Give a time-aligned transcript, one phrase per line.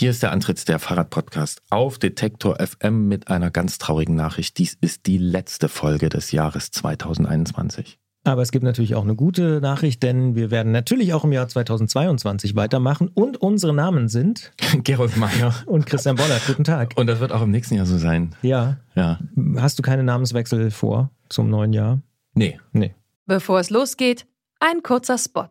[0.00, 4.56] Hier ist der Antritt der Fahrradpodcast auf Detektor FM mit einer ganz traurigen Nachricht.
[4.56, 7.98] Dies ist die letzte Folge des Jahres 2021.
[8.24, 11.46] Aber es gibt natürlich auch eine gute Nachricht, denn wir werden natürlich auch im Jahr
[11.48, 14.52] 2022 weitermachen und unsere Namen sind
[14.84, 16.46] Gerolf Meyer und Christian Bollert.
[16.46, 16.94] Guten Tag.
[16.96, 18.34] Und das wird auch im nächsten Jahr so sein.
[18.40, 18.78] Ja.
[18.94, 19.18] Ja.
[19.56, 22.00] Hast du keine Namenswechsel vor zum neuen Jahr?
[22.32, 22.58] Nee.
[22.72, 22.94] Nee.
[23.26, 24.26] Bevor es losgeht,
[24.60, 25.50] ein kurzer Spot.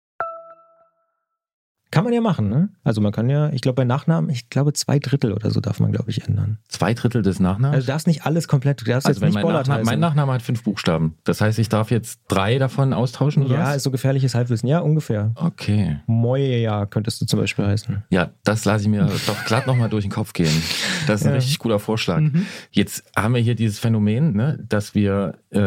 [1.91, 2.69] Kann man ja machen, ne?
[2.83, 5.79] Also man kann ja, ich glaube bei Nachnamen, ich glaube zwei Drittel oder so darf
[5.81, 6.57] man, glaube ich, ändern.
[6.69, 7.75] Zwei Drittel des Nachnamens?
[7.75, 9.85] Also du darfst nicht alles komplett, du darfst Also jetzt wenn nicht mein, Bollert Nachname,
[9.85, 11.15] mein Nachname hat fünf Buchstaben.
[11.25, 13.75] Das heißt, ich darf jetzt drei davon austauschen, oder Ja, was?
[13.77, 14.67] ist so gefährliches Halbwissen.
[14.69, 15.31] Ja, ungefähr.
[15.35, 15.99] Okay.
[16.07, 18.03] Moja könntest du zum Beispiel heißen.
[18.09, 20.61] Ja, das lasse ich mir doch glatt nochmal durch den Kopf gehen.
[21.07, 21.35] Das ist ein Ja.
[21.35, 22.19] richtig guter Vorschlag.
[22.21, 22.45] Mhm.
[22.71, 25.59] Jetzt haben wir hier dieses Phänomen, ne, dass wir äh,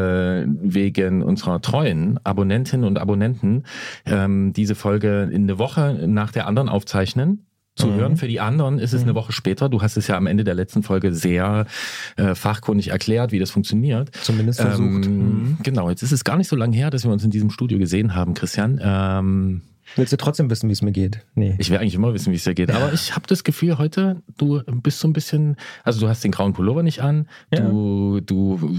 [0.46, 3.64] wegen unserer treuen Abonnentinnen und Abonnenten
[4.06, 7.46] ähm, diese Folge in eine Woche nach der anderen aufzeichnen.
[7.76, 7.94] Zu Mhm.
[7.96, 8.16] hören.
[8.16, 9.68] Für die anderen ist es eine Woche später.
[9.68, 11.66] Du hast es ja am Ende der letzten Folge sehr
[12.14, 14.14] äh, fachkundig erklärt, wie das funktioniert.
[14.22, 15.06] Zumindest versucht.
[15.06, 15.58] Ähm, Mhm.
[15.64, 17.80] Genau, jetzt ist es gar nicht so lange her, dass wir uns in diesem Studio
[17.80, 18.80] gesehen haben, Christian.
[18.80, 19.62] Ähm,
[19.96, 21.20] Willst du trotzdem wissen, wie es mir geht?
[21.34, 21.54] Nee.
[21.58, 22.68] ich will eigentlich immer wissen, wie es dir geht.
[22.70, 22.76] Ja.
[22.76, 26.30] Aber ich habe das Gefühl, heute, du bist so ein bisschen, also du hast den
[26.32, 27.28] grauen Pullover nicht an.
[27.52, 27.60] Ja.
[27.60, 28.76] Du, du,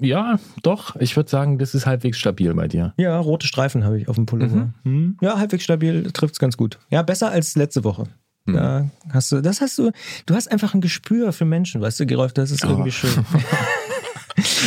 [0.00, 0.96] ja, doch.
[0.96, 2.94] Ich würde sagen, das ist halbwegs stabil bei dir.
[2.96, 4.72] Ja, rote Streifen habe ich auf dem Pullover.
[4.84, 5.16] Mhm.
[5.20, 6.78] Ja, halbwegs stabil, trifft es ganz gut.
[6.90, 8.04] Ja, besser als letzte Woche.
[8.46, 8.54] Mhm.
[8.54, 9.90] Da hast du, das hast du,
[10.26, 12.68] du hast einfach ein Gespür für Menschen, weißt du, Gerolf, das ist Oh.
[12.70, 13.10] irgendwie schön.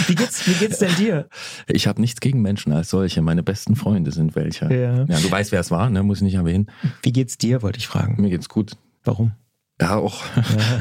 [0.07, 1.27] wie, geht's, wie geht's denn dir?
[1.67, 3.21] Ich habe nichts gegen Menschen als solche.
[3.21, 4.65] Meine besten Freunde sind welche.
[4.73, 5.05] Ja.
[5.05, 6.03] Ja, du weißt, wer es war, ne?
[6.03, 6.67] muss ich nicht erwähnen.
[7.01, 8.21] Wie geht's dir, wollte ich fragen.
[8.21, 8.73] Mir geht's gut.
[9.03, 9.31] Warum?
[9.79, 10.23] Ja, auch.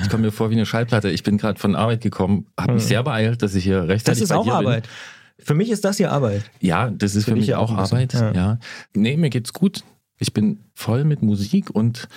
[0.03, 1.11] Ich komme mir vor wie eine Schallplatte.
[1.11, 4.23] Ich bin gerade von Arbeit gekommen, habe mich sehr beeilt, dass ich hier Das rechtzeitig
[4.23, 4.67] ist bei auch dir bin.
[4.67, 4.89] Arbeit.
[5.39, 6.51] Für mich ist das hier Arbeit.
[6.61, 8.15] Ja, das ist Für für, mich ja auch Arbeit.
[8.15, 8.33] ja.
[8.33, 8.59] Ja.
[8.95, 9.85] Nee, mir geht's gut.
[10.19, 12.09] Ich bin voll mit Musik und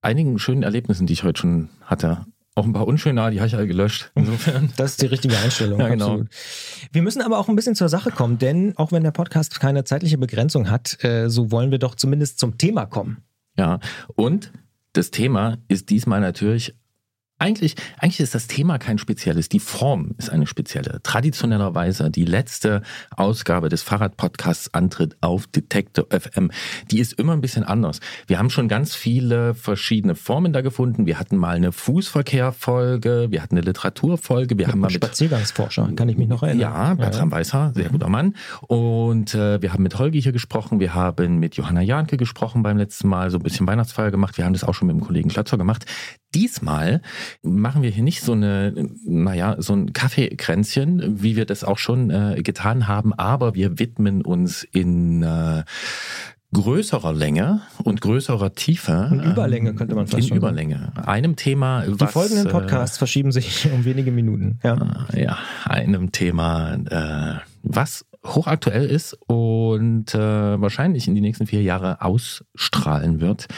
[0.00, 2.24] einigen schönen Erlebnissen, die ich heute schon hatte.
[2.54, 4.10] Auch ein paar unschöne, die habe ich alle gelöscht.
[4.14, 4.70] Insofern.
[4.76, 5.80] Das ist die richtige Einstellung.
[5.80, 6.04] Ja, genau.
[6.04, 6.28] absolut.
[6.92, 9.84] Wir müssen aber auch ein bisschen zur Sache kommen, denn auch wenn der Podcast keine
[9.84, 13.22] zeitliche Begrenzung hat, äh, so wollen wir doch zumindest zum Thema kommen.
[13.56, 13.80] Ja.
[14.14, 14.52] Und
[14.92, 16.74] das Thema ist diesmal natürlich.
[17.42, 19.48] Eigentlich, eigentlich ist das Thema kein spezielles.
[19.48, 21.00] Die Form ist eine spezielle.
[21.02, 22.82] Traditionellerweise die letzte
[23.16, 26.52] Ausgabe des Fahrradpodcasts Antritt auf Detektor FM.
[26.92, 27.98] Die ist immer ein bisschen anders.
[28.28, 31.04] Wir haben schon ganz viele verschiedene Formen da gefunden.
[31.04, 36.08] Wir hatten mal eine Fußverkehrfolge, wir hatten eine Literaturfolge, wir haben mal mit Spaziergangsforscher, kann
[36.08, 36.60] ich mich noch erinnern.
[36.60, 38.36] Ja, Bertram Weißer, sehr guter Mann.
[38.68, 42.78] Und äh, wir haben mit Holgi hier gesprochen, wir haben mit Johanna Janke gesprochen beim
[42.78, 44.38] letzten Mal, so ein bisschen Weihnachtsfeier gemacht.
[44.38, 45.86] Wir haben das auch schon mit dem Kollegen Klötzer gemacht.
[46.34, 47.02] Diesmal
[47.42, 52.10] machen wir hier nicht so eine, naja, so ein Kaffeekränzchen, wie wir das auch schon
[52.10, 55.64] äh, getan haben, aber wir widmen uns in äh,
[56.52, 59.08] größerer Länge und größerer Tiefe.
[59.10, 60.36] In Überlänge könnte man fast In schon.
[60.36, 60.92] Überlänge.
[61.06, 64.58] Einem Thema, Die was, folgenden äh, Podcasts verschieben sich um wenige Minuten.
[64.62, 65.06] Ja.
[65.14, 72.02] ja, einem Thema, äh, was hochaktuell ist und äh, wahrscheinlich in die nächsten vier Jahre
[72.02, 73.48] ausstrahlen wird.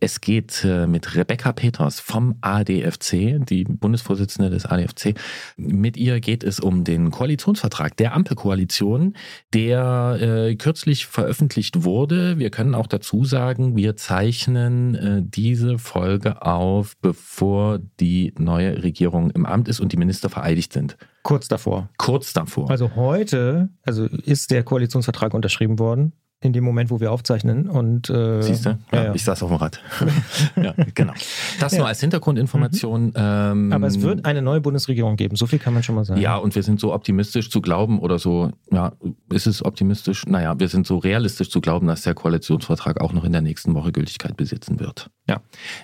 [0.00, 5.14] Es geht äh, mit Rebecca Peters vom ADFC, die Bundesvorsitzende des ADFC.
[5.56, 9.14] Mit ihr geht es um den Koalitionsvertrag der Ampelkoalition,
[9.54, 12.38] der äh, kürzlich veröffentlicht wurde.
[12.38, 19.30] Wir können auch dazu sagen, wir zeichnen äh, diese Folge auf, bevor die neue Regierung
[19.30, 20.96] im Amt ist und die Minister vereidigt sind.
[21.22, 21.88] Kurz davor.
[21.98, 22.70] Kurz davor.
[22.70, 26.12] Also heute, also ist der Koalitionsvertrag unterschrieben worden.
[26.44, 27.68] in dem Moment, wo wir aufzeichnen.
[27.68, 28.70] Und, äh, Siehst du?
[28.70, 29.14] Ja, ja, ja.
[29.14, 29.80] Ich saß auf dem Rad.
[30.56, 31.12] ja, genau.
[31.60, 31.78] Das Ja.
[31.78, 33.12] nur als Hintergrundinformation.
[33.14, 36.20] Ähm, Aber es wird eine neue Bundesregierung geben, so viel kann man schon mal sagen.
[36.20, 38.90] Ja, und wir sind so optimistisch zu glauben oder so, ja,
[39.30, 40.26] ist es optimistisch?
[40.26, 43.72] Naja, wir sind so realistisch zu glauben, dass der Koalitionsvertrag auch noch in der nächsten
[43.76, 45.10] Woche Gültigkeit besitzen wird.
[45.28, 45.42] Ja.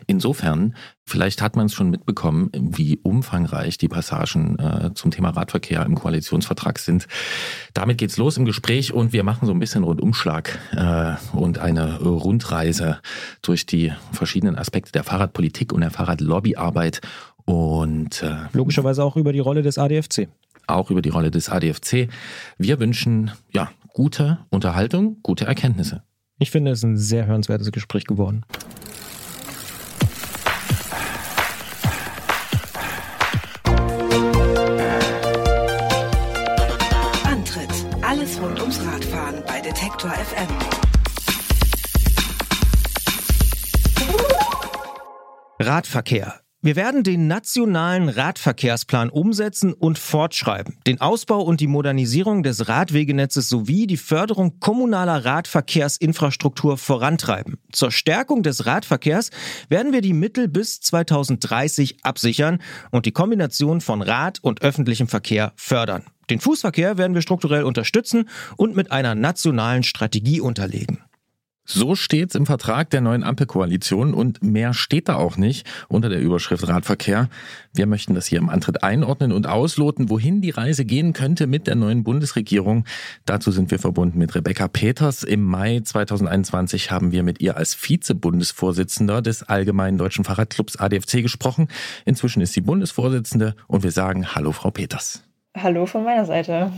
[0.08, 0.74] Insofern
[1.08, 5.94] Vielleicht hat man es schon mitbekommen, wie umfangreich die Passagen äh, zum Thema Radverkehr im
[5.94, 7.06] Koalitionsvertrag sind.
[7.72, 11.98] Damit geht's los im Gespräch und wir machen so ein bisschen Rundumschlag äh, und eine
[12.00, 13.00] Rundreise
[13.40, 17.00] durch die verschiedenen Aspekte der Fahrradpolitik und der Fahrradlobbyarbeit
[17.46, 20.28] und äh, logischerweise auch über die Rolle des ADFC.
[20.66, 22.10] Auch über die Rolle des ADFC.
[22.58, 26.02] Wir wünschen ja gute Unterhaltung, gute Erkenntnisse.
[26.38, 28.44] Ich finde es ein sehr hörenswertes Gespräch geworden.
[39.98, 40.48] Detektor FM.
[45.58, 46.40] Radverkehr.
[46.60, 53.48] Wir werden den nationalen Radverkehrsplan umsetzen und fortschreiben, den Ausbau und die Modernisierung des Radwegenetzes
[53.48, 57.58] sowie die Förderung kommunaler Radverkehrsinfrastruktur vorantreiben.
[57.72, 59.30] Zur Stärkung des Radverkehrs
[59.68, 62.60] werden wir die Mittel bis 2030 absichern
[62.92, 66.04] und die Kombination von Rad und öffentlichem Verkehr fördern.
[66.30, 71.02] Den Fußverkehr werden wir strukturell unterstützen und mit einer nationalen Strategie unterlegen.
[71.70, 76.18] So steht's im Vertrag der neuen Ampelkoalition und mehr steht da auch nicht unter der
[76.18, 77.28] Überschrift Radverkehr.
[77.74, 81.66] Wir möchten das hier im Antritt einordnen und ausloten, wohin die Reise gehen könnte mit
[81.66, 82.86] der neuen Bundesregierung.
[83.26, 85.24] Dazu sind wir verbunden mit Rebecca Peters.
[85.24, 91.68] Im Mai 2021 haben wir mit ihr als Vize-Bundesvorsitzender des Allgemeinen Deutschen Fahrradclubs ADFC gesprochen.
[92.06, 95.27] Inzwischen ist sie Bundesvorsitzende und wir sagen Hallo, Frau Peters.
[95.62, 96.72] Hallo von meiner Seite.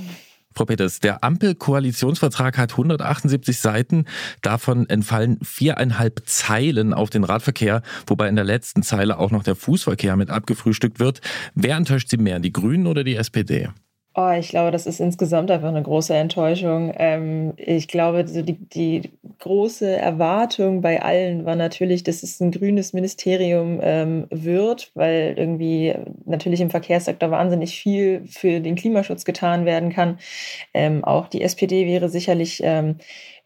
[0.53, 4.06] Frau Peters, der Ampel-Koalitionsvertrag hat 178 Seiten.
[4.43, 9.55] Davon entfallen viereinhalb Zeilen auf den Radverkehr, wobei in der letzten Zeile auch noch der
[9.55, 11.21] Fußverkehr mit abgefrühstückt wird.
[11.55, 13.69] Wer enttäuscht Sie mehr, die Grünen oder die SPD?
[14.16, 16.92] Oh, ich glaube, das ist insgesamt einfach eine große Enttäuschung.
[16.96, 22.92] Ähm, ich glaube, die, die große Erwartung bei allen war natürlich, dass es ein grünes
[22.92, 25.94] Ministerium ähm, wird, weil irgendwie
[26.26, 30.18] natürlich im Verkehrssektor wahnsinnig viel für den Klimaschutz getan werden kann.
[30.74, 32.96] Ähm, auch die SPD wäre sicherlich ähm,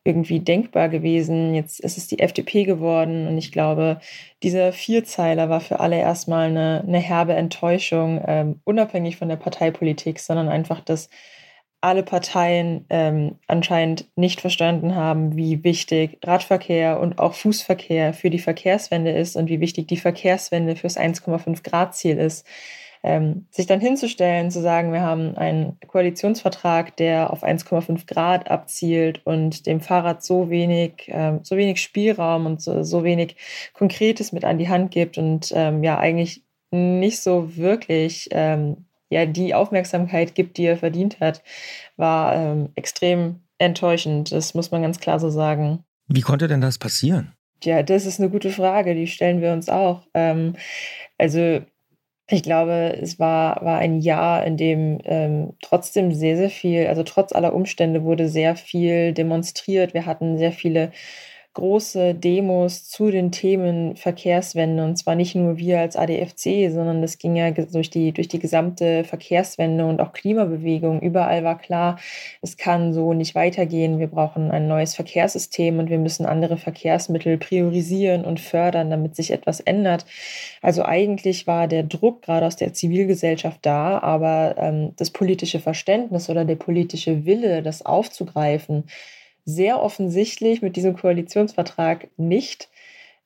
[0.04, 1.54] irgendwie denkbar gewesen.
[1.54, 4.00] Jetzt ist es die FDP geworden und ich glaube,
[4.42, 10.20] dieser Vierzeiler war für alle erstmal eine, eine herbe Enttäuschung, ähm, unabhängig von der Parteipolitik,
[10.20, 11.08] sondern einfach, dass
[11.80, 18.38] alle Parteien ähm, anscheinend nicht verstanden haben, wie wichtig Radverkehr und auch Fußverkehr für die
[18.38, 22.46] Verkehrswende ist und wie wichtig die Verkehrswende fürs 1,5 Grad Ziel ist
[23.04, 29.20] ähm, sich dann hinzustellen, zu sagen, wir haben einen Koalitionsvertrag, der auf 1,5 Grad abzielt
[29.26, 33.36] und dem Fahrrad so wenig, äh, so wenig Spielraum und so, so, wenig
[33.74, 39.26] Konkretes mit an die Hand gibt und ähm, ja eigentlich nicht so wirklich ähm, ja
[39.26, 41.42] die Aufmerksamkeit gibt, die er verdient hat,
[41.98, 44.32] war ähm, extrem enttäuschend.
[44.32, 45.84] Das muss man ganz klar so sagen.
[46.08, 47.34] Wie konnte denn das passieren?
[47.62, 50.06] Ja, das ist eine gute Frage, die stellen wir uns auch.
[50.14, 50.54] Ähm,
[51.18, 51.60] also
[52.28, 57.02] ich glaube, es war, war ein Jahr, in dem ähm, trotzdem sehr, sehr viel, also
[57.02, 59.92] trotz aller Umstände wurde sehr viel demonstriert.
[59.94, 60.90] Wir hatten sehr viele
[61.54, 64.84] große Demos zu den Themen Verkehrswende.
[64.84, 68.40] Und zwar nicht nur wir als ADFC, sondern das ging ja durch die, durch die
[68.40, 71.00] gesamte Verkehrswende und auch Klimabewegung.
[71.00, 71.98] Überall war klar,
[72.42, 74.00] es kann so nicht weitergehen.
[74.00, 79.30] Wir brauchen ein neues Verkehrssystem und wir müssen andere Verkehrsmittel priorisieren und fördern, damit sich
[79.30, 80.04] etwas ändert.
[80.60, 86.28] Also eigentlich war der Druck gerade aus der Zivilgesellschaft da, aber ähm, das politische Verständnis
[86.28, 88.84] oder der politische Wille, das aufzugreifen,
[89.44, 92.68] sehr offensichtlich mit diesem Koalitionsvertrag nicht.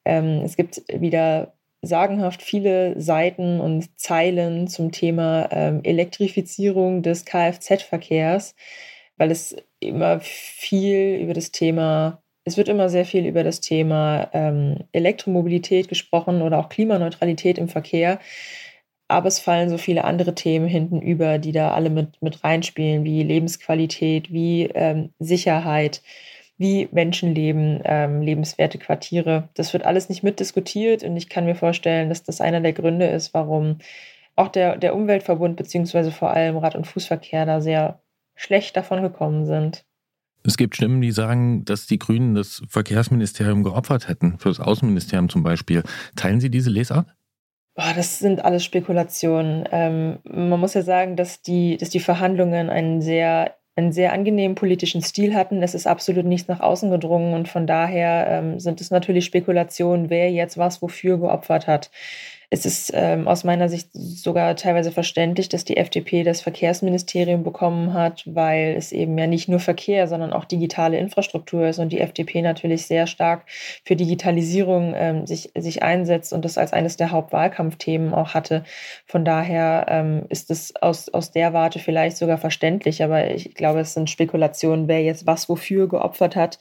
[0.05, 8.55] Ähm, es gibt wieder sagenhaft viele Seiten und Zeilen zum Thema ähm, Elektrifizierung des Kfz-Verkehrs,
[9.17, 14.29] weil es immer viel über das Thema, es wird immer sehr viel über das Thema
[14.33, 18.19] ähm, Elektromobilität gesprochen oder auch Klimaneutralität im Verkehr.
[19.09, 23.05] Aber es fallen so viele andere Themen hinten über, die da alle mit, mit reinspielen,
[23.05, 26.03] wie Lebensqualität, wie ähm, Sicherheit,
[26.59, 29.49] wie Menschenleben, ähm, lebenswerte Quartiere.
[29.55, 33.07] Das wird alles nicht mitdiskutiert und ich kann mir vorstellen, dass das einer der Gründe
[33.07, 33.79] ist, warum
[34.37, 38.03] auch der, der Umweltverbund beziehungsweise vor allem Rad- und Fußverkehr da sehr
[38.35, 39.85] schlecht davon gekommen sind.
[40.45, 45.29] Es gibt Stimmen, die sagen, dass die Grünen das Verkehrsministerium geopfert hätten, für das Außenministerium
[45.29, 45.83] zum Beispiel.
[46.15, 47.18] Teilen Sie diese Lesart?
[47.79, 49.63] Boah, das sind alles Spekulationen.
[49.71, 54.57] Ähm, man muss ja sagen, dass die, dass die Verhandlungen einen sehr, einen sehr angenehmen
[54.57, 55.63] politischen Stil hatten.
[55.63, 60.11] Es ist absolut nichts nach außen gedrungen und von daher ähm, sind es natürlich Spekulationen,
[60.11, 61.93] wer jetzt was wofür geopfert hat.
[62.51, 67.93] Es ist ähm, aus meiner Sicht sogar teilweise verständlich, dass die FDP das Verkehrsministerium bekommen
[67.93, 72.01] hat, weil es eben ja nicht nur Verkehr, sondern auch digitale Infrastruktur ist und die
[72.01, 73.45] FDP natürlich sehr stark
[73.85, 78.65] für Digitalisierung ähm, sich, sich einsetzt und das als eines der Hauptwahlkampfthemen auch hatte.
[79.05, 83.81] Von daher ähm, ist es aus, aus der Warte vielleicht sogar verständlich, aber ich glaube,
[83.81, 86.59] es sind Spekulationen, wer jetzt was wofür geopfert hat.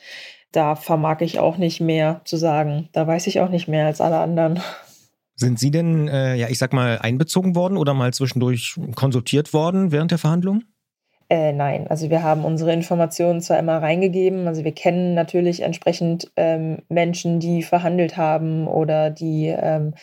[0.51, 2.89] Da vermag ich auch nicht mehr zu sagen.
[2.91, 4.61] Da weiß ich auch nicht mehr als alle anderen.
[5.39, 9.91] Sind Sie denn, äh, ja, ich sag mal, einbezogen worden oder mal zwischendurch konsultiert worden
[9.91, 10.65] während der Verhandlungen?
[11.29, 16.31] Äh, nein, also wir haben unsere Informationen zwar immer reingegeben, also wir kennen natürlich entsprechend
[16.37, 19.93] ähm, Menschen, die verhandelt haben oder die ähm,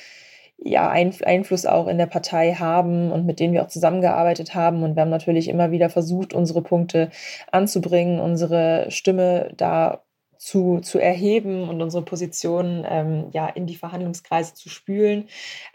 [0.58, 4.82] ja, Einfluss auch in der Partei haben und mit denen wir auch zusammengearbeitet haben.
[4.82, 7.10] Und wir haben natürlich immer wieder versucht, unsere Punkte
[7.50, 10.04] anzubringen, unsere Stimme da
[10.44, 15.24] zu, zu erheben und unsere Position ähm, ja, in die Verhandlungskreise zu spülen.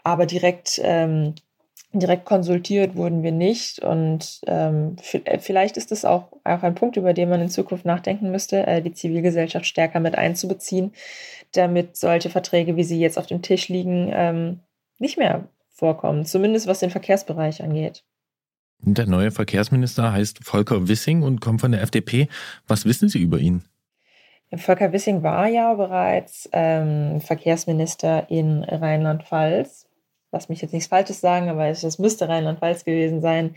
[0.04, 1.34] Aber direkt, ähm,
[1.92, 3.80] direkt konsultiert wurden wir nicht.
[3.80, 7.84] Und ähm, äh, vielleicht ist es auch, auch ein Punkt, über den man in Zukunft
[7.84, 10.92] nachdenken müsste, äh, die Zivilgesellschaft stärker mit einzubeziehen,
[11.50, 14.60] damit solche Verträge, wie sie jetzt auf dem Tisch liegen, ähm,
[15.00, 16.24] nicht mehr vorkommen.
[16.24, 18.04] Zumindest was den Verkehrsbereich angeht.
[18.82, 22.28] Der neue Verkehrsminister heißt Volker Wissing und kommt von der FDP.
[22.68, 23.64] Was wissen Sie über ihn?
[24.56, 29.86] Volker Wissing war ja bereits ähm, Verkehrsminister in Rheinland-Pfalz.
[30.32, 33.54] Lass mich jetzt nichts Falsches sagen, aber es, müsste Rheinland-Pfalz gewesen sein.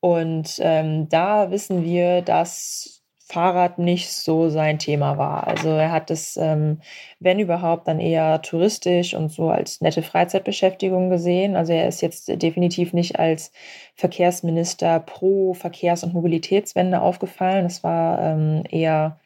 [0.00, 2.98] Und ähm, da wissen wir, dass
[3.30, 5.46] Fahrrad nicht so sein Thema war.
[5.46, 6.80] Also er hat es, ähm,
[7.20, 11.54] wenn überhaupt, dann eher touristisch und so als nette Freizeitbeschäftigung gesehen.
[11.54, 13.52] Also er ist jetzt definitiv nicht als
[13.96, 17.66] Verkehrsminister pro Verkehrs- und Mobilitätswende aufgefallen.
[17.66, 19.20] Es war ähm, eher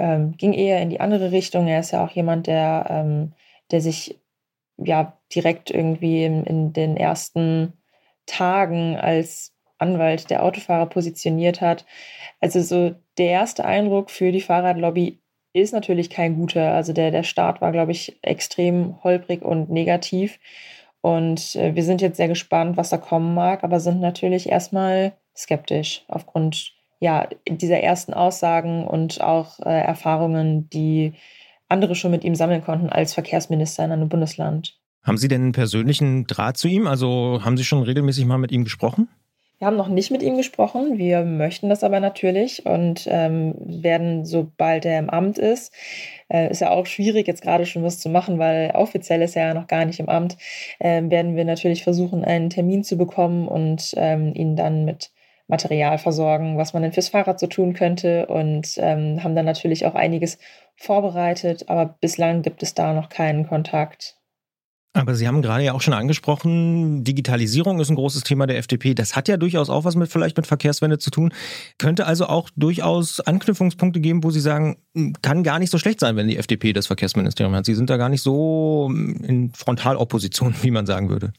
[0.00, 1.68] ähm, ging eher in die andere Richtung.
[1.68, 3.32] Er ist ja auch jemand, der, ähm,
[3.70, 4.18] der sich
[4.78, 7.74] ja direkt irgendwie in, in, den ersten
[8.26, 11.86] Tagen als Anwalt der Autofahrer positioniert hat.
[12.40, 15.20] Also so der erste Eindruck für die Fahrradlobby
[15.52, 16.72] ist natürlich kein guter.
[16.72, 20.38] Also der, der Start war, glaube ich, extrem holprig und negativ.
[21.00, 25.12] Und äh, wir sind jetzt sehr gespannt, was da kommen mag, aber sind natürlich erstmal
[25.36, 31.14] skeptisch aufgrund ja, dieser ersten Aussagen und auch äh, Erfahrungen, die
[31.68, 34.78] andere schon mit ihm sammeln konnten als Verkehrsminister in einem Bundesland.
[35.02, 36.86] Haben Sie denn einen persönlichen Draht zu ihm?
[36.86, 39.08] Also haben Sie schon regelmäßig mal mit ihm gesprochen?
[39.58, 40.96] Wir haben noch nicht mit ihm gesprochen.
[40.96, 45.72] Wir möchten das aber natürlich und ähm, werden, sobald er im Amt ist,
[46.28, 49.48] äh, ist ja auch schwierig, jetzt gerade schon was zu machen, weil offiziell ist er
[49.48, 50.38] ja noch gar nicht im Amt,
[50.78, 55.10] äh, werden wir natürlich versuchen, einen Termin zu bekommen und ähm, ihn dann mit
[55.50, 59.84] Material versorgen, was man denn fürs Fahrrad so tun könnte und ähm, haben dann natürlich
[59.86, 60.38] auch einiges
[60.76, 64.16] vorbereitet, aber bislang gibt es da noch keinen Kontakt.
[64.92, 68.92] Aber Sie haben gerade ja auch schon angesprochen, Digitalisierung ist ein großes Thema der FDP.
[68.94, 71.32] Das hat ja durchaus auch was mit vielleicht mit Verkehrswende zu tun.
[71.78, 76.00] Könnte also auch durchaus Anknüpfungspunkte geben, wo Sie sagen, hm, kann gar nicht so schlecht
[76.00, 77.66] sein, wenn die FDP das Verkehrsministerium hat.
[77.66, 81.32] Sie sind da gar nicht so hm, in Frontalopposition, wie man sagen würde.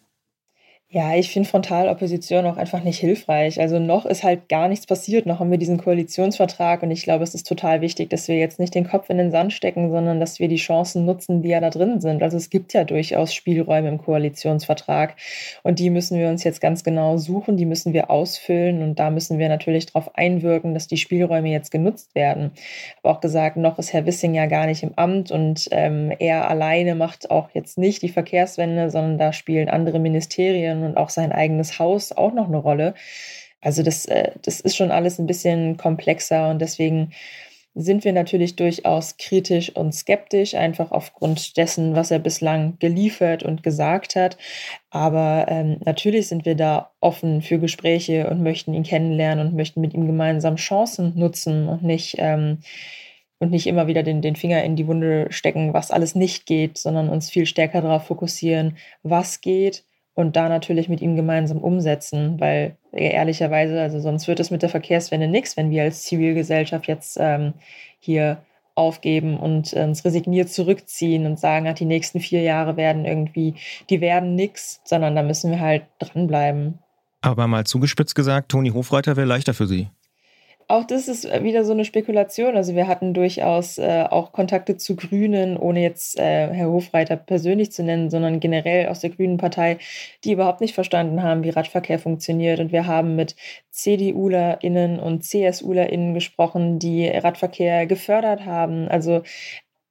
[0.94, 3.62] Ja, ich finde Frontalopposition auch einfach nicht hilfreich.
[3.62, 7.24] Also noch ist halt gar nichts passiert, noch haben wir diesen Koalitionsvertrag und ich glaube,
[7.24, 10.20] es ist total wichtig, dass wir jetzt nicht den Kopf in den Sand stecken, sondern
[10.20, 12.22] dass wir die Chancen nutzen, die ja da drin sind.
[12.22, 15.16] Also es gibt ja durchaus Spielräume im Koalitionsvertrag
[15.64, 19.12] und die müssen wir uns jetzt ganz genau suchen, die müssen wir ausfüllen und da
[19.12, 22.52] müssen wir natürlich darauf einwirken, dass die Spielräume jetzt genutzt werden.
[22.56, 26.12] Ich habe auch gesagt, noch ist Herr Wissing ja gar nicht im Amt und ähm,
[26.20, 31.10] er alleine macht auch jetzt nicht die Verkehrswende, sondern da spielen andere Ministerien und auch
[31.10, 32.94] sein eigenes Haus auch noch eine Rolle.
[33.62, 37.12] Also das, äh, das ist schon alles ein bisschen komplexer und deswegen
[37.74, 43.64] sind wir natürlich durchaus kritisch und skeptisch, einfach aufgrund dessen, was er bislang geliefert und
[43.64, 44.38] gesagt hat.
[44.90, 49.80] Aber ähm, natürlich sind wir da offen für Gespräche und möchten ihn kennenlernen und möchten
[49.80, 52.60] mit ihm gemeinsam Chancen nutzen und nicht, ähm,
[53.40, 56.78] und nicht immer wieder den, den Finger in die Wunde stecken, was alles nicht geht,
[56.78, 59.86] sondern uns viel stärker darauf fokussieren, was geht
[60.22, 64.70] und da natürlich mit ihm gemeinsam umsetzen, weil ehrlicherweise, also sonst wird es mit der
[64.70, 67.54] Verkehrswende nichts, wenn wir als Zivilgesellschaft jetzt ähm,
[68.00, 68.38] hier
[68.76, 73.56] aufgeben und uns resigniert zurückziehen und sagen, ach, die nächsten vier Jahre werden irgendwie,
[73.90, 76.80] die werden nichts, sondern da müssen wir halt dranbleiben.
[77.22, 79.90] Aber mal zugespitzt gesagt, Toni Hofreiter wäre leichter für Sie
[80.72, 82.56] auch das ist wieder so eine Spekulation.
[82.56, 87.72] Also wir hatten durchaus äh, auch Kontakte zu Grünen, ohne jetzt äh, Herr Hofreiter persönlich
[87.72, 89.78] zu nennen, sondern generell aus der Grünen Partei,
[90.24, 92.60] die überhaupt nicht verstanden haben, wie Radverkehr funktioniert.
[92.60, 93.36] Und wir haben mit
[93.72, 98.88] CDUlerInnen und CSUlerInnen gesprochen, die Radverkehr gefördert haben.
[98.88, 99.24] Also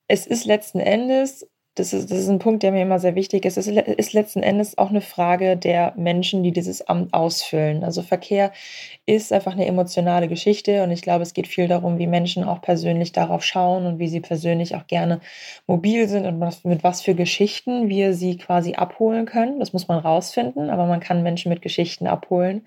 [0.08, 1.46] es ist letzten Endes
[1.80, 3.56] das ist, das ist ein Punkt, der mir immer sehr wichtig ist.
[3.56, 7.82] Es ist letzten Endes auch eine Frage der Menschen, die dieses Amt ausfüllen.
[7.84, 8.52] Also Verkehr
[9.06, 12.60] ist einfach eine emotionale Geschichte und ich glaube, es geht viel darum, wie Menschen auch
[12.60, 15.20] persönlich darauf schauen und wie sie persönlich auch gerne
[15.66, 19.58] mobil sind und was, mit was für Geschichten wir sie quasi abholen können.
[19.58, 22.66] Das muss man rausfinden, aber man kann Menschen mit Geschichten abholen.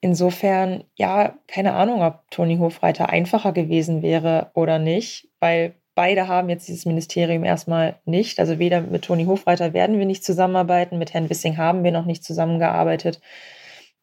[0.00, 6.48] Insofern, ja, keine Ahnung, ob Toni Hofreiter einfacher gewesen wäre oder nicht, weil beide haben
[6.48, 8.38] jetzt dieses Ministerium erstmal nicht.
[8.40, 12.06] Also weder mit Toni Hofreiter werden wir nicht zusammenarbeiten, mit Herrn Wissing haben wir noch
[12.06, 13.20] nicht zusammengearbeitet.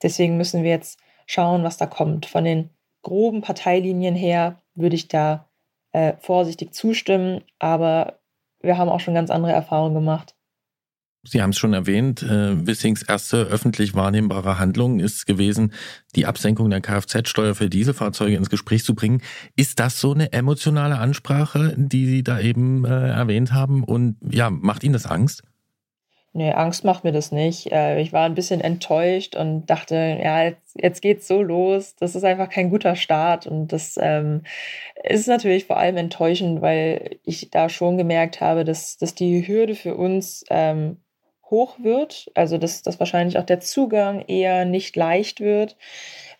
[0.03, 2.25] Deswegen müssen wir jetzt schauen, was da kommt.
[2.25, 2.69] Von den
[3.01, 5.49] groben Parteilinien her würde ich da
[5.91, 8.19] äh, vorsichtig zustimmen, aber
[8.61, 10.36] wir haben auch schon ganz andere Erfahrungen gemacht.
[11.29, 15.73] Sie haben es schon erwähnt, äh, Wissings erste öffentlich wahrnehmbare Handlung ist gewesen,
[16.15, 19.21] die Absenkung der Kfz-Steuer für Dieselfahrzeuge ins Gespräch zu bringen.
[19.55, 23.83] Ist das so eine emotionale Ansprache, die Sie da eben äh, erwähnt haben?
[23.83, 25.43] Und ja, macht Ihnen das Angst?
[26.37, 27.71] Nee, Angst macht mir das nicht.
[27.71, 31.95] Äh, ich war ein bisschen enttäuscht und dachte, ja, jetzt, jetzt geht's so los.
[31.95, 33.47] Das ist einfach kein guter Start.
[33.47, 34.43] Und das ähm,
[35.03, 39.73] ist natürlich vor allem enttäuschend, weil ich da schon gemerkt habe, dass, dass die Hürde
[39.73, 40.97] für uns ähm,
[41.49, 45.77] hoch wird, also dass, dass wahrscheinlich auch der Zugang eher nicht leicht wird.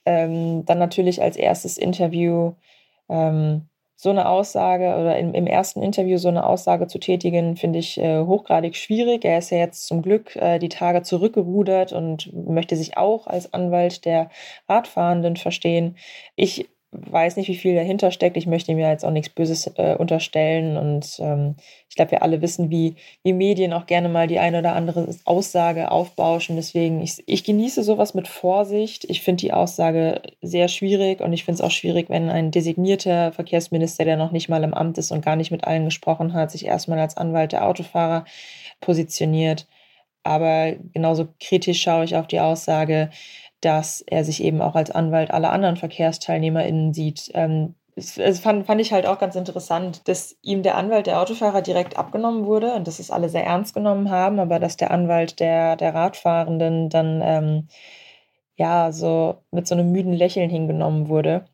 [0.06, 2.54] Ähm, dann natürlich als erstes Interview
[3.10, 7.80] ähm, so eine Aussage oder im, im, ersten Interview so eine Aussage zu tätigen, finde
[7.80, 9.26] ich äh, hochgradig schwierig.
[9.26, 13.54] Er ist ja jetzt zum Glück äh, die Tage zurückgerudert und möchte sich auch als
[13.54, 14.30] Anwalt der
[14.70, 15.98] Radfahrenden verstehen.
[16.36, 18.38] Ich weiß nicht, wie viel dahinter steckt.
[18.38, 20.78] Ich möchte ihm ja jetzt auch nichts Böses äh, unterstellen.
[20.78, 21.56] Und ähm,
[21.90, 25.08] ich glaube, wir alle wissen, wie, wie Medien auch gerne mal die eine oder andere
[25.26, 26.56] Aussage aufbauschen.
[26.56, 29.06] Deswegen, ich, ich genieße sowas mit Vorsicht.
[29.10, 33.34] Ich finde die Aussage sehr schwierig und ich finde es auch schwierig, wenn ein designierter
[33.34, 36.52] Verkehrsminister, der noch nicht mal im Amt ist und gar nicht mit allen gesprochen hat,
[36.52, 38.24] sich erstmal als Anwalt der Autofahrer
[38.80, 39.68] positioniert.
[40.24, 43.12] Aber genauso kritisch schaue ich auf die Aussage,
[43.62, 47.32] dass er sich eben auch als Anwalt aller anderen VerkehrsteilnehmerInnen sieht.
[47.34, 51.64] Ähm, es fand, fand ich halt auch ganz interessant, dass ihm der Anwalt der Autofahrer
[51.64, 55.40] direkt abgenommen wurde und dass es alle sehr ernst genommen haben, aber dass der Anwalt
[55.40, 57.68] der, der Radfahrenden dann ähm,
[58.56, 61.46] ja so mit so einem müden Lächeln hingenommen wurde.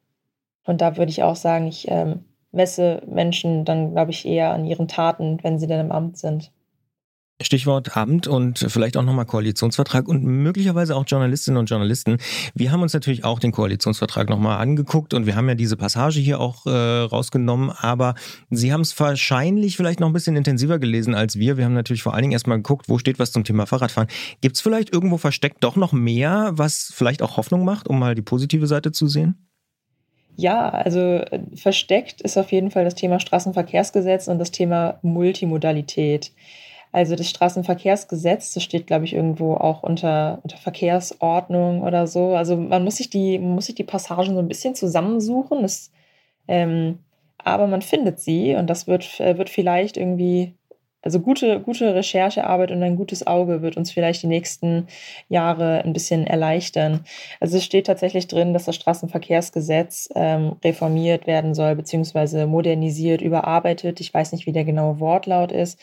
[0.66, 4.66] Und da würde ich auch sagen, ich ähm, messe Menschen dann, glaube ich, eher an
[4.66, 6.52] ihren Taten, wenn sie denn im Amt sind.
[7.42, 12.18] Stichwort Amt und vielleicht auch nochmal Koalitionsvertrag und möglicherweise auch Journalistinnen und Journalisten.
[12.54, 16.20] Wir haben uns natürlich auch den Koalitionsvertrag nochmal angeguckt und wir haben ja diese Passage
[16.20, 18.16] hier auch äh, rausgenommen, aber
[18.50, 21.58] Sie haben es wahrscheinlich vielleicht noch ein bisschen intensiver gelesen als wir.
[21.58, 24.10] Wir haben natürlich vor allen Dingen erstmal geguckt, wo steht was zum Thema Fahrradfahren.
[24.42, 28.16] Gibt es vielleicht irgendwo versteckt doch noch mehr, was vielleicht auch Hoffnung macht, um mal
[28.16, 29.50] die positive Seite zu sehen?
[30.36, 36.32] Ja, also äh, versteckt ist auf jeden Fall das Thema Straßenverkehrsgesetz und das Thema Multimodalität.
[36.94, 42.36] Also das Straßenverkehrsgesetz, das steht, glaube ich, irgendwo auch unter, unter Verkehrsordnung oder so.
[42.36, 45.64] Also man muss sich die, muss sich die Passagen so ein bisschen zusammensuchen.
[45.64, 45.92] Das,
[46.48, 47.00] ähm,
[47.40, 50.54] aber man findet sie und das wird, äh, wird vielleicht irgendwie
[51.04, 54.88] also gute, gute Recherchearbeit und ein gutes Auge wird uns vielleicht die nächsten
[55.28, 57.02] Jahre ein bisschen erleichtern.
[57.42, 64.00] Also es steht tatsächlich drin, dass das Straßenverkehrsgesetz ähm, reformiert werden soll, beziehungsweise modernisiert, überarbeitet.
[64.00, 65.78] Ich weiß nicht, wie der genaue Wortlaut ist.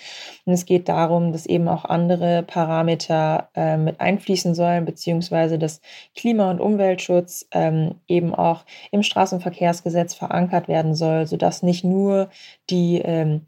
[0.46, 5.82] Und es geht darum, dass eben auch andere Parameter äh, mit einfließen sollen, beziehungsweise dass
[6.14, 12.30] Klima- und Umweltschutz ähm, eben auch im Straßenverkehrsgesetz verankert werden soll, sodass nicht nur
[12.70, 13.42] die ähm,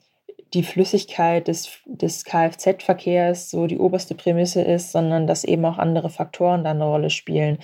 [0.55, 6.11] die Flüssigkeit des, des Kfz-Verkehrs so die oberste Prämisse ist, sondern dass eben auch andere
[6.11, 7.59] Faktoren da eine Rolle spielen.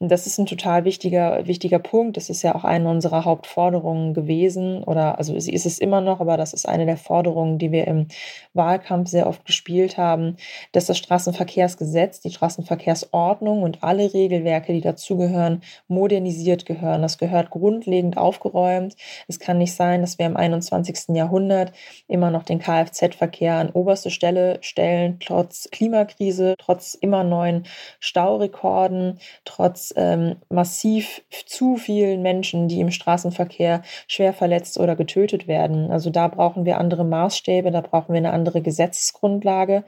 [0.00, 2.16] Und das ist ein total wichtiger, wichtiger Punkt.
[2.16, 6.20] Das ist ja auch eine unserer Hauptforderungen gewesen oder also sie ist es immer noch,
[6.20, 8.08] aber das ist eine der Forderungen, die wir im
[8.54, 10.36] Wahlkampf sehr oft gespielt haben,
[10.72, 17.02] dass das Straßenverkehrsgesetz, die Straßenverkehrsordnung und alle Regelwerke, die dazugehören, modernisiert gehören.
[17.02, 18.96] Das gehört grundlegend aufgeräumt.
[19.28, 21.14] Es kann nicht sein, dass wir im 21.
[21.14, 21.72] Jahrhundert
[22.08, 27.64] immer noch den Kfz-Verkehr an oberste Stelle stellen, trotz Klimakrise, trotz immer neuen
[28.00, 35.90] Staurekorden, trotz ähm, massiv zu vielen Menschen, die im Straßenverkehr schwer verletzt oder getötet werden.
[35.90, 39.84] Also da brauchen wir andere Maßstäbe, da brauchen wir eine andere Gesetzesgrundlage,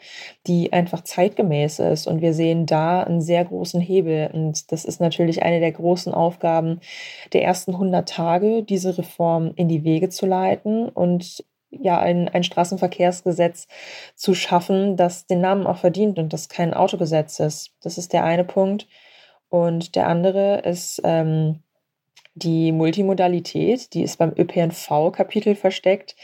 [0.46, 2.06] die einfach zeitgemäß ist.
[2.06, 4.30] Und wir sehen da einen sehr großen Hebel.
[4.32, 6.80] Und das ist natürlich eine der großen Aufgaben
[7.32, 11.44] der ersten 100 Tage, diese Reform in die Wege zu leiten und
[11.82, 13.66] ja, ein, ein Straßenverkehrsgesetz
[14.14, 17.72] zu schaffen, das den Namen auch verdient und das kein Autogesetz ist.
[17.82, 18.86] Das ist der eine Punkt.
[19.48, 21.60] Und der andere ist, ähm,
[22.36, 26.16] Die Multimodalität, die ist beim ÖPNV-Kapitel versteckt.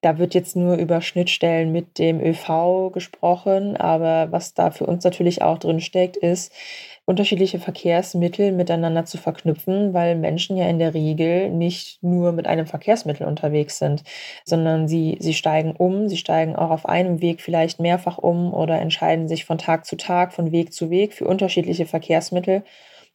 [0.00, 5.04] Da wird jetzt nur über Schnittstellen mit dem ÖV gesprochen, aber was da für uns
[5.04, 6.52] natürlich auch drin steckt, ist,
[7.10, 12.66] unterschiedliche Verkehrsmittel miteinander zu verknüpfen, weil Menschen ja in der Regel nicht nur mit einem
[12.66, 14.04] Verkehrsmittel unterwegs sind,
[14.44, 18.80] sondern sie, sie steigen um, sie steigen auch auf einem Weg vielleicht mehrfach um oder
[18.80, 22.62] entscheiden sich von Tag zu Tag, von Weg zu Weg für unterschiedliche Verkehrsmittel.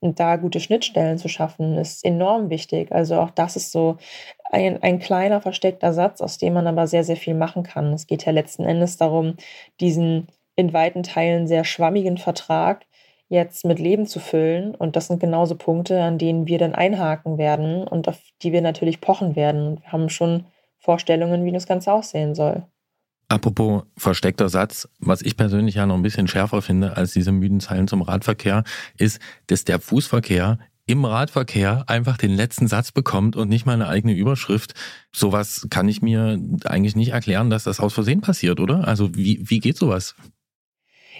[0.01, 2.91] Und da gute Schnittstellen zu schaffen, ist enorm wichtig.
[2.91, 3.95] Also auch das ist so
[4.51, 7.93] ein, ein kleiner versteckter Satz, aus dem man aber sehr, sehr viel machen kann.
[7.93, 9.37] Es geht ja letzten Endes darum,
[9.79, 10.27] diesen
[10.57, 12.85] in weiten Teilen sehr schwammigen Vertrag
[13.27, 14.75] jetzt mit Leben zu füllen.
[14.75, 18.61] Und das sind genauso Punkte, an denen wir dann einhaken werden und auf die wir
[18.61, 19.79] natürlich pochen werden.
[19.81, 20.45] Wir haben schon
[20.77, 22.63] Vorstellungen, wie das Ganze aussehen soll.
[23.27, 27.59] Apropos versteckter Satz, was ich persönlich ja noch ein bisschen schärfer finde als diese müden
[27.59, 28.63] Zeilen zum Radverkehr,
[28.97, 33.87] ist, dass der Fußverkehr im Radverkehr einfach den letzten Satz bekommt und nicht mal eine
[33.87, 34.75] eigene Überschrift.
[35.11, 38.87] Sowas kann ich mir eigentlich nicht erklären, dass das aus Versehen passiert, oder?
[38.87, 40.15] Also wie, wie geht sowas?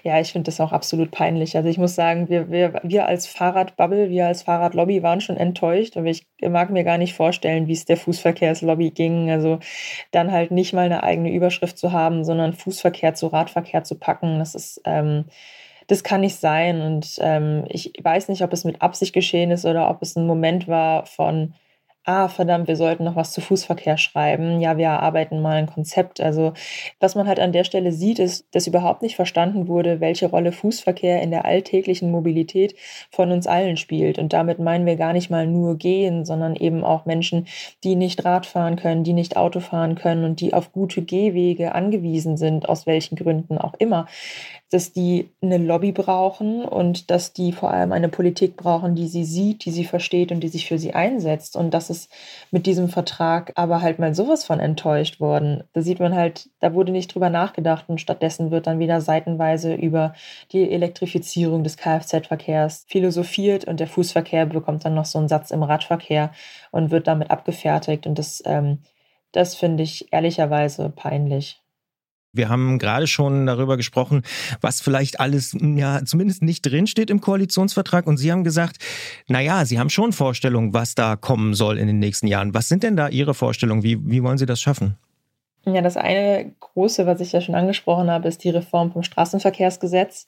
[0.05, 1.57] Ja, ich finde das auch absolut peinlich.
[1.57, 5.97] Also ich muss sagen, wir, wir, wir als Fahrradbubble, wir als Fahrradlobby waren schon enttäuscht,
[5.97, 9.31] aber ich mag mir gar nicht vorstellen, wie es der Fußverkehrslobby ging.
[9.31, 9.57] Also
[10.11, 14.39] dann halt nicht mal eine eigene Überschrift zu haben, sondern Fußverkehr zu Radverkehr zu packen,
[14.39, 14.81] das ist...
[14.85, 15.25] Ähm,
[15.87, 16.81] das kann nicht sein.
[16.81, 20.25] Und ähm, ich weiß nicht, ob es mit Absicht geschehen ist oder ob es ein
[20.25, 21.53] Moment war von,
[22.05, 24.61] ah, verdammt, wir sollten noch was zu Fußverkehr schreiben.
[24.61, 26.21] Ja, wir erarbeiten mal ein Konzept.
[26.21, 26.53] Also,
[26.99, 30.51] was man halt an der Stelle sieht, ist, dass überhaupt nicht verstanden wurde, welche Rolle
[30.51, 32.75] Fußverkehr in der alltäglichen Mobilität
[33.09, 34.19] von uns allen spielt.
[34.19, 37.47] Und damit meinen wir gar nicht mal nur gehen, sondern eben auch Menschen,
[37.83, 41.73] die nicht Rad fahren können, die nicht Auto fahren können und die auf gute Gehwege
[41.73, 44.05] angewiesen sind, aus welchen Gründen auch immer
[44.71, 49.23] dass die eine Lobby brauchen und dass die vor allem eine Politik brauchen, die sie
[49.23, 51.55] sieht, die sie versteht und die sich für sie einsetzt.
[51.55, 52.11] Und das ist
[52.51, 55.63] mit diesem Vertrag aber halt mal sowas von enttäuscht worden.
[55.73, 59.75] Da sieht man halt, da wurde nicht drüber nachgedacht und stattdessen wird dann wieder seitenweise
[59.75, 60.13] über
[60.51, 65.63] die Elektrifizierung des Kfz-Verkehrs philosophiert und der Fußverkehr bekommt dann noch so einen Satz im
[65.63, 66.31] Radverkehr
[66.71, 68.07] und wird damit abgefertigt.
[68.07, 68.79] Und das, ähm,
[69.31, 71.64] das finde ich ehrlicherweise peinlich.
[72.35, 74.23] Wir haben gerade schon darüber gesprochen,
[74.61, 78.07] was vielleicht alles ja zumindest nicht drinsteht im Koalitionsvertrag.
[78.07, 78.77] Und Sie haben gesagt,
[79.27, 82.53] na ja, Sie haben schon Vorstellungen, was da kommen soll in den nächsten Jahren.
[82.53, 83.83] Was sind denn da Ihre Vorstellungen?
[83.83, 84.97] Wie, wie wollen Sie das schaffen?
[85.65, 90.27] Ja, das eine große, was ich ja schon angesprochen habe, ist die Reform vom Straßenverkehrsgesetz.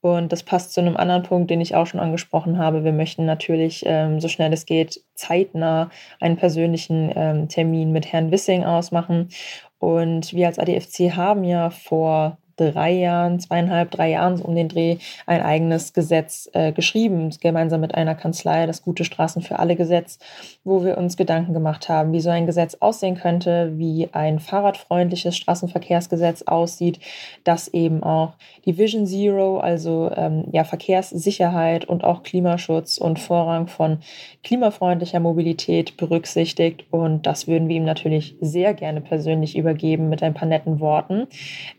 [0.00, 2.84] Und das passt zu einem anderen Punkt, den ich auch schon angesprochen habe.
[2.84, 5.90] Wir möchten natürlich, ähm, so schnell es geht, zeitnah
[6.20, 9.30] einen persönlichen ähm, Termin mit Herrn Wissing ausmachen.
[9.78, 14.98] Und wir als ADFC haben ja vor drei Jahren, zweieinhalb, drei Jahren um den Dreh
[15.26, 20.18] ein eigenes Gesetz äh, geschrieben, gemeinsam mit einer Kanzlei, das Gute Straßen für alle Gesetz,
[20.64, 25.36] wo wir uns Gedanken gemacht haben, wie so ein Gesetz aussehen könnte, wie ein fahrradfreundliches
[25.36, 27.00] Straßenverkehrsgesetz aussieht,
[27.44, 33.66] das eben auch die Vision Zero, also ähm, ja, Verkehrssicherheit und auch Klimaschutz und Vorrang
[33.66, 33.98] von
[34.44, 36.84] klimafreundlicher Mobilität berücksichtigt.
[36.90, 41.26] Und das würden wir ihm natürlich sehr gerne persönlich übergeben mit ein paar netten Worten,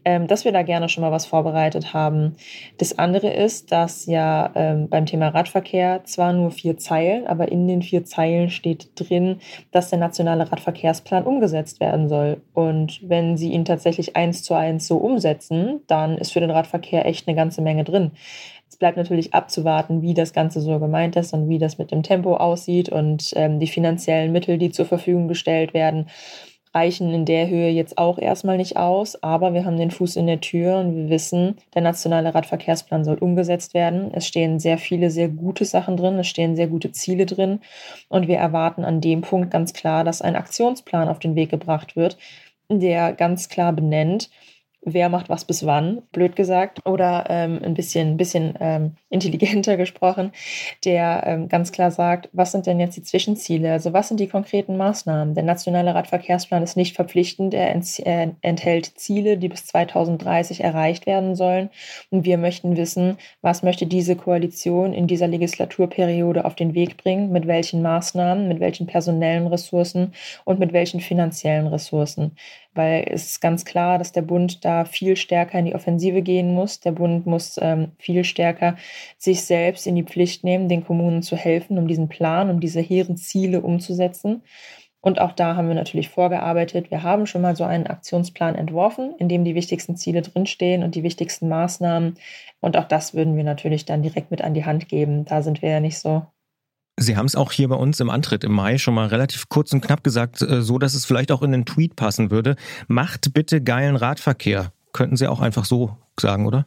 [0.05, 2.35] ähm, dass wir da gerne schon mal was vorbereitet haben.
[2.77, 7.67] Das andere ist, dass ja ähm, beim Thema Radverkehr zwar nur vier Zeilen, aber in
[7.67, 9.39] den vier Zeilen steht drin,
[9.71, 12.41] dass der nationale Radverkehrsplan umgesetzt werden soll.
[12.53, 17.07] Und wenn Sie ihn tatsächlich eins zu eins so umsetzen, dann ist für den Radverkehr
[17.07, 18.11] echt eine ganze Menge drin.
[18.69, 22.03] Es bleibt natürlich abzuwarten, wie das Ganze so gemeint ist und wie das mit dem
[22.03, 26.05] Tempo aussieht und ähm, die finanziellen Mittel, die zur Verfügung gestellt werden
[26.73, 30.27] reichen in der Höhe jetzt auch erstmal nicht aus, aber wir haben den Fuß in
[30.27, 34.11] der Tür und wir wissen, der nationale Radverkehrsplan soll umgesetzt werden.
[34.13, 37.59] Es stehen sehr viele, sehr gute Sachen drin, es stehen sehr gute Ziele drin
[38.07, 41.95] und wir erwarten an dem Punkt ganz klar, dass ein Aktionsplan auf den Weg gebracht
[41.95, 42.17] wird,
[42.71, 44.29] der ganz klar benennt,
[44.81, 50.31] wer macht was bis wann, blöd gesagt, oder ähm, ein bisschen, bisschen ähm, intelligenter gesprochen,
[50.85, 54.27] der ähm, ganz klar sagt, was sind denn jetzt die Zwischenziele, also was sind die
[54.27, 55.35] konkreten Maßnahmen.
[55.35, 58.01] Der nationale Radverkehrsplan ist nicht verpflichtend, er ent
[58.41, 61.69] enthält Ziele, die bis 2030 erreicht werden sollen.
[62.09, 67.31] Und wir möchten wissen, was möchte diese Koalition in dieser Legislaturperiode auf den Weg bringen,
[67.31, 70.13] mit welchen Maßnahmen, mit welchen personellen Ressourcen
[70.45, 72.35] und mit welchen finanziellen Ressourcen
[72.79, 76.53] weil es ist ganz klar, dass der Bund da viel stärker in die Offensive gehen
[76.53, 76.79] muss.
[76.79, 78.77] Der Bund muss ähm, viel stärker
[79.17, 82.79] sich selbst in die Pflicht nehmen, den Kommunen zu helfen, um diesen Plan, um diese
[82.79, 84.43] hehren Ziele umzusetzen.
[85.01, 86.89] Und auch da haben wir natürlich vorgearbeitet.
[86.89, 90.95] Wir haben schon mal so einen Aktionsplan entworfen, in dem die wichtigsten Ziele drinstehen und
[90.95, 92.15] die wichtigsten Maßnahmen.
[92.61, 95.25] Und auch das würden wir natürlich dann direkt mit an die Hand geben.
[95.25, 96.23] Da sind wir ja nicht so
[96.99, 99.73] Sie haben es auch hier bei uns im Antritt im Mai schon mal relativ kurz
[99.73, 102.55] und knapp gesagt, äh, so dass es vielleicht auch in den Tweet passen würde.
[102.87, 104.71] Macht bitte geilen Radverkehr.
[104.93, 106.65] Könnten Sie auch einfach so sagen, oder?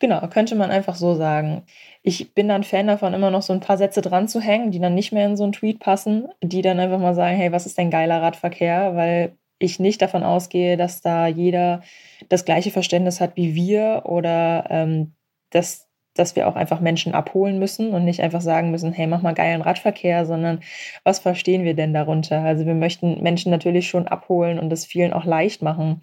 [0.00, 1.62] Genau, könnte man einfach so sagen.
[2.02, 4.80] Ich bin dann Fan davon, immer noch so ein paar Sätze dran zu hängen, die
[4.80, 7.66] dann nicht mehr in so einen Tweet passen, die dann einfach mal sagen, hey, was
[7.66, 8.94] ist denn geiler Radverkehr?
[8.94, 11.82] Weil ich nicht davon ausgehe, dass da jeder
[12.28, 15.14] das gleiche Verständnis hat wie wir oder ähm,
[15.50, 15.83] dass,
[16.14, 19.34] dass wir auch einfach Menschen abholen müssen und nicht einfach sagen müssen, hey, mach mal
[19.34, 20.60] geilen Radverkehr, sondern
[21.02, 22.40] was verstehen wir denn darunter?
[22.42, 26.00] Also wir möchten Menschen natürlich schon abholen und das vielen auch leicht machen.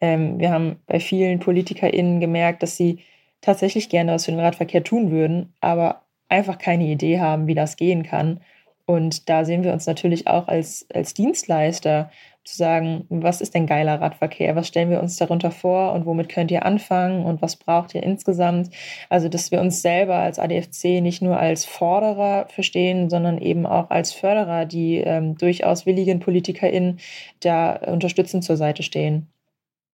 [0.00, 3.00] Ähm, wir haben bei vielen PolitikerInnen gemerkt, dass sie
[3.40, 7.76] tatsächlich gerne was für den Radverkehr tun würden, aber einfach keine Idee haben, wie das
[7.76, 8.40] gehen kann.
[8.86, 12.10] Und da sehen wir uns natürlich auch als, als Dienstleister
[12.50, 14.56] zu sagen, was ist denn geiler Radverkehr?
[14.56, 18.02] Was stellen wir uns darunter vor und womit könnt ihr anfangen und was braucht ihr
[18.02, 18.70] insgesamt?
[19.08, 23.90] Also, dass wir uns selber als ADFC nicht nur als Forderer verstehen, sondern eben auch
[23.90, 26.98] als Förderer, die ähm, durchaus willigen PolitikerInnen
[27.40, 29.28] da unterstützend zur Seite stehen.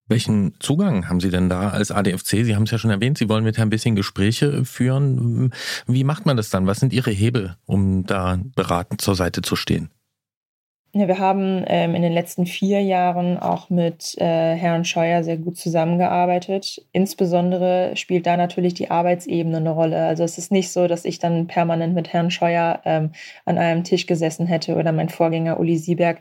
[0.07, 2.45] Welchen Zugang haben Sie denn da als ADFC?
[2.45, 5.51] Sie haben es ja schon erwähnt, Sie wollen mit ein bisschen Gespräche führen.
[5.87, 6.67] Wie macht man das dann?
[6.67, 9.89] Was sind Ihre Hebel, um da beratend zur Seite zu stehen?
[10.97, 15.58] Wir haben ähm, in den letzten vier Jahren auch mit äh, Herrn Scheuer sehr gut
[15.58, 16.86] zusammengearbeitet.
[16.93, 20.05] Insbesondere spielt da natürlich die Arbeitsebene eine Rolle.
[20.05, 23.12] Also es ist nicht so, dass ich dann permanent mit Herrn Scheuer ähm,
[23.43, 26.19] an einem Tisch gesessen hätte oder mein Vorgänger Uli Sieberg,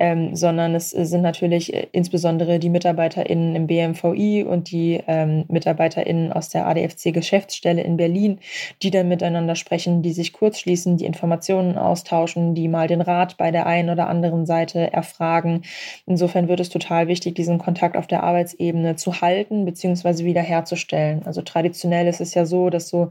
[0.00, 6.32] ähm, sondern es sind natürlich äh, insbesondere die MitarbeiterInnen im BMVI und die ähm, MitarbeiterInnen
[6.32, 8.40] aus der ADFC-Geschäftsstelle in Berlin,
[8.82, 13.52] die dann miteinander sprechen, die sich kurzschließen, die Informationen austauschen, die mal den Rat bei
[13.52, 15.62] der einen oder anderen Seite erfragen.
[16.06, 20.24] Insofern wird es total wichtig, diesen Kontakt auf der Arbeitsebene zu halten bzw.
[20.24, 21.22] wiederherzustellen.
[21.24, 23.10] Also traditionell ist es ja so, dass so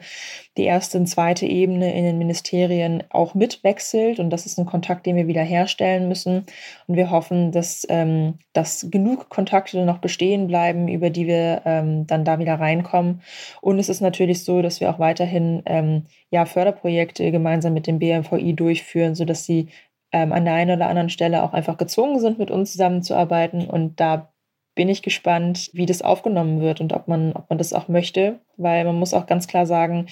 [0.57, 5.05] die erste und zweite Ebene in den Ministerien auch mitwechselt und das ist ein Kontakt,
[5.05, 6.45] den wir wiederherstellen müssen.
[6.87, 12.07] Und wir hoffen, dass, ähm, dass genug Kontakte noch bestehen bleiben, über die wir ähm,
[12.07, 13.21] dann da wieder reinkommen.
[13.61, 17.99] Und es ist natürlich so, dass wir auch weiterhin ähm, ja, Förderprojekte gemeinsam mit dem
[17.99, 19.69] BMVI durchführen, sodass sie
[20.11, 23.67] ähm, an der einen oder anderen Stelle auch einfach gezwungen sind, mit uns zusammenzuarbeiten.
[23.67, 24.31] Und da
[24.75, 28.39] bin ich gespannt, wie das aufgenommen wird und ob man, ob man das auch möchte,
[28.57, 30.07] weil man muss auch ganz klar sagen,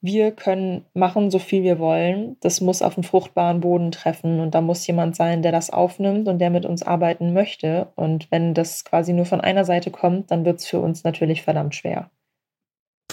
[0.00, 2.36] wir können machen, so viel wir wollen.
[2.40, 6.28] Das muss auf einen fruchtbaren Boden treffen und da muss jemand sein, der das aufnimmt
[6.28, 7.88] und der mit uns arbeiten möchte.
[7.96, 11.42] Und wenn das quasi nur von einer Seite kommt, dann wird es für uns natürlich
[11.42, 12.10] verdammt schwer.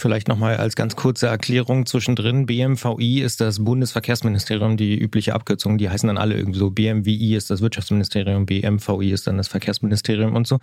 [0.02, 2.48] Vielleicht nochmal als ganz kurze Erklärung zwischendrin.
[2.48, 5.78] BMVI ist das Bundesverkehrsministerium, die übliche Abkürzung.
[5.78, 6.72] Die heißen dann alle irgendwie so.
[6.72, 10.58] BMWI ist das Wirtschaftsministerium, BMVI ist dann das Verkehrsministerium und so.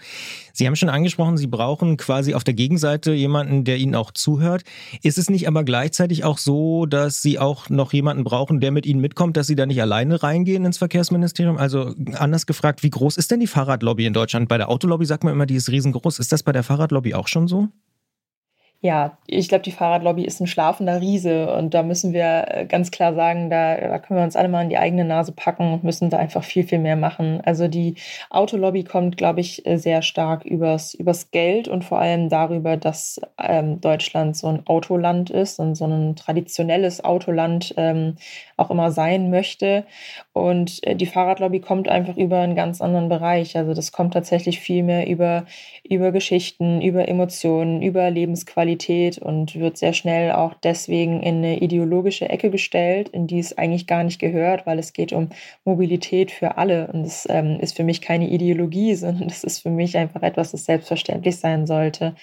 [0.52, 4.64] Sie haben schon angesprochen, Sie brauchen quasi auf der Gegenseite jemanden, der Ihnen auch zuhört.
[5.04, 8.86] Ist es nicht aber gleichzeitig auch so, dass Sie auch noch jemanden brauchen, der mit
[8.86, 11.58] Ihnen mitkommt, dass Sie da nicht alleine reingehen ins Verkehrsministerium?
[11.58, 14.48] Also anders gefragt, wie groß ist denn die Fahrradlobby in Deutschland?
[14.48, 16.18] Bei der Autolobby sagt man immer, die ist riesengroß.
[16.18, 17.68] Ist das bei der Fahrradlobby auch schon so?
[18.80, 22.92] Ja, ich glaube, die Fahrradlobby ist ein schlafender Riese und da müssen wir äh, ganz
[22.92, 25.82] klar sagen, da, da können wir uns alle mal in die eigene Nase packen und
[25.82, 27.40] müssen da einfach viel, viel mehr machen.
[27.44, 27.96] Also die
[28.30, 33.20] Autolobby kommt, glaube ich, äh, sehr stark übers, übers Geld und vor allem darüber, dass
[33.42, 38.14] ähm, Deutschland so ein Autoland ist und so ein traditionelles Autoland ähm,
[38.56, 39.86] auch immer sein möchte.
[40.32, 43.56] Und äh, die Fahrradlobby kommt einfach über einen ganz anderen Bereich.
[43.56, 45.46] Also das kommt tatsächlich viel mehr über,
[45.82, 51.60] über Geschichten, über Emotionen, über Lebensqualität Sexualität und wird sehr schnell auch deswegen in eine
[51.60, 55.30] ideologische Ecke gestellt, in die es eigentlich gar nicht gehört, weil es geht um
[55.64, 56.88] Mobilität für alle.
[56.92, 60.52] Und das ähm, ist für mich keine Ideologie, sondern das ist für mich einfach etwas,
[60.52, 62.14] das selbstverständlich sein sollte.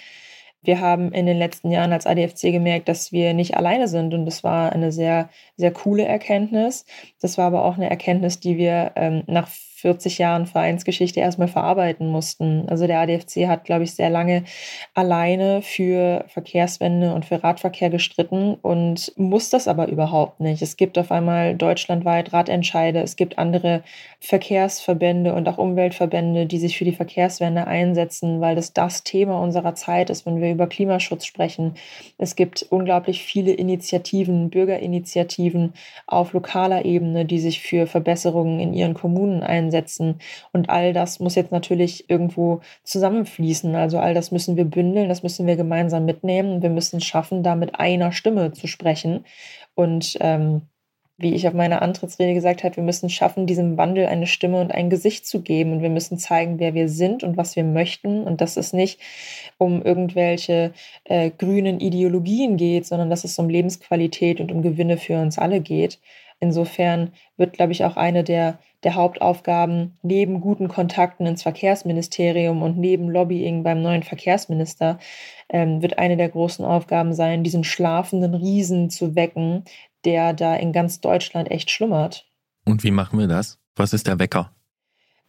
[0.61, 4.25] Wir haben in den letzten Jahren als ADFC gemerkt, dass wir nicht alleine sind und
[4.25, 6.85] das war eine sehr, sehr coole Erkenntnis.
[7.21, 12.07] Das war aber auch eine Erkenntnis, die wir ähm, nach 40 Jahren Vereinsgeschichte erstmal verarbeiten
[12.07, 12.69] mussten.
[12.69, 14.45] Also der ADFC hat, glaube ich, sehr lange
[14.93, 20.61] alleine für Verkehrswende und für Radverkehr gestritten und muss das aber überhaupt nicht.
[20.61, 23.83] Es gibt auf einmal deutschlandweit Radentscheide, es gibt andere
[24.21, 29.75] Verkehrsverbände und auch Umweltverbände, die sich für die Verkehrswende einsetzen, weil das das Thema unserer
[29.75, 31.75] Zeit ist, wenn wir über Klimaschutz sprechen.
[32.17, 35.73] Es gibt unglaublich viele Initiativen, Bürgerinitiativen
[36.07, 40.19] auf lokaler Ebene, die sich für Verbesserungen in ihren Kommunen einsetzen einsetzen.
[40.53, 43.75] Und all das muss jetzt natürlich irgendwo zusammenfließen.
[43.75, 46.61] Also all das müssen wir bündeln, das müssen wir gemeinsam mitnehmen.
[46.61, 49.25] Wir müssen schaffen, da mit einer Stimme zu sprechen.
[49.75, 50.61] Und ähm,
[51.17, 54.73] wie ich auf meiner Antrittsrede gesagt habe, wir müssen schaffen, diesem Wandel eine Stimme und
[54.73, 55.71] ein Gesicht zu geben.
[55.71, 58.23] Und wir müssen zeigen, wer wir sind und was wir möchten.
[58.23, 58.99] Und dass es nicht
[59.57, 60.73] um irgendwelche
[61.05, 65.61] äh, grünen Ideologien geht, sondern dass es um Lebensqualität und um Gewinne für uns alle
[65.61, 65.99] geht.
[66.45, 72.77] Insofern wird, glaube ich, auch eine der, der Hauptaufgaben neben guten Kontakten ins Verkehrsministerium und
[72.77, 74.99] neben Lobbying beim neuen Verkehrsminister,
[75.49, 79.63] ähm, wird eine der großen Aufgaben sein, diesen schlafenden Riesen zu wecken,
[80.05, 82.27] der da in ganz Deutschland echt schlummert.
[82.63, 83.59] Und wie machen wir das?
[83.75, 84.51] Was ist der Wecker?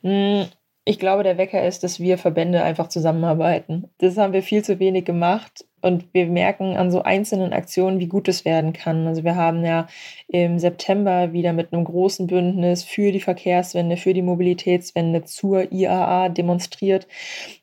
[0.02, 0.46] Hm,
[0.85, 3.88] ich glaube, der Wecker ist, dass wir Verbände einfach zusammenarbeiten.
[3.98, 5.64] Das haben wir viel zu wenig gemacht.
[5.87, 9.07] Und wir merken an so einzelnen Aktionen, wie gut es werden kann.
[9.07, 9.87] Also wir haben ja
[10.27, 16.31] im September wieder mit einem großen Bündnis für die Verkehrswende, für die Mobilitätswende zur IAA
[16.31, 17.07] demonstriert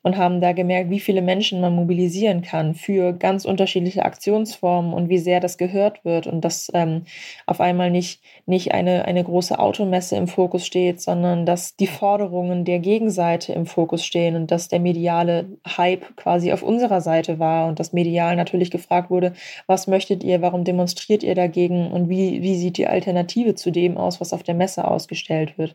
[0.02, 5.10] und haben da gemerkt, wie viele Menschen man mobilisieren kann für ganz unterschiedliche Aktionsformen und
[5.10, 7.02] wie sehr das gehört wird und dass ähm,
[7.44, 12.64] auf einmal nicht, nicht eine, eine große Automesse im Fokus steht, sondern dass die Forderungen
[12.64, 17.68] der Gegenseite im Fokus stehen und dass der mediale Hype quasi auf unserer Seite war
[17.68, 19.32] und das mediale medial natürlich gefragt wurde,
[19.66, 23.96] was möchtet ihr, warum demonstriert ihr dagegen und wie, wie sieht die Alternative zu dem
[23.96, 25.74] aus, was auf der Messe ausgestellt wird.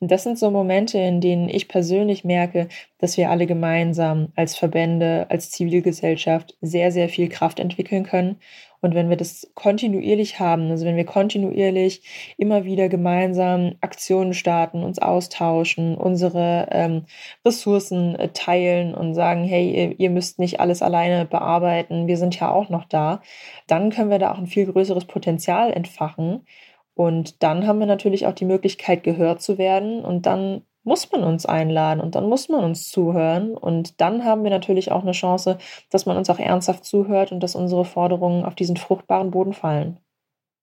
[0.00, 2.68] Und das sind so Momente, in denen ich persönlich merke,
[2.98, 8.36] dass wir alle gemeinsam als Verbände, als Zivilgesellschaft sehr, sehr viel Kraft entwickeln können
[8.80, 14.82] und wenn wir das kontinuierlich haben, also wenn wir kontinuierlich immer wieder gemeinsam Aktionen starten,
[14.82, 17.06] uns austauschen, unsere ähm,
[17.44, 22.38] Ressourcen äh, teilen und sagen, hey, ihr, ihr müsst nicht alles alleine bearbeiten, wir sind
[22.38, 23.22] ja auch noch da,
[23.66, 26.46] dann können wir da auch ein viel größeres Potenzial entfachen.
[26.94, 30.02] Und dann haben wir natürlich auch die Möglichkeit, gehört zu werden.
[30.02, 33.56] Und dann muss man uns einladen und dann muss man uns zuhören.
[33.56, 35.58] Und dann haben wir natürlich auch eine Chance,
[35.90, 39.98] dass man uns auch ernsthaft zuhört und dass unsere Forderungen auf diesen fruchtbaren Boden fallen.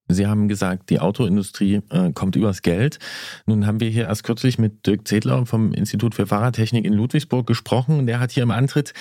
[0.10, 3.00] Sie haben gesagt, die Autoindustrie äh, kommt übers Geld.
[3.46, 7.48] Nun haben wir hier erst kürzlich mit Dirk Zedler vom Institut für Fahrradtechnik in Ludwigsburg
[7.48, 8.06] gesprochen.
[8.06, 8.94] Der hat hier im Antritt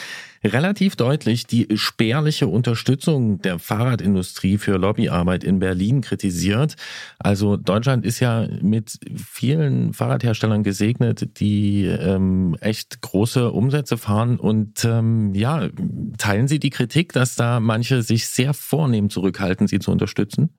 [0.44, 6.76] relativ deutlich die spärliche Unterstützung der Fahrradindustrie für Lobbyarbeit in Berlin kritisiert.
[7.18, 14.38] Also Deutschland ist ja mit vielen Fahrradherstellern gesegnet, die ähm, echt große Umsätze fahren.
[14.38, 15.68] Und ähm, ja,
[16.16, 20.50] teilen Sie die Kritik, dass da manche sich sehr vornehm zurückhalten, sie zu unterstützen?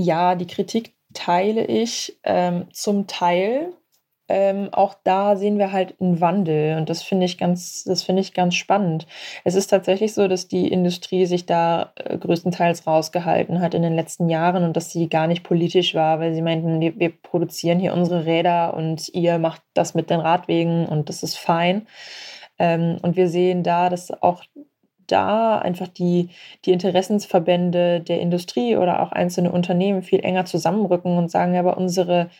[0.00, 3.72] Ja, die Kritik teile ich ähm, zum Teil.
[4.28, 8.20] Ähm, auch da sehen wir halt einen Wandel und das finde ich ganz, das finde
[8.22, 9.08] ich ganz spannend.
[9.42, 13.96] Es ist tatsächlich so, dass die Industrie sich da äh, größtenteils rausgehalten hat in den
[13.96, 17.80] letzten Jahren und dass sie gar nicht politisch war, weil sie meinten, wir, wir produzieren
[17.80, 21.88] hier unsere Räder und ihr macht das mit den Radwegen und das ist fein.
[22.60, 24.44] Ähm, und wir sehen da, dass auch
[25.08, 26.30] da einfach die,
[26.64, 32.30] die Interessensverbände der Industrie oder auch einzelne Unternehmen viel enger zusammenrücken und sagen, aber unsere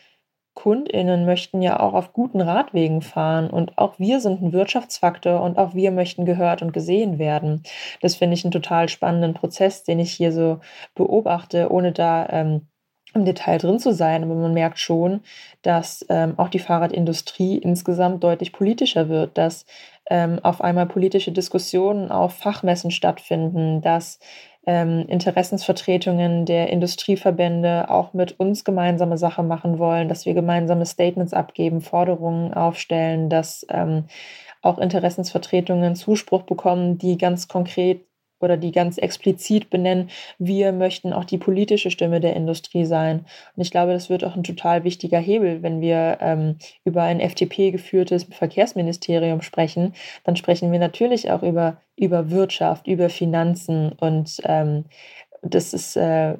[0.55, 5.57] KundInnen möchten ja auch auf guten Radwegen fahren und auch wir sind ein Wirtschaftsfaktor und
[5.57, 7.63] auch wir möchten gehört und gesehen werden.
[8.01, 10.59] Das finde ich einen total spannenden Prozess, den ich hier so
[10.95, 12.67] beobachte, ohne da ähm,
[13.13, 15.21] im Detail drin zu sein, aber man merkt schon,
[15.61, 19.65] dass ähm, auch die Fahrradindustrie insgesamt deutlich politischer wird, dass
[20.09, 24.19] ähm, auf einmal politische Diskussionen auf Fachmessen stattfinden, dass
[24.65, 31.33] ähm, Interessensvertretungen der Industrieverbände auch mit uns gemeinsame Sache machen wollen, dass wir gemeinsame Statements
[31.33, 34.05] abgeben, Forderungen aufstellen, dass ähm,
[34.61, 38.08] auch Interessensvertretungen Zuspruch bekommen, die ganz konkret
[38.39, 43.25] oder die ganz explizit benennen, wir möchten auch die politische Stimme der Industrie sein.
[43.55, 47.19] Und ich glaube, das wird auch ein total wichtiger Hebel, wenn wir ähm, über ein
[47.19, 49.93] FDP-geführtes Verkehrsministerium sprechen.
[50.23, 53.91] Dann sprechen wir natürlich auch über, über Wirtschaft, über Finanzen.
[53.93, 54.85] Und ähm,
[55.41, 56.35] das ist, äh,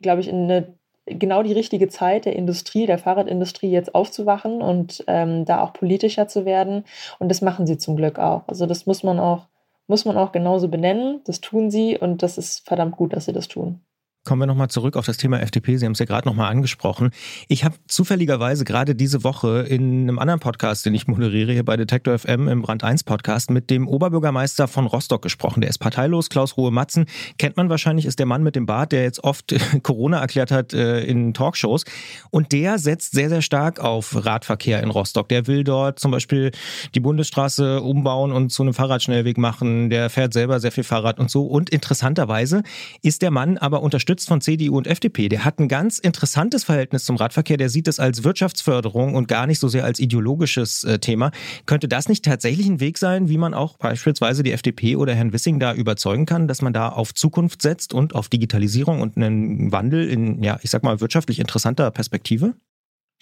[0.00, 0.74] glaube ich, eine
[1.06, 6.28] genau die richtige Zeit der Industrie, der Fahrradindustrie jetzt aufzuwachen und ähm, da auch politischer
[6.28, 6.84] zu werden.
[7.18, 8.42] Und das machen sie zum Glück auch.
[8.48, 9.46] Also das muss man auch
[9.86, 11.20] muss man auch genauso benennen.
[11.24, 13.85] Das tun sie und das ist verdammt gut, dass sie das tun.
[14.26, 15.76] Kommen wir nochmal zurück auf das Thema FDP.
[15.76, 17.12] Sie haben es ja gerade nochmal angesprochen.
[17.46, 21.76] Ich habe zufälligerweise gerade diese Woche in einem anderen Podcast, den ich moderiere hier bei
[21.76, 25.60] Detektor FM im Brand 1 Podcast, mit dem Oberbürgermeister von Rostock gesprochen.
[25.60, 27.06] Der ist parteilos, Klaus Ruhe Matzen.
[27.38, 30.74] Kennt man wahrscheinlich, ist der Mann mit dem Bart, der jetzt oft Corona erklärt hat
[30.74, 31.84] äh, in Talkshows.
[32.30, 35.28] Und der setzt sehr, sehr stark auf Radverkehr in Rostock.
[35.28, 36.50] Der will dort zum Beispiel
[36.96, 39.88] die Bundesstraße umbauen und zu einem Fahrradschnellweg machen.
[39.88, 41.46] Der fährt selber sehr viel Fahrrad und so.
[41.46, 42.64] Und interessanterweise
[43.02, 45.28] ist der Mann aber unterstützt unterstützt von CDU und FDP.
[45.28, 47.56] Der hat ein ganz interessantes Verhältnis zum Radverkehr.
[47.56, 51.30] Der sieht es als Wirtschaftsförderung und gar nicht so sehr als ideologisches äh, Thema.
[51.66, 55.32] Könnte das nicht tatsächlich ein Weg sein, wie man auch beispielsweise die FDP oder Herrn
[55.32, 59.70] Wissing da überzeugen kann, dass man da auf Zukunft setzt und auf Digitalisierung und einen
[59.72, 62.54] Wandel in, ja, ich sag mal, wirtschaftlich interessanter Perspektive?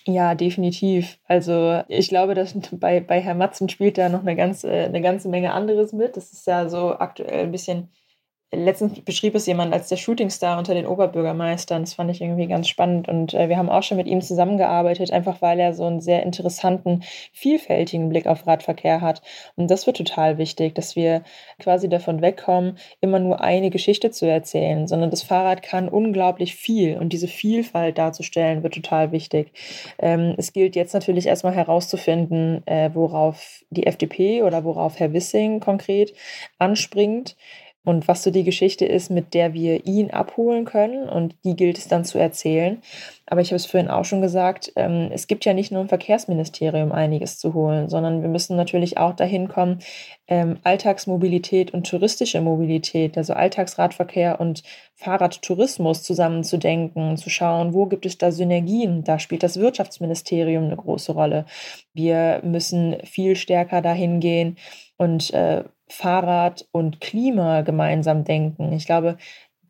[0.07, 1.19] Ja, definitiv.
[1.27, 5.29] Also ich glaube, dass bei, bei Herrn Matzen spielt da noch eine ganze, eine ganze
[5.29, 6.17] Menge anderes mit.
[6.17, 7.89] Das ist ja so aktuell ein bisschen
[8.55, 11.83] letztens beschrieb es jemand als der Shootingstar unter den Oberbürgermeistern.
[11.83, 13.09] Das fand ich irgendwie ganz spannend.
[13.09, 16.23] Und äh, wir haben auch schon mit ihm zusammengearbeitet, einfach weil er so einen sehr
[16.23, 17.03] interessanten,
[17.33, 19.23] vielfältigen Blick auf Radverkehr hat.
[19.57, 21.23] Und das wird total wichtig, dass wir
[21.59, 26.97] quasi davon wegkommen, immer nur eine Geschichte zu erzählen, sondern das Fahrrad kann unglaublich viel.
[26.97, 29.53] Und diese Vielfalt darzustellen, wird total wichtig.
[29.99, 35.61] Ähm, es gilt jetzt natürlich erstmal herauszufinden, äh, worauf die FDP oder worauf Herr Wissing
[35.61, 36.15] konkret
[36.59, 37.37] anspringt
[37.85, 41.07] und was so die Geschichte ist, mit der wir ihn abholen können.
[41.07, 42.81] Und die gilt es dann zu erzählen.
[43.27, 45.89] Aber ich habe es vorhin auch schon gesagt, ähm, es gibt ja nicht nur im
[45.89, 49.81] Verkehrsministerium einiges zu holen, sondern wir müssen natürlich auch dahin kommen,
[50.29, 54.63] ähm, Alltagsmobilität und touristische Mobilität, also Alltagsradverkehr und
[54.95, 59.05] Fahrradtourismus zusammenzudenken, zu schauen, wo gibt es da Synergien.
[59.05, 61.45] Da spielt das Wirtschaftsministerium eine große Rolle.
[61.93, 64.57] Wir müssen viel stärker dahin gehen
[64.97, 68.73] und äh, Fahrrad und Klima gemeinsam denken.
[68.73, 69.17] Ich glaube,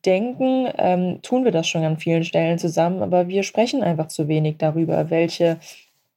[0.04, 4.28] denken ähm, tun wir das schon an vielen Stellen zusammen, aber wir sprechen einfach zu
[4.28, 5.58] wenig darüber, welche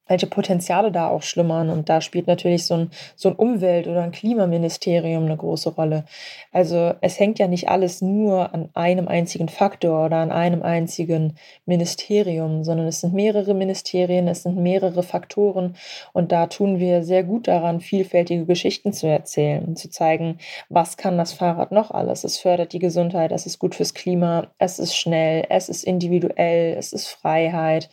[0.07, 1.69] welche Potenziale da auch schlummern.
[1.69, 6.05] Und da spielt natürlich so ein, so ein Umwelt- oder ein Klimaministerium eine große Rolle.
[6.51, 11.35] Also es hängt ja nicht alles nur an einem einzigen Faktor oder an einem einzigen
[11.65, 15.75] Ministerium, sondern es sind mehrere Ministerien, es sind mehrere Faktoren.
[16.13, 20.39] Und da tun wir sehr gut daran, vielfältige Geschichten zu erzählen und zu zeigen,
[20.69, 22.23] was kann das Fahrrad noch alles.
[22.23, 26.75] Es fördert die Gesundheit, es ist gut fürs Klima, es ist schnell, es ist individuell,
[26.77, 27.89] es ist Freiheit.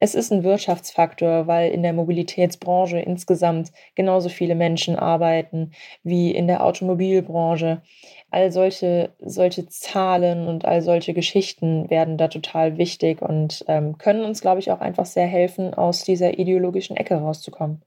[0.00, 5.72] Es ist ein Wirtschaftsfaktor, weil in der Mobilitätsbranche insgesamt genauso viele Menschen arbeiten
[6.04, 7.82] wie in der Automobilbranche.
[8.30, 14.24] All solche, solche Zahlen und all solche Geschichten werden da total wichtig und ähm, können
[14.24, 17.82] uns, glaube ich, auch einfach sehr helfen, aus dieser ideologischen Ecke rauszukommen.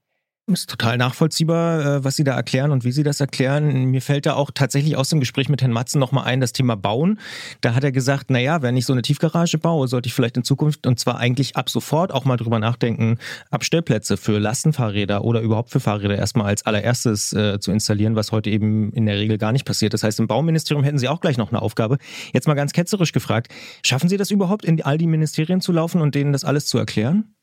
[0.47, 3.85] Ist total nachvollziehbar, äh, was Sie da erklären und wie Sie das erklären.
[3.85, 6.75] Mir fällt da auch tatsächlich aus dem Gespräch mit Herrn Matzen nochmal ein, das Thema
[6.75, 7.19] Bauen.
[7.61, 10.43] Da hat er gesagt, naja, wenn ich so eine Tiefgarage baue, sollte ich vielleicht in
[10.43, 13.19] Zukunft und zwar eigentlich ab sofort auch mal drüber nachdenken,
[13.51, 18.49] Abstellplätze für Lastenfahrräder oder überhaupt für Fahrräder erstmal als allererstes äh, zu installieren, was heute
[18.49, 19.93] eben in der Regel gar nicht passiert.
[19.93, 21.97] Das heißt, im Bauministerium hätten Sie auch gleich noch eine Aufgabe.
[22.33, 23.53] Jetzt mal ganz ketzerisch gefragt,
[23.85, 26.79] schaffen Sie das überhaupt, in all die Ministerien zu laufen und denen das alles zu
[26.79, 27.35] erklären?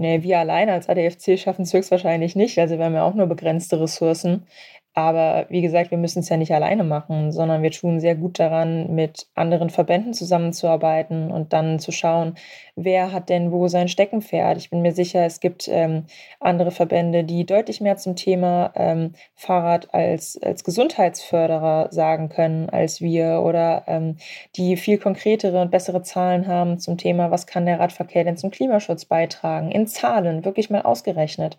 [0.00, 2.58] Nee, wir alleine als ADFC schaffen es höchstwahrscheinlich nicht.
[2.58, 4.46] Also wir haben ja auch nur begrenzte Ressourcen.
[4.92, 8.40] Aber wie gesagt, wir müssen es ja nicht alleine machen, sondern wir tun sehr gut
[8.40, 12.34] daran, mit anderen Verbänden zusammenzuarbeiten und dann zu schauen,
[12.74, 14.58] wer hat denn wo sein Steckenpferd.
[14.58, 16.06] Ich bin mir sicher, es gibt ähm,
[16.40, 23.00] andere Verbände, die deutlich mehr zum Thema ähm, Fahrrad als, als Gesundheitsförderer sagen können als
[23.00, 24.16] wir oder ähm,
[24.56, 28.50] die viel konkretere und bessere Zahlen haben zum Thema, was kann der Radverkehr denn zum
[28.50, 31.56] Klimaschutz beitragen, in Zahlen, wirklich mal ausgerechnet.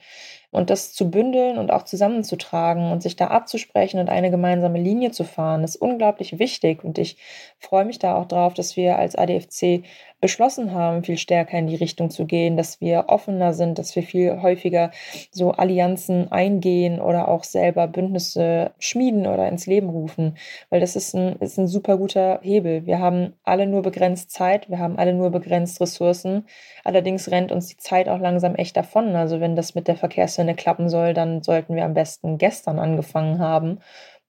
[0.52, 5.12] Und das zu bündeln und auch zusammenzutragen und sich da abzusprechen und eine gemeinsame Linie
[5.12, 6.84] zu fahren, ist unglaublich wichtig.
[6.84, 7.18] Und ich
[7.62, 9.84] freue mich da auch drauf, dass wir als ADFC
[10.20, 14.03] beschlossen haben, viel stärker in die Richtung zu gehen, dass wir offener sind, dass wir
[14.03, 14.91] viel häufiger
[15.32, 20.38] so Allianzen eingehen oder auch selber Bündnisse schmieden oder ins Leben rufen,
[20.70, 22.86] weil das ist ein, ist ein super guter Hebel.
[22.86, 26.45] Wir haben alle nur begrenzt Zeit, wir haben alle nur begrenzt Ressourcen.
[26.84, 29.16] Allerdings rennt uns die Zeit auch langsam echt davon.
[29.16, 33.39] Also wenn das mit der Verkehrswende klappen soll, dann sollten wir am besten gestern angefangen
[33.39, 33.80] haben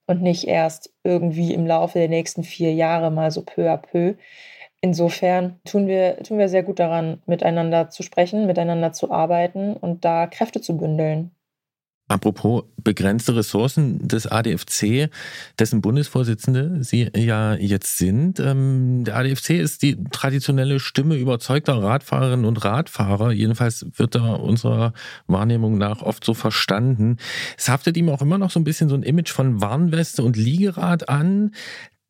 [0.07, 4.17] und nicht erst irgendwie im Laufe der nächsten vier Jahre mal so peu à peu.
[4.81, 10.05] Insofern tun wir, tun wir sehr gut daran, miteinander zu sprechen, miteinander zu arbeiten und
[10.05, 11.33] da Kräfte zu bündeln.
[12.09, 15.09] Apropos begrenzte Ressourcen des ADFC,
[15.59, 18.39] dessen Bundesvorsitzende Sie ja jetzt sind.
[18.39, 23.33] Ähm, der ADFC ist die traditionelle Stimme überzeugter Radfahrerinnen und Radfahrer.
[23.33, 24.93] Jedenfalls wird er unserer
[25.27, 27.17] Wahrnehmung nach oft so verstanden.
[27.57, 30.37] Es haftet ihm auch immer noch so ein bisschen so ein Image von Warnweste und
[30.37, 31.53] Liegerad an.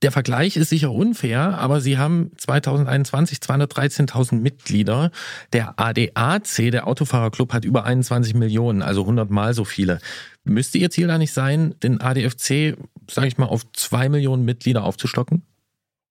[0.03, 5.13] Der Vergleich ist sicher unfair, aber Sie haben 2021 213.000 Mitglieder.
[5.53, 10.01] Der ADAC, der Autofahrerclub, hat über 21 Millionen, also 100 Mal so viele.
[10.43, 12.77] Müsste Ihr Ziel da nicht sein, den ADFC,
[13.09, 15.47] sage ich mal, auf zwei Millionen Mitglieder aufzustocken?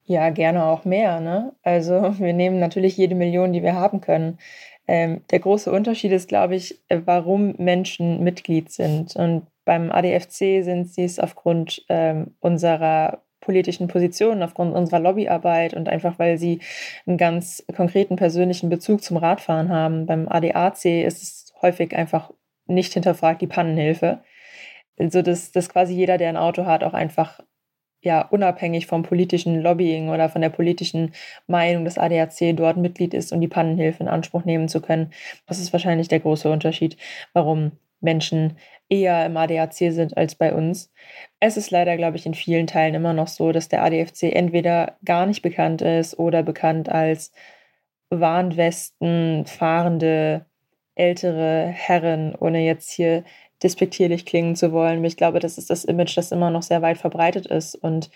[0.06, 1.20] Ja, gerne auch mehr.
[1.20, 1.52] Ne?
[1.62, 4.39] Also wir nehmen natürlich jede Million, die wir haben können.
[4.88, 9.16] Ähm, der große Unterschied ist, glaube ich, warum Menschen Mitglied sind.
[9.18, 15.89] Und beim ADFC sind sie es aufgrund ähm, unserer politischen Positionen, aufgrund unserer Lobbyarbeit und
[15.89, 16.60] einfach, weil sie
[17.06, 20.06] einen ganz konkreten persönlichen Bezug zum Radfahren haben.
[20.06, 22.32] Beim ADAC ist es häufig einfach
[22.68, 24.24] nicht hinterfragt die Pannenhilfe.
[24.98, 27.42] Also, dass, dass quasi jeder, der ein Auto hat, auch einfach
[28.04, 31.14] ja unabhängig vom politischen Lobbying oder von der politischen
[31.48, 35.12] Meinung des ADAC dort Mitglied ist, um die Pannenhilfe in Anspruch nehmen zu können.
[35.48, 36.98] Das ist wahrscheinlich der große Unterschied,
[37.34, 38.58] warum Menschen
[38.89, 40.91] eher im ADAC sind als bei uns.
[41.39, 44.97] Es ist leider, glaube ich, in vielen Teilen immer noch so, dass der ADFC entweder
[45.06, 47.32] gar nicht bekannt ist oder bekannt als
[48.10, 50.45] Warnwesten fahrende
[50.95, 53.24] ältere Herren, ohne jetzt hier
[53.64, 55.04] despektierlich klingen zu wollen.
[55.06, 57.76] Ich glaube, das ist das Image, das immer noch sehr weit verbreitet ist.
[57.76, 58.10] Und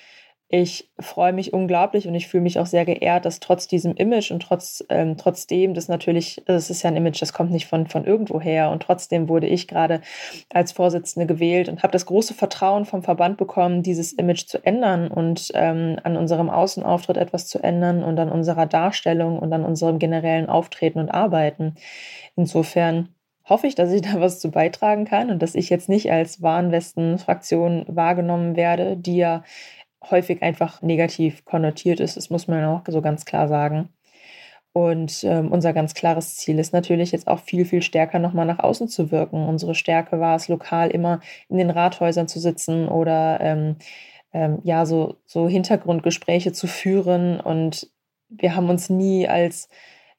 [0.47, 4.31] ich freue mich unglaublich und ich fühle mich auch sehr geehrt, dass trotz diesem Image
[4.31, 7.87] und trotz, ähm, trotzdem, das natürlich, das ist ja ein Image, das kommt nicht von,
[7.87, 10.01] von irgendwo her und trotzdem wurde ich gerade
[10.53, 15.07] als Vorsitzende gewählt und habe das große Vertrauen vom Verband bekommen, dieses Image zu ändern
[15.07, 19.97] und ähm, an unserem Außenauftritt etwas zu ändern und an unserer Darstellung und an unserem
[19.97, 21.73] generellen Auftreten und Arbeiten.
[22.35, 23.09] Insofern
[23.49, 26.43] hoffe ich, dass ich da was zu beitragen kann und dass ich jetzt nicht als
[26.43, 29.43] Warnwesten-Fraktion wahrgenommen werde, die ja
[30.11, 32.17] häufig einfach negativ konnotiert ist.
[32.17, 33.89] Das muss man auch so ganz klar sagen.
[34.75, 38.59] Und ähm, unser ganz klares Ziel ist natürlich jetzt auch viel, viel stärker nochmal nach
[38.59, 39.47] außen zu wirken.
[39.47, 43.77] Unsere Stärke war es, lokal immer in den Rathäusern zu sitzen oder ähm,
[44.33, 47.39] ähm, ja, so, so Hintergrundgespräche zu führen.
[47.39, 47.89] Und
[48.27, 49.69] wir haben uns nie als,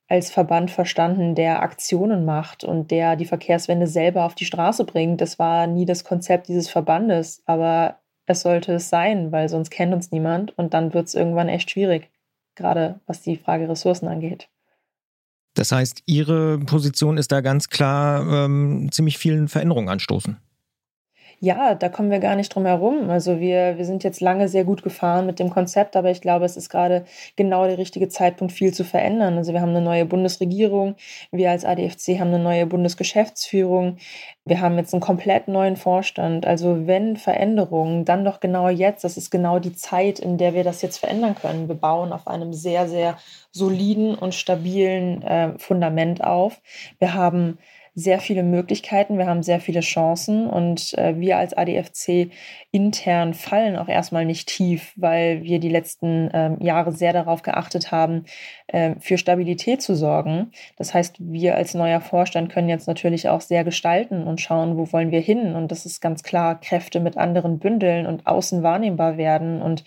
[0.09, 5.21] als Verband verstanden, der Aktionen macht und der die Verkehrswende selber auf die Straße bringt.
[5.21, 7.43] Das war nie das Konzept dieses Verbandes.
[7.45, 11.49] Aber es sollte es sein, weil sonst kennt uns niemand und dann wird es irgendwann
[11.49, 12.11] echt schwierig,
[12.55, 14.49] gerade was die Frage Ressourcen angeht.
[15.55, 20.37] Das heißt, Ihre Position ist da ganz klar ähm, ziemlich vielen Veränderungen anstoßen.
[21.41, 23.11] Ja, da kommen wir gar nicht drum herum.
[23.11, 26.47] Also wir, wir sind jetzt lange sehr gut gefahren mit dem Konzept, aber ich glaube,
[26.47, 27.05] es ist gerade
[27.37, 29.37] genau der richtige Zeitpunkt, viel zu verändern.
[29.37, 30.95] Also wir haben eine neue Bundesregierung,
[31.33, 33.99] wir als ADFC haben eine neue Bundesgeschäftsführung,
[34.47, 36.47] wir haben jetzt einen komplett neuen Vorstand.
[36.47, 39.05] Also wenn Veränderungen, dann doch genau jetzt.
[39.05, 41.69] Das ist genau die Zeit, in der wir das jetzt verändern können.
[41.69, 43.19] Wir bauen auf einem sehr, sehr
[43.51, 46.63] soliden und stabilen äh, Fundament auf.
[46.99, 47.59] Wir haben
[47.99, 52.31] sehr viele Möglichkeiten, wir haben sehr viele Chancen und äh, wir als ADFC
[52.71, 57.93] intern fallen auch erstmal nicht tief, weil wir die letzten ähm, Jahre sehr darauf geachtet
[57.93, 58.27] haben,
[58.67, 60.51] äh, für Stabilität zu sorgen.
[60.77, 64.93] Das heißt, wir als neuer Vorstand können jetzt natürlich auch sehr gestalten und schauen, wo
[64.93, 65.55] wollen wir hin.
[65.55, 69.85] Und das ist ganz klar, Kräfte mit anderen bündeln und außen wahrnehmbar werden und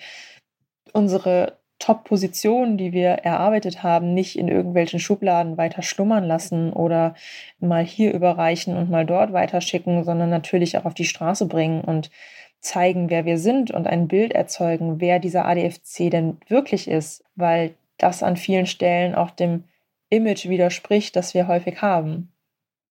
[0.93, 7.15] unsere Top-Positionen, die wir erarbeitet haben, nicht in irgendwelchen Schubladen weiter schlummern lassen oder
[7.59, 12.11] mal hier überreichen und mal dort weiterschicken, sondern natürlich auch auf die Straße bringen und
[12.59, 17.73] zeigen, wer wir sind und ein Bild erzeugen, wer dieser ADFC denn wirklich ist, weil
[17.97, 19.63] das an vielen Stellen auch dem
[20.09, 22.30] Image widerspricht, das wir häufig haben.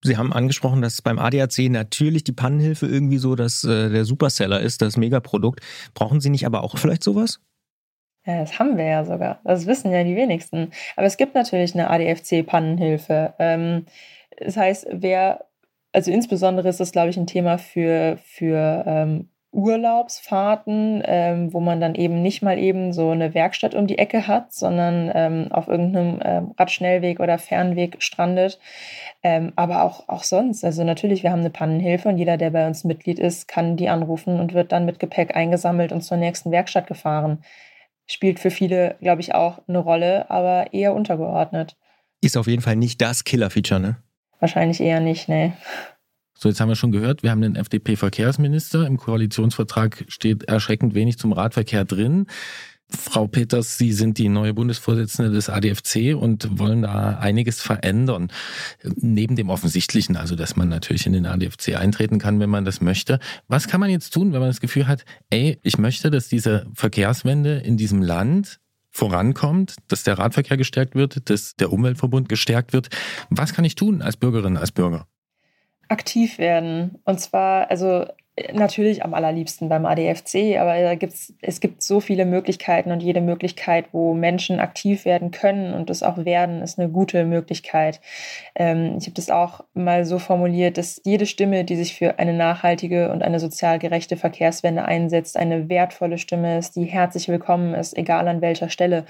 [0.03, 4.61] Sie haben angesprochen, dass beim ADAC natürlich die Pannenhilfe irgendwie so dass äh, der Superseller
[4.61, 5.61] ist, das Megaprodukt.
[5.93, 7.41] Brauchen Sie nicht aber auch vielleicht sowas?
[8.27, 9.41] Ja, das haben wir ja sogar.
[9.45, 10.73] Das wissen ja die wenigsten.
[10.97, 13.35] Aber es gibt natürlich eine ADFC-Pannenhilfe.
[13.39, 13.87] Ähm,
[14.39, 15.47] das heißt, wer,
[15.93, 21.81] also insbesondere ist das, glaube ich, ein Thema für, für ähm, Urlaubsfahrten, ähm, wo man
[21.81, 25.69] dann eben nicht mal eben so eine Werkstatt um die Ecke hat, sondern ähm, auf
[25.69, 28.61] irgendeinem ähm, Radschnellweg oder Fernweg strandet.
[29.23, 30.65] Ähm, aber auch, auch sonst.
[30.65, 33.89] Also natürlich, wir haben eine Pannenhilfe und jeder, der bei uns Mitglied ist, kann die
[33.89, 37.43] anrufen und wird dann mit Gepäck eingesammelt und zur nächsten Werkstatt gefahren
[38.09, 41.77] spielt für viele, glaube ich, auch eine Rolle, aber eher untergeordnet.
[42.21, 43.97] Ist auf jeden Fall nicht das Killer-Feature, ne?
[44.41, 45.53] Wahrscheinlich eher nicht, ne.
[46.35, 48.87] So, jetzt haben wir schon gehört, wir haben den FDP-Verkehrsminister.
[48.87, 52.27] Im Koalitionsvertrag steht erschreckend wenig zum Radverkehr drin.
[52.91, 58.33] Frau Peters, Sie sind die neue Bundesvorsitzende des ADFC und wollen da einiges verändern.
[58.83, 62.81] Neben dem Offensichtlichen, also dass man natürlich in den ADFC eintreten kann, wenn man das
[62.81, 63.19] möchte.
[63.47, 66.67] Was kann man jetzt tun, wenn man das Gefühl hat, ey, ich möchte, dass diese
[66.75, 68.59] Verkehrswende in diesem Land
[68.91, 72.89] vorankommt, dass der Radverkehr gestärkt wird, dass der Umweltverbund gestärkt wird.
[73.29, 75.07] Was kann ich tun als Bürgerin, als Bürger?
[75.89, 76.99] Aktiv werden.
[77.05, 78.07] Und zwar, also
[78.53, 83.21] Natürlich am allerliebsten beim ADFC, aber da gibt's, es gibt so viele Möglichkeiten und jede
[83.21, 88.01] Möglichkeit, wo Menschen aktiv werden können und das auch werden, ist eine gute Möglichkeit.
[88.55, 92.35] Ähm, ich habe das auch mal so formuliert, dass jede Stimme, die sich für eine
[92.35, 97.97] nachhaltige und eine sozial gerechte Verkehrswende einsetzt, eine wertvolle Stimme ist, die herzlich willkommen ist,
[97.97, 99.05] egal an welcher Stelle.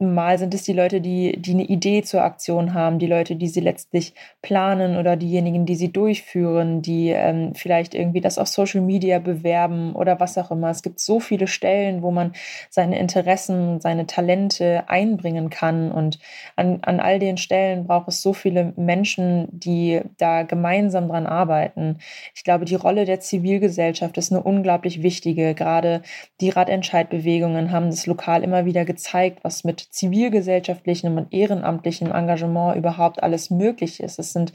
[0.00, 3.48] Mal sind es die Leute, die, die eine Idee zur Aktion haben, die Leute, die
[3.48, 8.80] sie letztlich planen oder diejenigen, die sie durchführen, die ähm, vielleicht irgendwie das auf Social
[8.80, 10.70] Media bewerben oder was auch immer.
[10.70, 12.32] Es gibt so viele Stellen, wo man
[12.70, 15.90] seine Interessen, seine Talente einbringen kann.
[15.90, 16.20] Und
[16.54, 21.98] an, an all den Stellen braucht es so viele Menschen, die da gemeinsam dran arbeiten.
[22.36, 25.54] Ich glaube, die Rolle der Zivilgesellschaft ist eine unglaublich wichtige.
[25.56, 26.02] Gerade
[26.40, 33.22] die Radentscheidbewegungen haben das lokal immer wieder gezeigt, was mit zivilgesellschaftlichem und ehrenamtlichem Engagement überhaupt
[33.22, 34.18] alles möglich ist.
[34.18, 34.52] Es sind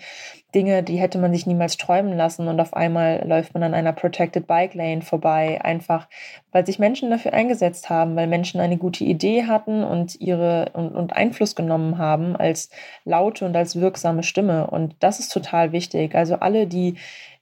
[0.53, 3.93] Dinge, die hätte man sich niemals träumen lassen und auf einmal läuft man an einer
[3.93, 6.07] Protected Bike Lane vorbei, einfach
[6.51, 10.95] weil sich Menschen dafür eingesetzt haben, weil Menschen eine gute Idee hatten und ihre und,
[10.95, 12.69] und Einfluss genommen haben als
[13.03, 14.67] laute und als wirksame Stimme.
[14.67, 16.13] Und das ist total wichtig.
[16.15, 16.95] Also alle, die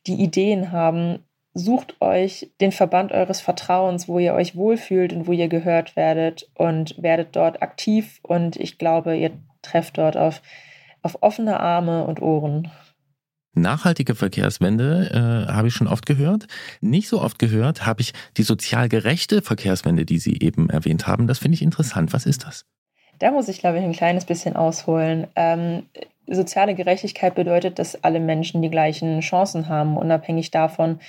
[0.08, 1.20] die Ideen haben,
[1.54, 6.50] sucht euch den Verband eures Vertrauens, wo ihr euch wohlfühlt und wo ihr gehört werdet
[6.56, 8.20] und werdet dort aktiv.
[8.24, 9.32] Und ich glaube, ihr
[9.62, 10.42] trefft dort auf,
[11.02, 12.72] auf offene Arme und Ohren.
[13.54, 15.10] Nachhaltige Verkehrswende
[15.50, 16.48] äh, habe ich schon oft gehört.
[16.80, 21.28] Nicht so oft gehört habe ich die sozial gerechte Verkehrswende, die Sie eben erwähnt haben.
[21.28, 22.14] Das finde ich interessant.
[22.14, 22.66] Was ist das?
[23.20, 25.28] Da muss ich, glaube ich, ein kleines bisschen ausholen.
[25.36, 25.84] Ähm,
[26.28, 31.00] soziale Gerechtigkeit bedeutet, dass alle Menschen die gleichen Chancen haben, unabhängig davon,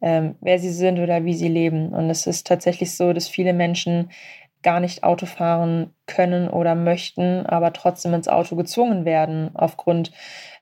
[0.00, 1.90] ähm, wer sie sind oder wie sie leben.
[1.90, 4.10] Und es ist tatsächlich so, dass viele Menschen
[4.62, 10.12] gar nicht Auto fahren können oder möchten, aber trotzdem ins Auto gezwungen werden aufgrund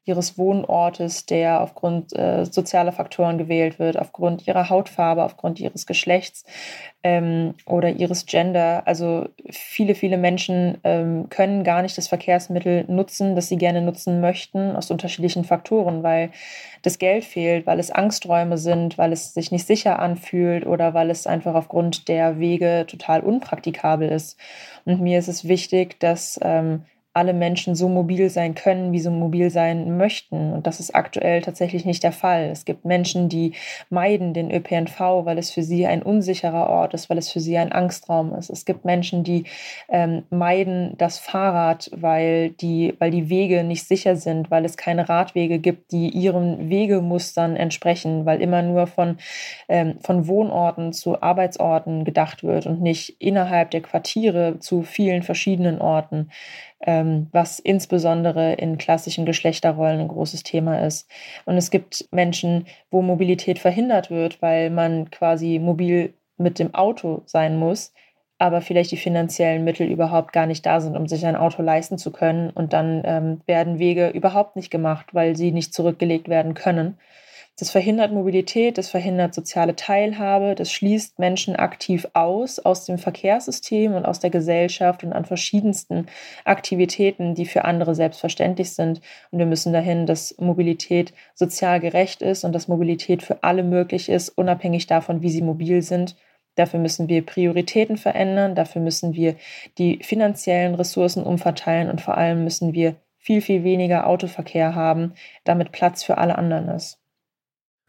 [0.09, 6.45] ihres Wohnortes, der aufgrund äh, sozialer Faktoren gewählt wird, aufgrund ihrer Hautfarbe, aufgrund ihres Geschlechts
[7.03, 8.83] ähm, oder ihres Gender.
[8.87, 14.21] Also viele, viele Menschen ähm, können gar nicht das Verkehrsmittel nutzen, das sie gerne nutzen
[14.21, 16.31] möchten, aus unterschiedlichen Faktoren, weil
[16.83, 21.11] das Geld fehlt, weil es Angsträume sind, weil es sich nicht sicher anfühlt oder weil
[21.11, 24.39] es einfach aufgrund der Wege total unpraktikabel ist.
[24.85, 26.85] Und mir ist es wichtig, dass ähm,
[27.19, 30.53] alle Menschen so mobil sein können, wie sie mobil sein möchten.
[30.53, 32.45] Und das ist aktuell tatsächlich nicht der Fall.
[32.45, 33.55] Es gibt Menschen, die
[33.91, 37.59] meiden den ÖPNV, weil es für sie ein unsicherer Ort ist, weil es für sie
[37.59, 38.51] ein Angstraum ist.
[38.51, 39.45] Es gibt Menschen, die
[39.89, 45.09] ähm, meiden das Fahrrad, weil die, weil die Wege nicht sicher sind, weil es keine
[45.09, 49.17] Radwege gibt, die ihren Wegemustern entsprechen, weil immer nur von,
[49.69, 55.81] ähm, von Wohnorten zu Arbeitsorten gedacht wird und nicht innerhalb der Quartiere zu vielen verschiedenen
[55.81, 56.31] Orten
[56.81, 61.09] was insbesondere in klassischen Geschlechterrollen ein großes Thema ist.
[61.45, 67.23] Und es gibt Menschen, wo Mobilität verhindert wird, weil man quasi mobil mit dem Auto
[67.27, 67.93] sein muss,
[68.39, 71.99] aber vielleicht die finanziellen Mittel überhaupt gar nicht da sind, um sich ein Auto leisten
[71.99, 72.51] zu können.
[72.51, 76.97] Und dann ähm, werden Wege überhaupt nicht gemacht, weil sie nicht zurückgelegt werden können.
[77.61, 83.95] Das verhindert Mobilität, das verhindert soziale Teilhabe, das schließt Menschen aktiv aus aus dem Verkehrssystem
[83.95, 86.07] und aus der Gesellschaft und an verschiedensten
[86.45, 89.01] Aktivitäten, die für andere selbstverständlich sind.
[89.33, 94.09] Und wir müssen dahin, dass Mobilität sozial gerecht ist und dass Mobilität für alle möglich
[94.09, 96.15] ist, unabhängig davon, wie sie mobil sind.
[96.55, 99.35] Dafür müssen wir Prioritäten verändern, dafür müssen wir
[99.79, 105.73] die finanziellen Ressourcen umverteilen und vor allem müssen wir viel, viel weniger Autoverkehr haben, damit
[105.73, 106.98] Platz für alle anderen ist.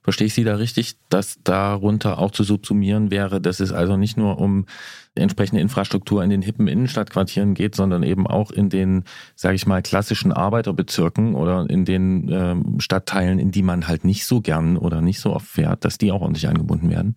[0.02, 4.18] Verstehe ich Sie da richtig, dass darunter auch zu subsumieren wäre, dass es also nicht
[4.18, 4.66] nur um
[5.16, 9.04] entsprechende Infrastruktur in den hippen Innenstadtquartieren geht, sondern eben auch in den,
[9.36, 14.26] sage ich mal, klassischen Arbeiterbezirken oder in den ähm, Stadtteilen, in die man halt nicht
[14.26, 17.16] so gern oder nicht so oft fährt, dass die auch ordentlich angebunden werden?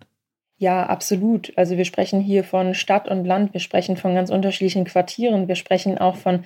[0.59, 1.53] Ja, absolut.
[1.57, 5.57] Also wir sprechen hier von Stadt und Land, wir sprechen von ganz unterschiedlichen Quartieren, wir
[5.57, 6.45] sprechen auch von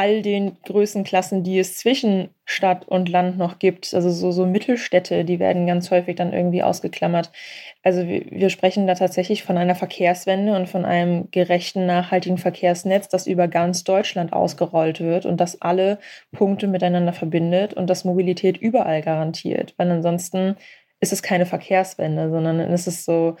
[0.00, 3.92] all den Größenklassen, die es zwischen Stadt und Land noch gibt.
[3.92, 7.30] Also so, so Mittelstädte, die werden ganz häufig dann irgendwie ausgeklammert.
[7.82, 13.08] Also wir, wir sprechen da tatsächlich von einer Verkehrswende und von einem gerechten, nachhaltigen Verkehrsnetz,
[13.08, 15.98] das über ganz Deutschland ausgerollt wird und das alle
[16.32, 19.74] Punkte miteinander verbindet und das Mobilität überall garantiert.
[19.76, 20.56] Weil ansonsten
[21.00, 23.36] ist es keine Verkehrswende, sondern dann ist es so,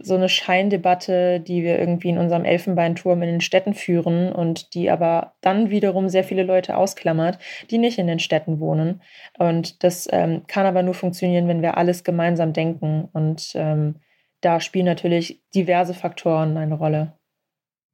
[0.00, 4.90] so eine Scheindebatte, die wir irgendwie in unserem Elfenbeinturm in den Städten führen und die
[4.90, 7.38] aber dann wiederum sehr viele Leute ausklammert,
[7.70, 9.02] die nicht in den Städten wohnen.
[9.38, 13.08] Und das ähm, kann aber nur funktionieren, wenn wir alles gemeinsam denken.
[13.12, 13.96] Und ähm,
[14.40, 17.12] da spielen natürlich diverse Faktoren eine Rolle.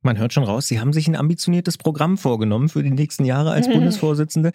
[0.03, 3.51] Man hört schon raus, Sie haben sich ein ambitioniertes Programm vorgenommen für die nächsten Jahre
[3.51, 4.53] als Bundesvorsitzende.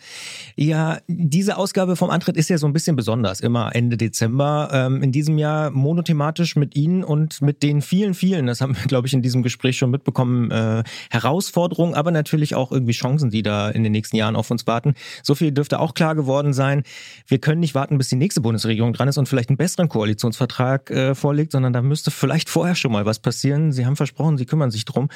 [0.55, 4.69] Ja, diese Ausgabe vom Antritt ist ja so ein bisschen besonders, immer Ende Dezember.
[4.73, 8.85] Ähm, in diesem Jahr monothematisch mit Ihnen und mit den vielen, vielen, das haben wir,
[8.87, 13.43] glaube ich, in diesem Gespräch schon mitbekommen, äh, Herausforderungen, aber natürlich auch irgendwie Chancen, die
[13.43, 14.95] da in den nächsten Jahren auf uns warten.
[15.21, 16.81] So viel dürfte auch klar geworden sein.
[17.27, 20.89] Wir können nicht warten, bis die nächste Bundesregierung dran ist und vielleicht einen besseren Koalitionsvertrag
[20.89, 23.71] äh, vorlegt, sondern da müsste vielleicht vorher schon mal was passieren.
[23.71, 25.09] Sie haben versprochen, Sie kümmern sich drum.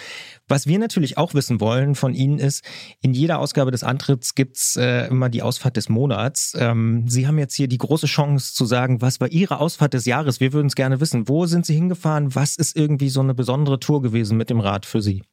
[0.47, 2.63] Was wir natürlich auch wissen wollen von Ihnen ist,
[3.01, 6.53] in jeder Ausgabe des Antritts gibt's äh, immer die Ausfahrt des Monats.
[6.57, 10.05] Ähm, Sie haben jetzt hier die große Chance zu sagen, was war Ihre Ausfahrt des
[10.05, 10.39] Jahres?
[10.39, 11.27] Wir würden es gerne wissen.
[11.27, 12.35] Wo sind Sie hingefahren?
[12.35, 15.23] Was ist irgendwie so eine besondere Tour gewesen mit dem Rad für Sie?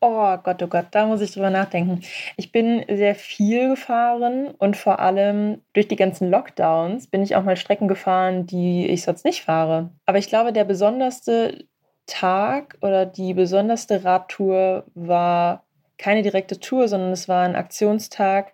[0.00, 2.02] Oh Gott, oh Gott, da muss ich drüber nachdenken.
[2.36, 7.42] Ich bin sehr viel gefahren und vor allem durch die ganzen Lockdowns bin ich auch
[7.42, 9.90] mal Strecken gefahren, die ich sonst nicht fahre.
[10.06, 11.66] Aber ich glaube, der besonderste
[12.08, 15.64] Tag oder die besonderste Radtour war
[15.98, 18.52] keine direkte Tour, sondern es war ein Aktionstag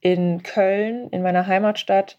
[0.00, 2.18] in Köln, in meiner Heimatstadt.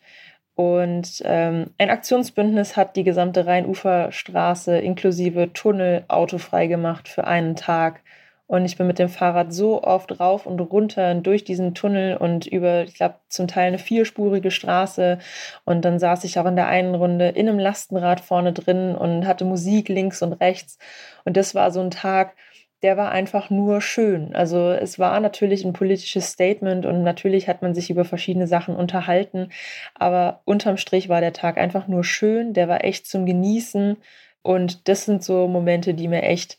[0.55, 8.01] Und ähm, ein Aktionsbündnis hat die gesamte Rheinuferstraße inklusive Tunnel autofrei gemacht für einen Tag.
[8.47, 12.47] Und ich bin mit dem Fahrrad so oft rauf und runter durch diesen Tunnel und
[12.47, 15.19] über, ich glaube, zum Teil eine vierspurige Straße.
[15.65, 19.27] Und dann saß ich auch in der einen Runde in einem Lastenrad vorne drin und
[19.27, 20.77] hatte Musik links und rechts.
[21.25, 22.35] Und das war so ein Tag,
[22.83, 24.35] der war einfach nur schön.
[24.35, 28.75] Also es war natürlich ein politisches Statement und natürlich hat man sich über verschiedene Sachen
[28.75, 29.49] unterhalten.
[29.95, 32.53] Aber unterm Strich war der Tag einfach nur schön.
[32.53, 33.97] Der war echt zum Genießen.
[34.43, 36.57] Und das sind so Momente, die mir echt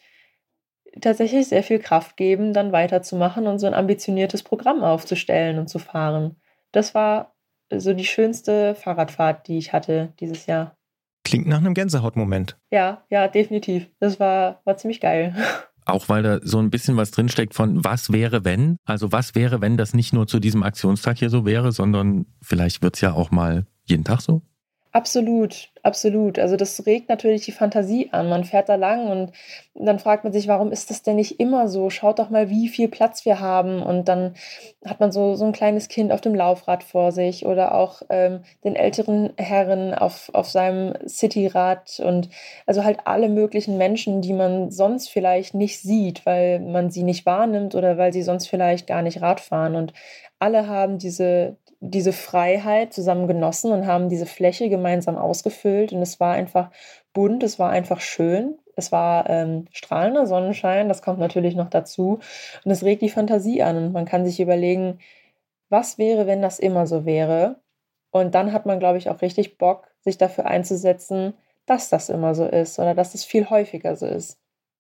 [1.00, 5.78] tatsächlich sehr viel Kraft geben, dann weiterzumachen und so ein ambitioniertes Programm aufzustellen und zu
[5.78, 6.36] fahren.
[6.72, 7.34] Das war
[7.70, 10.76] so die schönste Fahrradfahrt, die ich hatte dieses Jahr.
[11.24, 12.56] Klingt nach einem Gänsehautmoment.
[12.70, 13.86] Ja, ja, definitiv.
[14.00, 15.34] Das war, war ziemlich geil.
[15.84, 18.76] Auch weil da so ein bisschen was drinsteckt von was wäre, wenn?
[18.84, 22.82] Also was wäre, wenn das nicht nur zu diesem Aktionstag hier so wäre, sondern vielleicht
[22.82, 24.42] wird es ja auch mal jeden Tag so?
[24.92, 26.38] Absolut, absolut.
[26.38, 28.28] Also das regt natürlich die Fantasie an.
[28.30, 29.32] Man fährt da lang und
[29.74, 31.90] dann fragt man sich, warum ist das denn nicht immer so?
[31.90, 33.82] Schaut doch mal, wie viel Platz wir haben.
[33.82, 34.34] Und dann
[34.86, 38.40] hat man so, so ein kleines Kind auf dem Laufrad vor sich oder auch ähm,
[38.64, 42.30] den älteren Herren auf, auf seinem Cityrad und
[42.66, 47.26] also halt alle möglichen Menschen, die man sonst vielleicht nicht sieht, weil man sie nicht
[47.26, 49.76] wahrnimmt oder weil sie sonst vielleicht gar nicht Rad fahren.
[49.76, 49.92] Und
[50.38, 55.92] alle haben diese, diese Freiheit zusammen genossen und haben diese Fläche gemeinsam ausgefüllt.
[55.92, 56.70] Und es war einfach
[57.12, 58.58] bunt, es war einfach schön.
[58.76, 62.20] Es war ähm, strahlender Sonnenschein, das kommt natürlich noch dazu.
[62.64, 63.76] Und es regt die Fantasie an.
[63.76, 64.98] Und man kann sich überlegen,
[65.68, 67.60] was wäre, wenn das immer so wäre?
[68.10, 71.34] Und dann hat man, glaube ich, auch richtig Bock, sich dafür einzusetzen,
[71.66, 74.38] dass das immer so ist oder dass es viel häufiger so ist.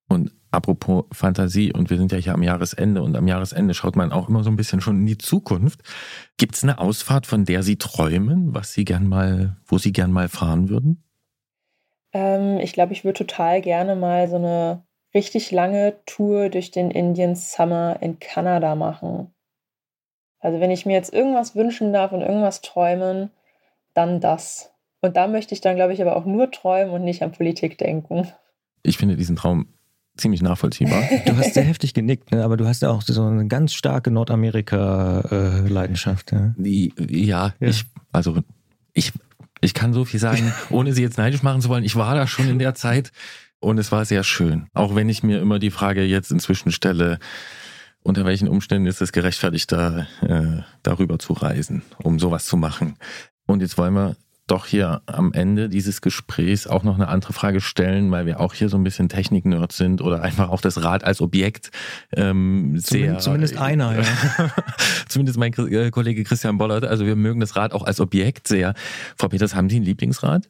[0.08, 4.12] Und apropos Fantasie, und wir sind ja hier am Jahresende und am Jahresende schaut man
[4.12, 5.82] auch immer so ein bisschen schon in die Zukunft.
[6.36, 10.12] Gibt es eine Ausfahrt, von der Sie träumen, was Sie gern mal, wo Sie gern
[10.12, 11.04] mal fahren würden?
[12.12, 14.84] Ähm, ich glaube, ich würde total gerne mal so eine
[15.14, 19.34] richtig lange Tour durch den Indian Summer in Kanada machen.
[20.40, 23.30] Also wenn ich mir jetzt irgendwas wünschen darf und irgendwas träumen,
[23.94, 24.72] dann das.
[25.00, 27.78] Und da möchte ich dann, glaube ich, aber auch nur träumen und nicht an Politik
[27.78, 28.28] denken.
[28.82, 29.74] Ich finde diesen Traum
[30.20, 31.02] ziemlich nachvollziehbar.
[31.26, 32.44] Du hast sehr heftig genickt, ne?
[32.44, 36.32] aber du hast ja auch so eine ganz starke Nordamerika-Leidenschaft.
[36.32, 36.54] Ja.
[36.56, 38.38] Die, ja, ja, ich, also
[38.92, 39.12] ich,
[39.60, 41.84] ich kann so viel sagen, ohne sie jetzt neidisch machen zu wollen.
[41.84, 43.12] Ich war da schon in der Zeit
[43.60, 44.66] und es war sehr schön.
[44.74, 47.18] Auch wenn ich mir immer die Frage jetzt inzwischen stelle,
[48.02, 52.96] unter welchen Umständen ist es gerechtfertigt, da, äh, darüber zu reisen, um sowas zu machen.
[53.46, 54.16] Und jetzt wollen wir
[54.50, 58.54] doch hier am Ende dieses Gesprächs auch noch eine andere Frage stellen, weil wir auch
[58.54, 61.70] hier so ein bisschen Technik-Nerds sind oder einfach auch das Rad als Objekt
[62.14, 63.18] ähm, sehr.
[63.18, 64.04] Zumindest einer, ja.
[65.08, 66.84] zumindest mein äh, Kollege Christian Bollert.
[66.84, 68.74] Also wir mögen das Rad auch als Objekt sehr.
[69.16, 70.48] Frau Peters, haben Sie ein Lieblingsrad?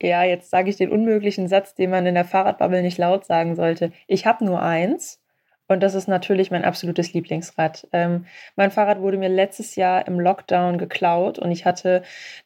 [0.00, 3.54] Ja, jetzt sage ich den unmöglichen Satz, den man in der Fahrradbubble nicht laut sagen
[3.56, 3.92] sollte.
[4.06, 5.20] Ich habe nur eins.
[5.68, 7.88] Und das ist natürlich mein absolutes Lieblingsrad.
[7.92, 12.02] Ähm, mein Fahrrad wurde mir letztes Jahr im Lockdown geklaut und ich hatte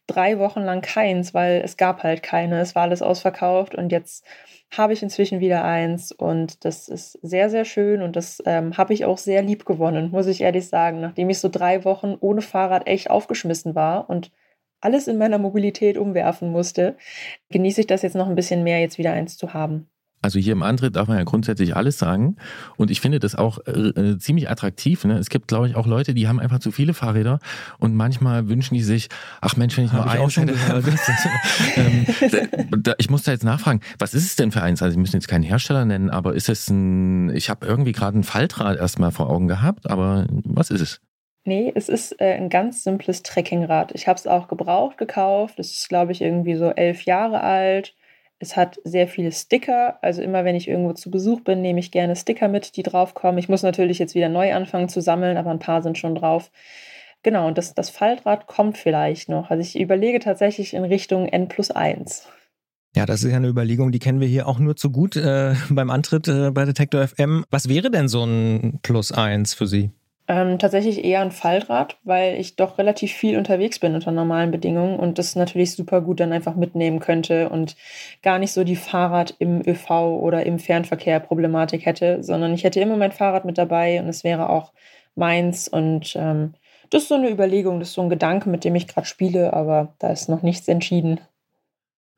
[0.07, 2.61] drei Wochen lang keins, weil es gab halt keine.
[2.61, 4.25] Es war alles ausverkauft und jetzt
[4.71, 8.95] habe ich inzwischen wieder eins und das ist sehr, sehr schön und das ähm, habe
[8.95, 11.01] ich auch sehr lieb gewonnen, muss ich ehrlich sagen.
[11.01, 14.31] Nachdem ich so drei Wochen ohne Fahrrad echt aufgeschmissen war und
[14.81, 16.97] alles in meiner Mobilität umwerfen musste,
[17.51, 19.91] genieße ich das jetzt noch ein bisschen mehr, jetzt wieder eins zu haben.
[20.23, 22.37] Also hier im Antritt darf man ja grundsätzlich alles sagen.
[22.77, 25.05] Und ich finde das auch äh, äh, ziemlich attraktiv.
[25.05, 25.17] Ne?
[25.19, 27.39] Es gibt, glaube ich, auch Leute, die haben einfach zu viele Fahrräder
[27.79, 29.09] und manchmal wünschen die sich,
[29.41, 30.55] ach Mensch, wenn ich nur eins hätte.
[31.77, 32.07] ähm,
[32.83, 34.83] da, ich muss da jetzt nachfragen, was ist es denn für eins?
[34.83, 38.19] Also Sie müssen jetzt keinen Hersteller nennen, aber ist es ein, ich habe irgendwie gerade
[38.19, 41.01] ein Faltrad erstmal vor Augen gehabt, aber was ist es?
[41.45, 43.93] Nee, es ist äh, ein ganz simples Trekkingrad.
[43.93, 45.59] Ich habe es auch gebraucht gekauft.
[45.59, 47.95] Es ist, glaube ich, irgendwie so elf Jahre alt
[48.41, 50.03] es hat sehr viele Sticker.
[50.03, 53.39] Also immer wenn ich irgendwo zu Besuch bin, nehme ich gerne Sticker mit, die draufkommen.
[53.39, 56.51] Ich muss natürlich jetzt wieder neu anfangen zu sammeln, aber ein paar sind schon drauf.
[57.23, 59.51] Genau, und das, das Faltrad kommt vielleicht noch.
[59.51, 62.27] Also ich überlege tatsächlich in Richtung N plus 1.
[62.97, 65.55] Ja, das ist ja eine Überlegung, die kennen wir hier auch nur zu gut äh,
[65.71, 67.45] beim Antritt äh, bei Detektor FM.
[67.51, 69.91] Was wäre denn so ein Plus 1 für Sie?
[70.31, 74.97] Ähm, tatsächlich eher ein Faltrad, weil ich doch relativ viel unterwegs bin unter normalen Bedingungen
[74.97, 77.75] und das natürlich super gut dann einfach mitnehmen könnte und
[78.23, 82.79] gar nicht so die Fahrrad im ÖV oder im Fernverkehr Problematik hätte, sondern ich hätte
[82.79, 84.73] immer mein Fahrrad mit dabei und es wäre auch
[85.17, 86.55] meins und ähm,
[86.91, 89.53] das ist so eine Überlegung, das ist so ein Gedanke, mit dem ich gerade spiele,
[89.53, 91.21] aber da ist noch nichts entschieden.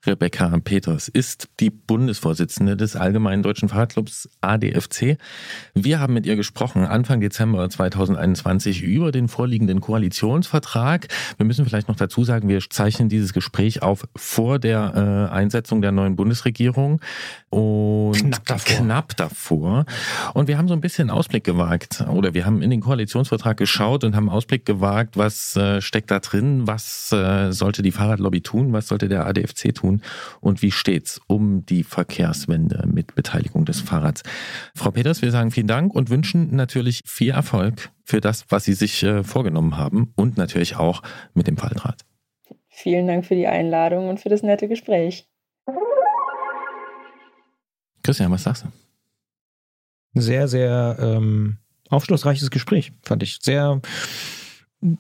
[0.05, 5.17] Rebecca Peters ist die Bundesvorsitzende des Allgemeinen Deutschen Fahrradclubs ADFC.
[5.75, 11.07] Wir haben mit ihr gesprochen Anfang Dezember 2021 über den vorliegenden Koalitionsvertrag.
[11.37, 15.83] Wir müssen vielleicht noch dazu sagen, wir zeichnen dieses Gespräch auf vor der äh, Einsetzung
[15.83, 17.01] der neuen Bundesregierung
[17.51, 18.77] und Knapp davor.
[18.77, 19.85] knapp davor.
[20.35, 24.03] Und wir haben so ein bisschen Ausblick gewagt oder wir haben in den Koalitionsvertrag geschaut
[24.03, 28.73] und haben Ausblick gewagt, was äh, steckt da drin, was äh, sollte die Fahrradlobby tun,
[28.73, 29.92] was sollte der ADFC tun
[30.41, 34.23] und wie steht's um die Verkehrswende mit Beteiligung des Fahrrads.
[34.75, 38.75] Frau Peters, wir sagen vielen Dank und wünschen natürlich viel Erfolg für das, was Sie
[38.75, 41.03] sich äh, vorgenommen haben und natürlich auch
[41.35, 42.03] mit dem Faltrad.
[42.69, 45.29] Vielen Dank für die Einladung und für das nette Gespräch.
[48.03, 50.21] Christian, was sagst du?
[50.21, 53.39] Sehr, sehr ähm, aufschlussreiches Gespräch, fand ich.
[53.41, 53.81] Sehr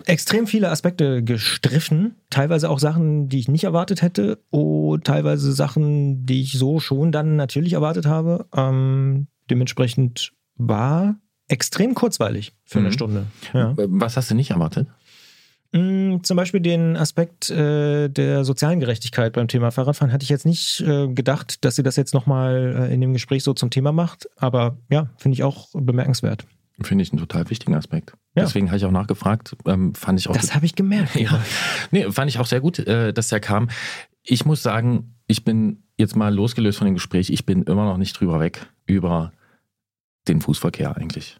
[0.06, 6.24] extrem viele Aspekte gestriffen, teilweise auch Sachen, die ich nicht erwartet hätte, und teilweise Sachen,
[6.24, 8.46] die ich so schon dann natürlich erwartet habe.
[8.56, 11.16] Ähm, dementsprechend war
[11.48, 12.92] extrem kurzweilig für eine Mhm.
[12.92, 13.26] Stunde.
[13.52, 13.74] Ja.
[13.76, 14.86] Was hast du nicht erwartet?
[15.72, 20.46] Mm, Zum Beispiel den Aspekt äh, der sozialen Gerechtigkeit beim Thema Fahrradfahren hatte ich jetzt
[20.46, 23.90] nicht äh, gedacht, dass sie das jetzt nochmal äh, in dem Gespräch so zum Thema
[23.90, 24.28] macht.
[24.36, 26.44] Aber ja, finde ich auch bemerkenswert.
[26.84, 28.12] Finde ich einen total wichtigen Aspekt.
[28.34, 28.44] Ja.
[28.44, 29.56] Deswegen habe ich auch nachgefragt.
[29.66, 31.14] Ähm, fand ich auch Das habe ich gemerkt.
[31.16, 31.40] Ja,
[31.90, 33.68] nee, fand ich auch sehr gut, äh, dass der kam.
[34.22, 37.96] Ich muss sagen, ich bin jetzt mal losgelöst von dem Gespräch, ich bin immer noch
[37.98, 39.32] nicht drüber weg über
[40.28, 41.38] den Fußverkehr eigentlich.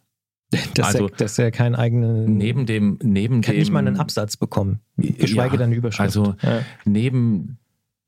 [0.74, 2.36] Dass, Also- er, dass er keinen eigenen.
[2.36, 4.80] Neben dem, neben kann dem, nicht mal einen Absatz bekommen.
[4.98, 6.00] Geschweige Ja, dann Überschrift.
[6.00, 6.60] also- ja.
[6.84, 7.58] neben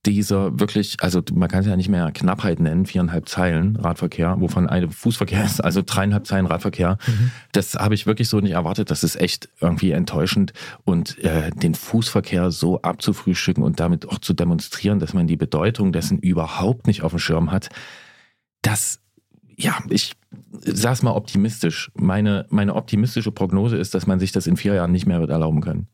[0.06, 4.68] dieser wirklich, also man kann es ja nicht mehr Knappheit nennen, viereinhalb Zeilen Radverkehr, wovon
[4.68, 6.98] eine Fußverkehr ist, also dreieinhalb Zeilen Radverkehr.
[7.06, 7.30] Mhm.
[7.52, 8.90] Das habe ich wirklich so nicht erwartet.
[8.90, 10.52] Das ist echt irgendwie enttäuschend.
[10.84, 15.92] Und äh, den Fußverkehr so abzufrühstücken und damit auch zu demonstrieren, dass man die Bedeutung
[15.92, 17.70] dessen überhaupt nicht auf dem Schirm hat,
[18.62, 19.00] das,
[19.56, 20.12] ja, ich
[20.60, 21.90] sag's mal optimistisch.
[21.94, 25.30] Meine, meine optimistische Prognose ist, dass man sich das in vier Jahren nicht mehr wird
[25.30, 25.88] erlauben können.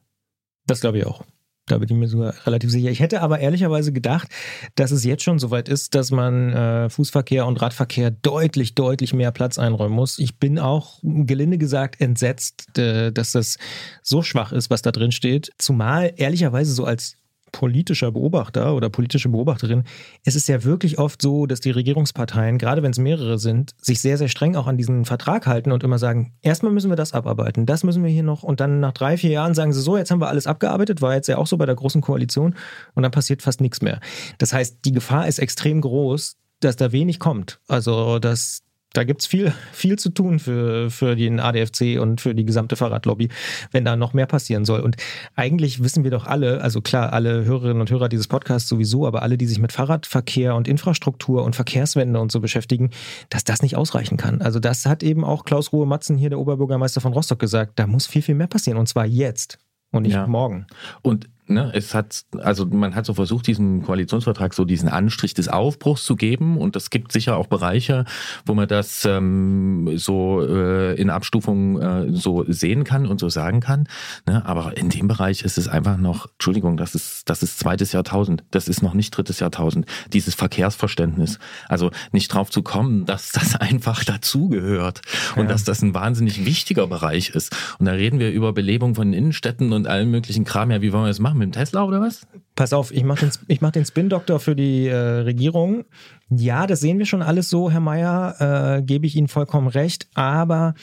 [0.67, 1.25] Das glaube ich auch.
[1.71, 2.91] Da bin ich mir sogar relativ sicher.
[2.91, 4.29] Ich hätte aber ehrlicherweise gedacht,
[4.75, 9.31] dass es jetzt schon soweit ist, dass man äh, Fußverkehr und Radverkehr deutlich, deutlich mehr
[9.31, 10.19] Platz einräumen muss.
[10.19, 13.59] Ich bin auch, gelinde gesagt, entsetzt, äh, dass das
[14.03, 15.51] so schwach ist, was da drin steht.
[15.59, 17.17] Zumal ehrlicherweise so als
[17.53, 19.85] politischer Beobachter oder politische Beobachterin,
[20.25, 24.01] es ist ja wirklich oft so, dass die Regierungsparteien, gerade wenn es mehrere sind, sich
[24.01, 27.13] sehr, sehr streng auch an diesen Vertrag halten und immer sagen, erstmal müssen wir das
[27.13, 29.97] abarbeiten, das müssen wir hier noch und dann nach drei, vier Jahren sagen sie so,
[29.97, 32.55] jetzt haben wir alles abgearbeitet, war jetzt ja auch so bei der Großen Koalition
[32.95, 34.01] und dann passiert fast nichts mehr.
[34.39, 37.61] Das heißt, die Gefahr ist extrem groß, dass da wenig kommt.
[37.69, 38.63] Also, dass
[38.93, 42.77] da gibt es viel, viel zu tun für, für den ADFC und für die gesamte
[42.77, 43.29] Fahrradlobby,
[43.71, 44.81] wenn da noch mehr passieren soll.
[44.81, 44.97] Und
[45.37, 49.23] eigentlich wissen wir doch alle, also klar, alle Hörerinnen und Hörer dieses Podcasts sowieso, aber
[49.23, 52.91] alle, die sich mit Fahrradverkehr und Infrastruktur und Verkehrswende und so beschäftigen,
[53.29, 54.43] dass das nicht ausreichen kann.
[54.43, 57.79] Also das hat eben auch Klaus Ruhe Matzen hier, der Oberbürgermeister von Rostock, gesagt.
[57.79, 59.59] Da muss viel, viel mehr passieren und zwar jetzt
[59.93, 60.27] und nicht Ja.
[60.27, 60.67] morgen.
[61.03, 65.49] Und ne, es hat, also man hat so versucht, diesem Koalitionsvertrag so diesen Anstrich des
[65.49, 66.57] Aufbruchs zu geben.
[66.57, 68.05] Und es gibt sicher auch Bereiche,
[68.47, 73.61] wo man das ähm, so äh, in Abstufung äh, so sehen kann und so sagen
[73.61, 73.89] kann.
[74.27, 74.45] Ne?
[74.47, 78.45] Aber in dem Bereich ist es einfach noch, Entschuldigung, das ist, das ist zweites Jahrtausend.
[78.51, 79.87] Das ist noch nicht drittes Jahrtausend.
[80.13, 81.39] Dieses Verkehrsverständnis.
[81.69, 85.03] Also nicht drauf zu kommen, dass das einfach dazugehört
[85.37, 85.49] und Ja.
[85.49, 87.57] dass das ein wahnsinnig wichtiger Bereich ist.
[87.79, 90.71] Und da reden wir über Belebung von Innenstädten und allem möglichen Kram.
[90.71, 91.40] Ja, wie wollen wir das machen?
[91.41, 92.27] Mit dem Tesla oder was?
[92.55, 95.87] Pass auf, ich mache den, mach den Spin-Doktor für die äh, Regierung.
[96.29, 100.09] Ja, das sehen wir schon alles so, Herr Mayer, äh, gebe ich Ihnen vollkommen recht,
[100.15, 100.75] aber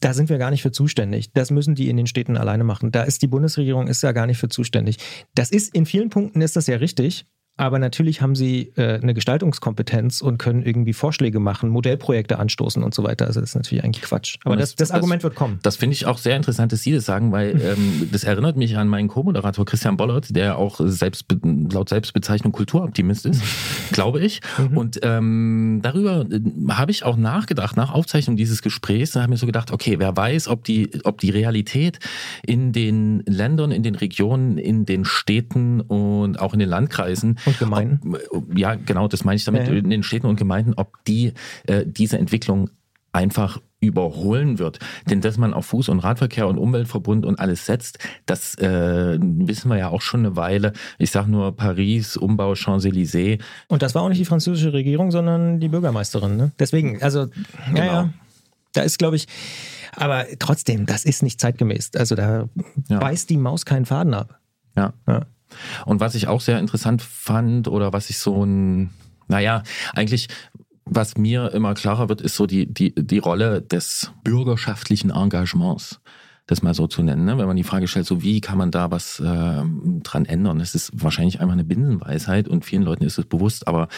[0.00, 1.32] da sind wir gar nicht für zuständig.
[1.32, 2.92] Das müssen die in den Städten alleine machen.
[2.92, 4.98] Da ist die Bundesregierung ist ja gar nicht für zuständig.
[5.34, 7.26] Das ist in vielen Punkten ist das ja richtig.
[7.56, 12.94] Aber natürlich haben sie äh, eine Gestaltungskompetenz und können irgendwie Vorschläge machen, Modellprojekte anstoßen und
[12.94, 13.26] so weiter.
[13.26, 14.38] Also das ist natürlich eigentlich Quatsch.
[14.44, 15.60] Aber das, das- das, Argument wird kommen.
[15.62, 18.76] Das finde ich auch sehr interessant, dass Sie das sagen, weil ähm, das erinnert mich
[18.76, 23.40] an meinen Co-Moderator Christian Bollert, der auch selbst, laut Selbstbezeichnung Kulturoptimist ist,
[23.92, 24.40] glaube ich.
[24.74, 26.40] Und ähm, darüber äh,
[26.70, 30.00] habe ich auch nachgedacht, nach Aufzeichnung dieses Gesprächs, da habe ich mir so gedacht, okay,
[30.00, 32.00] wer weiß, ob die, ob die Realität
[32.44, 37.58] in den Ländern, in den Regionen, in den Städten und auch in den Landkreisen Und
[37.58, 38.16] Gemeinden.
[38.30, 41.32] ob, ja, genau, das meine ich damit, Ja, in den Städten und Gemeinden, ob die
[41.66, 42.70] äh, diese Entwicklung
[43.12, 44.78] einfach überholen wird.
[45.10, 49.68] Denn dass man auf Fuß- und Radverkehr und Umweltverbund und alles setzt, das äh, wissen
[49.70, 50.72] wir ja auch schon eine Weile.
[50.98, 53.40] Ich sage nur Paris, Umbau Champs-Élysées.
[53.68, 56.36] Und das war auch nicht die französische Regierung, sondern die Bürgermeisterin.
[56.36, 56.52] Ne?
[56.58, 57.28] Deswegen, also, ja,
[57.74, 57.84] Genau.
[57.84, 58.10] ja.
[58.72, 59.28] Da ist, glaube ich,
[59.94, 61.92] aber trotzdem, das ist nicht zeitgemäß.
[61.96, 62.48] Also da
[62.88, 62.98] Ja.
[62.98, 64.40] beißt die Maus keinen Faden ab.
[64.76, 64.92] Ja.
[65.06, 65.26] Ja.
[65.86, 68.90] Und was ich auch sehr interessant fand oder was ich so ein,
[69.28, 69.62] naja,
[69.94, 70.28] eigentlich
[70.86, 76.00] was mir immer klarer wird, ist so die, die, die Rolle des bürgerschaftlichen Engagements
[76.46, 77.24] das mal so zu nennen.
[77.24, 77.38] Ne?
[77.38, 79.62] Wenn man die Frage stellt, so wie kann man da was äh,
[80.02, 80.58] dran ändern?
[80.58, 83.88] Das ist wahrscheinlich einfach eine Binsenweisheit und vielen Leuten ist es bewusst, aber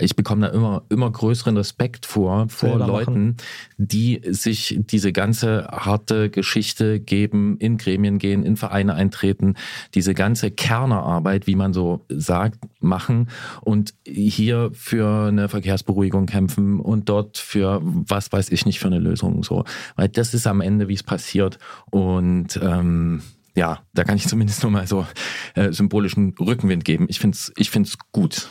[0.00, 3.36] ich bekomme da immer, immer größeren Respekt vor, vor Leuten, machen.
[3.76, 9.54] die sich diese ganze harte Geschichte geben, in Gremien gehen, in Vereine eintreten,
[9.94, 13.28] diese ganze Kernerarbeit, wie man so sagt, machen
[13.62, 18.98] und hier für eine Verkehrsberuhigung kämpfen und dort für was weiß ich nicht für eine
[18.98, 19.64] Lösung so.
[19.96, 21.58] Weil das ist am Ende, wie es passiert.
[21.90, 23.22] Und ähm,
[23.54, 25.06] ja, da kann ich zumindest nur mal so
[25.54, 27.06] äh, symbolischen Rückenwind geben.
[27.08, 28.48] Ich finde es ich find's gut.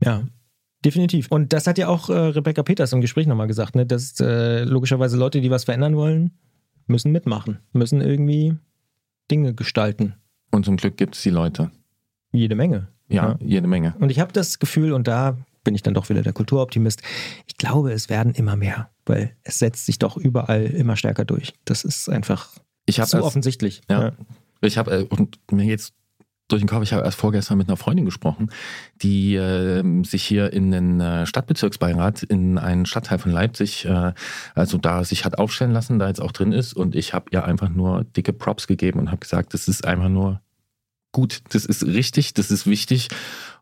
[0.00, 0.24] Ja,
[0.84, 1.28] Definitiv.
[1.30, 3.86] Und das hat ja auch äh, Rebecca Peters im Gespräch nochmal gesagt, ne?
[3.86, 6.32] dass äh, logischerweise Leute, die was verändern wollen,
[6.86, 8.56] müssen mitmachen, müssen irgendwie
[9.30, 10.14] Dinge gestalten.
[10.50, 11.70] Und zum Glück gibt es die Leute.
[12.32, 12.88] Jede Menge.
[13.08, 13.38] Ja, ja.
[13.40, 13.94] jede Menge.
[14.00, 17.02] Und ich habe das Gefühl, und da bin ich dann doch wieder der Kulturoptimist,
[17.46, 21.54] ich glaube, es werden immer mehr, weil es setzt sich doch überall immer stärker durch.
[21.64, 22.50] Das ist einfach
[22.86, 23.82] ich so erst, offensichtlich.
[23.88, 24.02] Ja.
[24.02, 24.12] ja.
[24.60, 25.94] Ich habe, äh, und mir jetzt
[26.52, 28.50] durch den Kopf, ich habe erst vorgestern mit einer Freundin gesprochen,
[29.02, 34.12] die äh, sich hier in den äh, Stadtbezirksbeirat in einen Stadtteil von Leipzig, äh,
[34.54, 36.74] also da sich hat aufstellen lassen, da jetzt auch drin ist.
[36.74, 40.08] Und ich habe ihr einfach nur dicke Props gegeben und habe gesagt, das ist einfach
[40.08, 40.40] nur
[41.12, 43.08] gut, das ist richtig, das ist wichtig.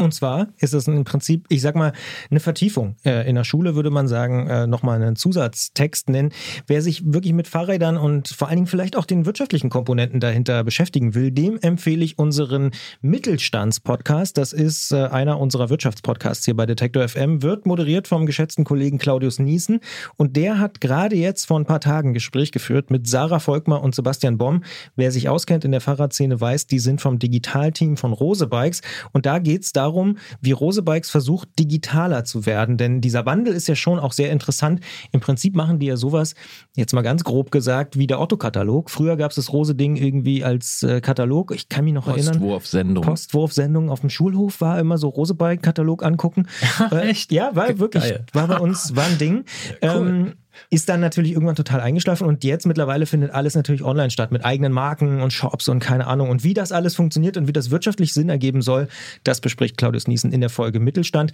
[0.00, 1.92] Und zwar ist es im Prinzip, ich sag mal,
[2.30, 2.94] eine Vertiefung.
[3.04, 6.30] Äh, in der Schule würde man sagen, äh, nochmal einen Zusatztext nennen.
[6.68, 10.62] Wer sich wirklich mit Fahrrädern und vor allen Dingen vielleicht auch den wirtschaftlichen Komponenten dahinter
[10.62, 12.70] beschäftigen will, dem empfehle ich unseren
[13.00, 14.38] Mittelstandspodcast.
[14.38, 18.98] Das ist äh, einer unserer Wirtschaftspodcasts hier bei Detektor FM, wird moderiert vom geschätzten Kollegen
[18.98, 19.80] Claudius Niesen.
[20.16, 23.96] Und der hat gerade jetzt vor ein paar Tagen Gespräch geführt mit Sarah Volkmar und
[23.96, 24.62] Sebastian Bomm.
[24.94, 28.80] Wer sich auskennt in der Fahrradszene weiß, die sind vom Digitalteam von Rose Bikes.
[29.12, 32.76] Und da geht es darum, darum, wie Rose Bikes versucht, digitaler zu werden.
[32.76, 34.80] Denn dieser Wandel ist ja schon auch sehr interessant.
[35.12, 36.34] Im Prinzip machen die ja sowas,
[36.76, 38.90] jetzt mal ganz grob gesagt, wie der Otto-Katalog.
[38.90, 41.52] Früher gab es das Rose-Ding irgendwie als äh, Katalog.
[41.54, 42.38] Ich kann mich noch erinnern.
[42.38, 43.04] Postwurfsendung.
[43.04, 46.46] Postwurfsendung auf dem Schulhof war immer so Rose Bike-Katalog angucken.
[46.90, 47.32] äh, Echt?
[47.32, 48.26] Ja, war wirklich, Geil.
[48.32, 49.44] war bei uns, war ein Ding.
[49.82, 49.88] cool.
[49.88, 50.32] Ähm,
[50.70, 54.44] ist dann natürlich irgendwann total eingeschlafen und jetzt mittlerweile findet alles natürlich online statt mit
[54.44, 56.30] eigenen Marken und Shops und keine Ahnung.
[56.30, 58.88] Und wie das alles funktioniert und wie das wirtschaftlich Sinn ergeben soll,
[59.24, 61.32] das bespricht Claudius Niesen in der Folge Mittelstand.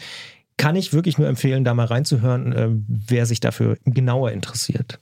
[0.57, 5.01] Kann ich wirklich nur empfehlen, da mal reinzuhören, äh, wer sich dafür genauer interessiert.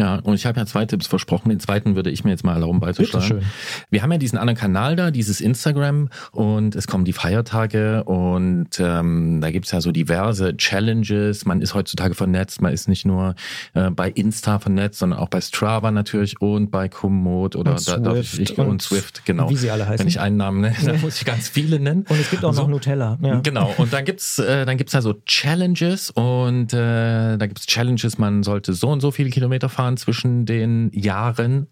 [0.00, 1.50] Ja, und ich habe ja zwei Tipps versprochen.
[1.50, 3.42] Den zweiten würde ich mir jetzt mal erlauben beizuschlagen.
[3.90, 8.68] Wir haben ja diesen anderen Kanal da, dieses Instagram und es kommen die Feiertage und
[8.78, 11.44] ähm, da gibt's ja so diverse Challenges.
[11.44, 13.34] Man ist heutzutage vernetzt, man ist nicht nur
[13.74, 18.22] äh, bei Insta vernetzt, sondern auch bei Strava natürlich und bei Komoot oder und, da,
[18.22, 19.50] Swift ich, und, und, Swift, genau.
[19.50, 19.98] Wie sie alle heißen.
[19.98, 22.06] Wenn ich einen Namen nenne, dann muss ich ganz viele nennen.
[22.08, 23.18] Und es gibt auch so, noch Nutella.
[23.20, 23.40] Ja.
[23.40, 28.16] Genau, und dann gibt's äh, dann gibt's ja so Challenges und äh, da gibt's Challenges,
[28.16, 31.68] man sollte so und so viele Kilometer fahren fahren zwischen den Jahren.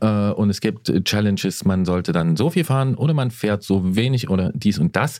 [0.00, 3.96] Äh, und es gibt Challenges, man sollte dann so viel fahren oder man fährt so
[3.96, 5.18] wenig oder dies und das.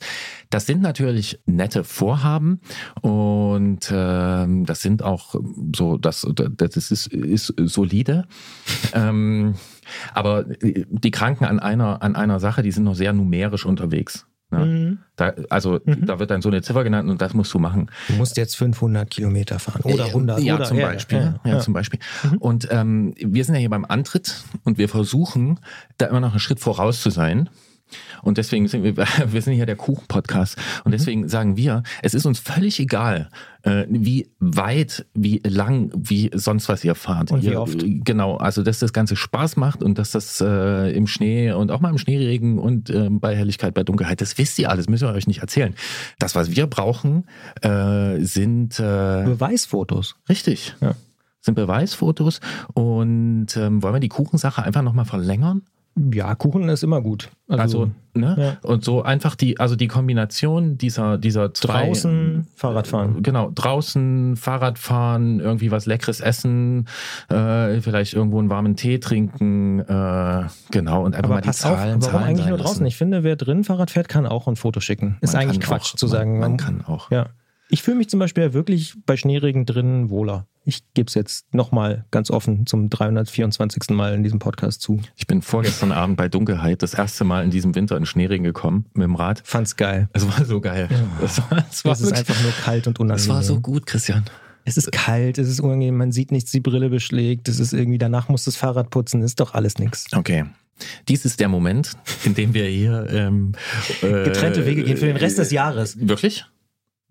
[0.49, 2.61] Das sind natürlich nette Vorhaben
[3.01, 5.35] und ähm, das sind auch
[5.75, 6.27] so, das,
[6.57, 8.25] das ist, ist solide.
[8.93, 9.55] ähm,
[10.13, 14.25] aber die Kranken an einer, an einer Sache, die sind noch sehr numerisch unterwegs.
[14.51, 14.65] Ne?
[14.65, 14.99] Mhm.
[15.15, 16.05] Da, also mhm.
[16.05, 17.89] da wird dann so eine Ziffer genannt und das musst du machen.
[18.07, 21.19] Du musst jetzt 500 Kilometer fahren oder 100 ja, oder zum Beispiel.
[21.19, 21.99] Ja, ja, ja, zum Beispiel.
[22.23, 22.37] Mhm.
[22.37, 25.59] Und ähm, wir sind ja hier beim Antritt und wir versuchen
[25.97, 27.49] da immer noch einen Schritt voraus zu sein.
[28.21, 28.95] Und deswegen sind wir,
[29.27, 30.57] wir sind hier der Kuchen-Podcast.
[30.83, 30.91] Und mhm.
[30.91, 33.29] deswegen sagen wir, es ist uns völlig egal,
[33.63, 37.31] äh, wie weit, wie lang, wie sonst was ihr fahrt.
[37.31, 37.77] Und ihr, wie oft.
[37.83, 41.79] Genau, also dass das Ganze Spaß macht und dass das äh, im Schnee und auch
[41.79, 45.13] mal im Schneeregen und äh, bei Helligkeit, bei Dunkelheit, das wisst ihr alles, müssen wir
[45.13, 45.75] euch nicht erzählen.
[46.19, 47.25] Das, was wir brauchen,
[47.61, 50.15] äh, sind äh, Beweisfotos.
[50.29, 50.75] Richtig.
[50.81, 50.95] Ja.
[51.41, 52.39] Sind Beweisfotos
[52.73, 55.63] und ähm, wollen wir die Kuchensache einfach nochmal verlängern?
[56.13, 57.29] Ja, Kuchen ist immer gut.
[57.49, 58.35] Also, ne?
[58.37, 58.69] ja.
[58.69, 61.87] Und so einfach die, also die Kombination dieser, dieser zwei.
[61.87, 63.21] draußen Fahrradfahren.
[63.23, 66.87] Genau, draußen Fahrradfahren, irgendwie was Leckeres essen,
[67.29, 71.65] äh, vielleicht irgendwo einen warmen Tee trinken, äh, genau, und einfach Aber mal die pass
[71.65, 72.75] auf, Zahlen, warum Zahlen eigentlich nur draußen?
[72.75, 72.85] lassen.
[72.85, 75.17] Ich finde, wer drin Fahrrad fährt, kann auch ein Foto schicken.
[75.19, 76.39] Ist Man eigentlich Quatsch auch, zu sagen.
[76.39, 77.11] Man, man kann auch.
[77.11, 77.27] Ja.
[77.73, 80.45] Ich fühle mich zum Beispiel ja wirklich bei Schneeregen drin wohler.
[80.65, 83.91] Ich gebe es jetzt nochmal ganz offen zum 324.
[83.91, 84.99] Mal in diesem Podcast zu.
[85.15, 88.87] Ich bin vorgestern Abend bei Dunkelheit das erste Mal in diesem Winter in Schneeregen gekommen
[88.93, 89.41] mit dem Rad.
[89.45, 90.09] Fand's geil.
[90.11, 90.89] Es war so geil.
[91.21, 93.27] Das war, das war, Es ist einfach nur kalt und unangenehm.
[93.29, 94.25] das war so gut, Christian.
[94.65, 97.97] Es ist kalt, es ist unangenehm, man sieht nichts, die Brille beschlägt, es ist irgendwie,
[97.97, 100.05] danach muss das Fahrrad putzen, ist doch alles nichts.
[100.13, 100.43] Okay.
[101.07, 101.93] Dies ist der Moment,
[102.25, 103.53] in dem wir hier ähm,
[104.01, 105.97] äh, Getrennte Wege gehen für den Rest des Jahres.
[105.99, 106.45] Wirklich?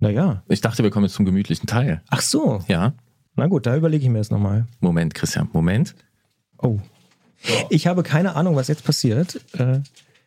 [0.01, 0.43] Naja.
[0.49, 2.03] Ich dachte, wir kommen jetzt zum gemütlichen Teil.
[2.09, 2.65] Ach so.
[2.69, 2.95] Ja.
[3.37, 4.67] Na gut, da überlege ich mir das nochmal.
[4.81, 5.95] Moment, Christian, Moment.
[6.59, 6.79] Oh.
[7.71, 9.41] Ich habe keine Ahnung, was jetzt passiert.
[9.55, 9.81] Äh,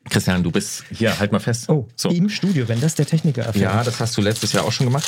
[0.09, 1.69] Christian, du bist hier, halt mal fest.
[1.69, 2.09] oh, so.
[2.09, 3.63] im Studio, wenn das der Techniker erfährt.
[3.63, 5.05] Ja, das hast du letztes Jahr auch schon gemacht.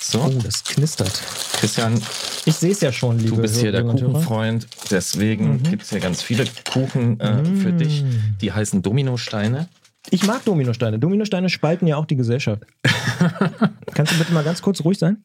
[0.00, 1.20] So, Oh, das knistert.
[1.54, 2.00] Christian,
[2.46, 3.82] Ich sehe es ja schon, liebe du bist hier der.
[3.82, 4.66] Kuchenfreund.
[4.90, 8.04] Deswegen gibt es hier ganz viele Kuchen äh, für dich.
[8.40, 9.68] Die heißen Dominosteine.
[10.10, 10.98] Ich mag Dominosteine.
[10.98, 12.64] Dominosteine spalten ja auch die Gesellschaft.
[13.94, 15.24] Kannst du bitte mal ganz kurz ruhig sein?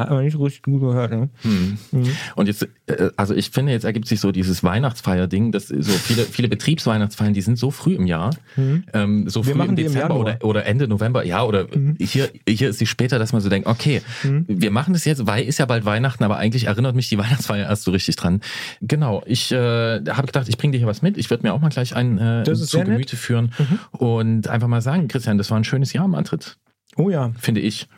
[0.00, 1.28] Hat man nicht richtig gut gehört, ne?
[1.42, 1.78] Hm.
[1.92, 2.08] Mhm.
[2.36, 6.22] Und jetzt, äh, also ich finde, jetzt ergibt sich so dieses Weihnachtsfeier-Ding, dass so viele,
[6.24, 8.84] viele Betriebsweihnachtsfeiern, die sind so früh im Jahr, Mhm.
[8.92, 10.36] ähm, so Wir früh machen im die im Dezember Januar.
[10.36, 11.96] oder, oder Ende November, ja, oder Mhm.
[12.00, 14.44] hier, hier ist sie später, dass man so denkt, okay, Mhm.
[14.48, 17.18] wir machen das jetzt, weil ist ja bald Weihnachten, aber eigentlich erinnert mich die
[17.48, 18.40] Weihnachtsfeier erst so richtig dran.
[18.80, 21.16] Genau, ich äh, habe gedacht, ich bringe dir hier was mit.
[21.18, 22.88] Ich würde mir auch mal gleich einen äh, zu sehr nett.
[22.92, 23.78] Gemüte führen Mhm.
[23.98, 26.56] und einfach mal sagen, Christian, das war ein schönes Jahr im Antritt,
[26.96, 27.32] Oh ja.
[27.38, 27.88] finde ich.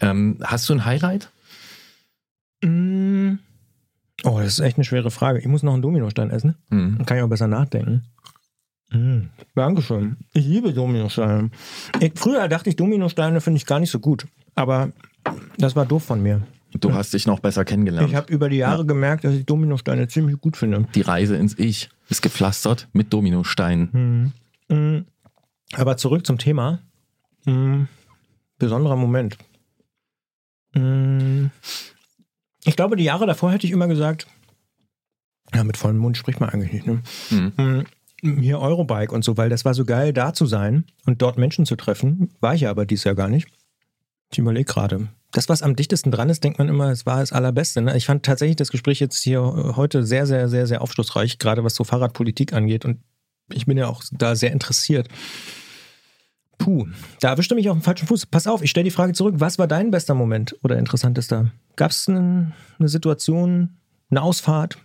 [0.00, 1.30] Ähm, hast du ein Highlight?
[2.62, 3.38] Mm.
[4.24, 5.40] Oh, das ist echt eine schwere Frage.
[5.40, 6.54] Ich muss noch einen Dominostein essen.
[6.70, 6.94] Hm.
[6.96, 8.04] Dann kann ich auch besser nachdenken.
[8.90, 9.22] Mm.
[9.54, 10.16] Dankeschön.
[10.32, 11.50] Ich liebe Dominosteine.
[12.00, 14.26] Ich, früher dachte ich, Dominosteine finde ich gar nicht so gut.
[14.54, 14.92] Aber
[15.58, 16.42] das war doof von mir.
[16.80, 18.08] Du hast dich noch besser kennengelernt.
[18.08, 20.86] Ich habe über die Jahre gemerkt, dass ich Dominosteine ziemlich gut finde.
[20.94, 24.32] Die Reise ins Ich ist gepflastert mit Dominosteinen.
[24.68, 24.76] Mhm.
[24.76, 25.06] Mm.
[25.74, 26.80] Aber zurück zum Thema.
[27.44, 27.84] Mm.
[28.58, 29.36] Besonderer Moment.
[32.64, 34.26] Ich glaube, die Jahre davor hätte ich immer gesagt,
[35.54, 37.02] ja, mit vollem Mund spricht man eigentlich nicht, ne?
[37.30, 37.84] Mhm.
[38.22, 41.38] Mm, Hier Eurobike und so, weil das war so geil, da zu sein und dort
[41.38, 42.30] Menschen zu treffen.
[42.40, 43.48] War ich ja aber dieses Jahr gar nicht.
[44.30, 45.08] Ich überlege gerade.
[45.32, 47.82] Das, was am dichtesten dran ist, denkt man immer, es war das Allerbeste.
[47.82, 47.96] Ne?
[47.96, 49.42] Ich fand tatsächlich das Gespräch jetzt hier
[49.76, 52.84] heute sehr, sehr, sehr, sehr aufschlussreich, gerade was so Fahrradpolitik angeht.
[52.84, 53.00] Und
[53.52, 55.08] ich bin ja auch da sehr interessiert.
[56.62, 56.86] Puh,
[57.20, 58.26] da erwischte mich auf dem falschen Fuß.
[58.26, 59.34] Pass auf, ich stelle die Frage zurück.
[59.38, 61.50] Was war dein bester Moment oder interessantester?
[61.76, 63.70] Gab es eine, Situation,
[64.10, 64.78] eine Ausfahrt?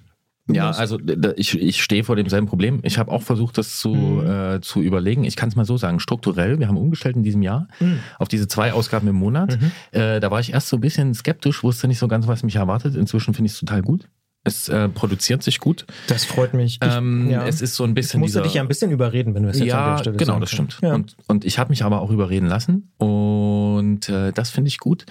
[0.49, 0.97] Ja, also
[1.35, 2.79] ich, ich stehe vor demselben Problem.
[2.83, 4.25] Ich habe auch versucht, das zu, Mhm.
[4.27, 5.23] äh, zu überlegen.
[5.25, 7.99] Ich kann es mal so sagen, strukturell, wir haben umgestellt in diesem Jahr Mhm.
[8.17, 9.59] auf diese zwei Ausgaben im Monat.
[9.59, 9.71] Mhm.
[9.91, 12.55] Äh, da war ich erst so ein bisschen skeptisch, wusste nicht so ganz, was mich
[12.55, 12.95] erwartet.
[12.95, 14.07] Inzwischen finde ich es total gut.
[14.47, 15.85] Es äh, produziert sich gut.
[16.07, 16.79] Das freut mich.
[16.81, 17.45] Ich, ähm, ja.
[17.45, 18.43] Es ist so ein ich bisschen musste dieser...
[18.43, 20.49] dich ja ein bisschen überreden, wenn du es jetzt an ja, der Stelle genau, das
[20.49, 20.79] stimmt.
[20.81, 20.95] Ja.
[20.95, 25.05] Und, und ich habe mich aber auch überreden lassen und äh, das finde ich gut.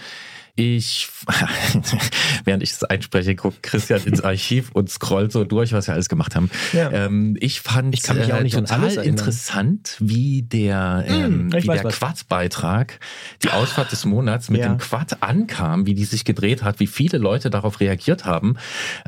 [0.57, 1.09] Ich,
[2.45, 6.09] während ich das einspreche, guckt Christian ins Archiv und scrollt so durch, was wir alles
[6.09, 6.51] gemacht haben.
[6.73, 6.91] Ja.
[6.91, 11.53] Ähm, ich fand Ich kann mich auch äh, nicht an total interessant, wie der, ähm,
[11.53, 11.91] wie weiß der.
[11.91, 13.01] Quad-Beitrag,
[13.43, 14.69] die Ausfahrt des Monats mit Ja.
[14.69, 18.57] dem Quad ankam, wie die sich gedreht hat, wie viele Leute darauf reagiert haben.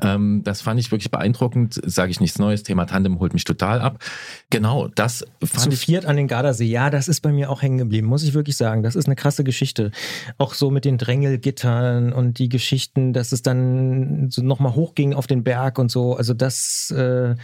[0.03, 1.81] Ähm, das fand ich wirklich beeindruckend.
[1.85, 2.63] Sage ich nichts Neues.
[2.63, 4.05] Thema Tandem holt mich total ab.
[4.51, 7.63] Genau, das fand Zu ich viert an den Gardasee, ja, das ist bei mir auch
[7.63, 8.83] hängen geblieben, muss ich wirklich sagen.
[8.83, 9.93] Das ist eine krasse Geschichte.
[10.37, 10.99] Auch so mit den
[11.39, 16.15] Drängelgittern und die Geschichten, dass es dann so nochmal hochging auf den Berg und so.
[16.15, 17.35] Also das, äh,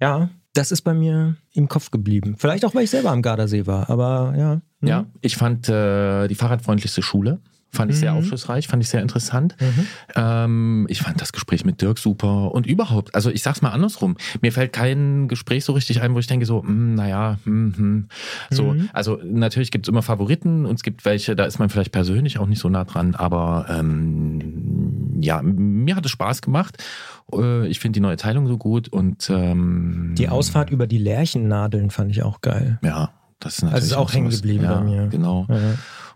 [0.00, 2.36] ja, das ist bei mir im Kopf geblieben.
[2.38, 4.60] Vielleicht auch, weil ich selber am Gardasee war, aber ja.
[4.80, 4.88] Mhm.
[4.88, 7.40] Ja, ich fand äh, die fahrradfreundlichste Schule.
[7.74, 8.18] Fand ich sehr Mhm.
[8.18, 9.56] aufschlussreich, fand ich sehr interessant.
[9.60, 9.86] Mhm.
[10.16, 14.16] Ähm, ich fand das Gespräch mit Dirk super und überhaupt, also ich sag's mal andersrum,
[14.40, 18.08] mir fällt kein Gespräch so richtig ein, wo ich denke so, hm, naja, hm, hm.
[18.50, 18.88] so, Mhm.
[18.92, 22.46] also natürlich gibt's immer Favoriten und es gibt welche, da ist man vielleicht persönlich auch
[22.46, 26.82] nicht so nah dran, aber ähm, ja, mir hat es Spaß gemacht.
[27.32, 31.90] Äh, Ich finde die neue Teilung so gut und ähm, Die Ausfahrt über die Lärchennadeln
[31.90, 32.78] fand ich auch geil.
[32.82, 33.10] Ja,
[33.40, 35.06] das ist natürlich Also ist auch hängen geblieben ja, bei mir.
[35.08, 35.46] Genau.
[35.48, 35.74] Ja.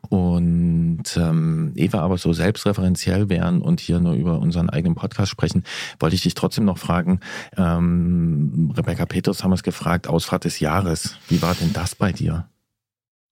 [0.08, 5.64] Und ähm, Eva aber so selbstreferenziell wären und hier nur über unseren eigenen Podcast sprechen,
[5.98, 7.20] wollte ich dich trotzdem noch fragen,
[7.56, 11.16] ähm, Rebecca Peters haben wir es gefragt, Ausfahrt des Jahres.
[11.28, 12.48] Wie war denn das bei dir?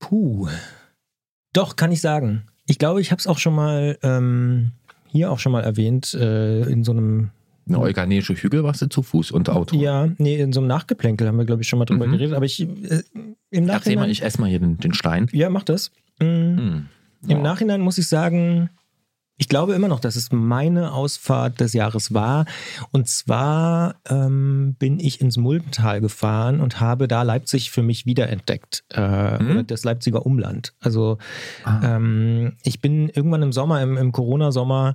[0.00, 0.48] Puh.
[1.52, 2.46] Doch, kann ich sagen.
[2.66, 4.72] Ich glaube, ich habe es auch schon mal ähm,
[5.06, 7.30] hier auch schon mal erwähnt, äh, in so einem
[7.66, 9.76] Eine euganesische Hügel warst du zu Fuß und Auto.
[9.76, 12.12] Ja, nee, in so einem Nachgeplänkel haben wir, glaube ich, schon mal drüber Mhm.
[12.12, 12.34] geredet.
[12.34, 12.78] Aber ich äh, im
[13.50, 14.10] Erzähl mal, Nachhinein.
[14.10, 15.28] ich esse mal hier den, den Stein.
[15.32, 15.90] ja, mach das.
[16.20, 16.24] Mm.
[16.24, 16.86] Hm.
[17.28, 17.42] Im.
[17.42, 18.70] Nachhinein muss ich sagen,
[19.38, 22.46] ich glaube immer noch, dass es meine Ausfahrt des Jahres war.
[22.92, 28.84] Und zwar ähm, bin ich ins Muldental gefahren und habe da Leipzig für mich wiederentdeckt.
[28.94, 29.50] Äh, Mhm.
[29.50, 30.72] oder Das Leipziger Umland.
[30.80, 31.18] Also
[31.64, 31.96] Ah.
[31.96, 34.94] ähm, ich bin irgendwann im Sommer, im, im Corona-Sommer,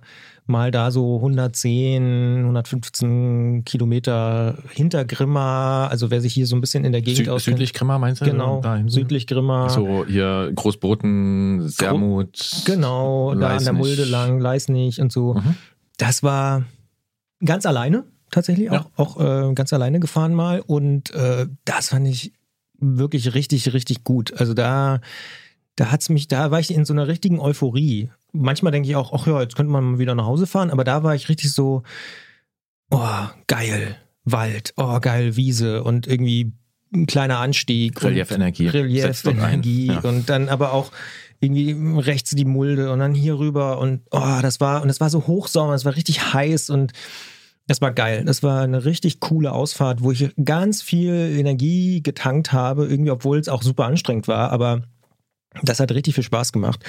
[0.52, 5.88] mal da so 110, 115 Kilometer hinter Grimma.
[5.88, 7.57] Also wer sich hier so ein bisschen in der Gegend Sü auskennt.
[7.57, 8.26] südlich Grimma meinst du?
[8.26, 8.90] Genau, Da hinten?
[8.90, 9.69] südlich Grimma.
[9.69, 12.64] So hier Großboten, Sermut.
[12.65, 13.73] Genau, da an der Leisnig.
[13.78, 15.34] Mulde lang, Leisnig und so.
[15.36, 15.56] Mhm.
[15.98, 16.64] Das war
[17.44, 18.86] ganz alleine, tatsächlich auch, Ja.
[18.98, 20.61] auch äh, ganz alleine gefahren mal.
[20.61, 22.34] Und äh, das fand ich
[22.80, 24.34] wirklich richtig, richtig gut.
[24.40, 25.02] Also da,
[25.76, 28.10] da hat's mich, da war ich in so einer richtigen Euphorie.
[28.34, 30.84] Manchmal denke ich auch, ach ja, jetzt könnte man mal wieder nach Hause fahren, aber
[30.84, 31.84] da war ich richtig so,
[32.90, 36.53] oh, geil, Wald, oh, geil, Wiese und irgendwie
[36.94, 38.02] ein kleiner Anstieg.
[38.03, 38.68] Reliefenergie.
[38.68, 39.99] Reliefenergie Ja.
[40.02, 40.91] und dann aber auch
[41.40, 45.10] irgendwie rechts die Mulde und dann hier rüber und oh, das war und es war
[45.10, 46.91] so Hochsommer, es war richtig heiß und
[47.68, 48.26] es war geil.
[48.26, 53.40] Das war eine richtig coole Ausfahrt, wo ich ganz viel Energie getankt habe, irgendwie, obwohl
[53.40, 54.84] es auch super anstrengend war, aber
[55.64, 56.84] das hat richtig viel Spaß gemacht.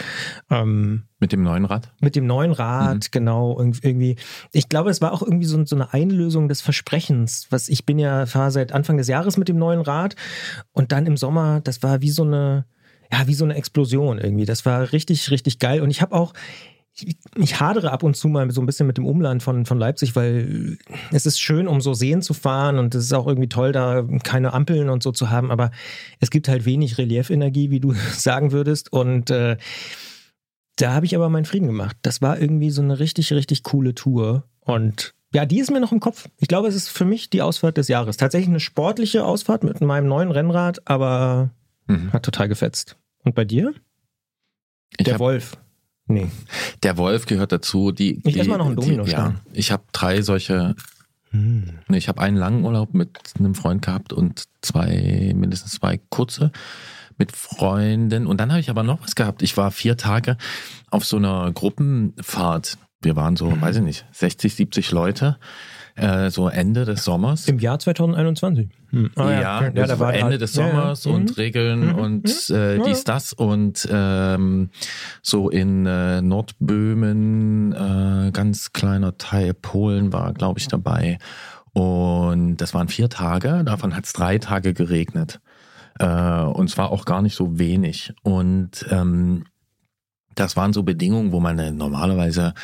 [0.50, 1.92] Ähm, Mit dem neuen Rad?
[2.00, 3.00] mit dem neuen Rad, Mhm.
[3.10, 4.16] genau, irg- irgendwie.
[4.52, 7.46] Ich glaube, es war auch irgendwie so, so eine Einlösung des Versprechens.
[7.50, 10.14] Was ich bin ja fahre seit Anfang des Jahres mit dem neuen Rad
[10.72, 12.64] und dann im Sommer, das war wie so eine,
[13.12, 14.44] ja, wie so eine Explosion irgendwie.
[14.46, 15.80] Das war richtig, richtig geil.
[15.82, 16.32] Und ich habe auch,
[16.94, 19.78] ich, ich hadere ab und zu mal so ein bisschen mit dem Umland von, von
[19.78, 20.78] Leipzig, weil
[21.10, 24.06] es ist schön, um so Seen zu fahren und es ist auch irgendwie toll, da
[24.22, 25.70] keine Ampeln und so zu haben, aber
[26.20, 28.92] es gibt halt wenig Reliefenergie, wie du sagen würdest.
[28.92, 29.56] Und äh,
[30.76, 31.96] da habe ich aber meinen Frieden gemacht.
[32.02, 34.44] Das war irgendwie so eine richtig, richtig coole Tour.
[34.60, 36.28] Und ja, die ist mir noch im Kopf.
[36.40, 38.18] Ich glaube, es ist für mich die Ausfahrt des Jahres.
[38.18, 41.50] Tatsächlich eine sportliche Ausfahrt mit meinem neuen Rennrad, aber
[41.86, 42.12] Mhm.
[42.12, 42.96] hat total gefetzt.
[43.24, 43.74] Und bei dir?
[44.98, 45.56] Ich Der Wolf.
[46.12, 46.28] Nee.
[46.82, 47.92] Der Wolf gehört dazu.
[47.92, 49.18] Die, Ich die, ess mal noch einen die- Dominostein.
[49.18, 50.74] Ja, ich habe drei solche.
[51.30, 51.64] Hm.
[51.88, 56.52] Nee, ich habe einen langen Urlaub mit einem Freund gehabt und zwei, mindestens zwei kurze
[57.18, 58.26] mit Freunden.
[58.26, 59.42] Und dann habe ich aber noch was gehabt.
[59.42, 60.36] Ich war vier Tage
[60.90, 62.76] auf so einer Gruppenfahrt.
[63.00, 65.38] Wir waren so, weiß ich nicht, 60, 70 Leute.
[65.94, 67.46] Äh, so Ende des Sommers.
[67.48, 68.70] Im Jahr 2021.
[68.90, 69.10] Hm.
[69.16, 69.72] Ah, ja, okay.
[69.74, 70.70] das war Ende des ja, ja.
[70.70, 71.12] Sommers Mhm.
[71.14, 71.94] und Regeln Mhm.
[71.98, 73.04] und äh, Ja, dies, ja.
[73.14, 74.70] das und ähm,
[75.22, 81.18] so in äh, Nordböhmen, äh, ganz kleiner Teil Polen war, glaube ich, dabei.
[81.74, 85.40] Und das waren vier Tage, davon hat es drei Tage geregnet.
[85.98, 88.12] Äh, und zwar auch gar nicht so wenig.
[88.22, 89.44] Und ähm,
[90.34, 92.54] das waren so Bedingungen, wo man äh, normalerweise,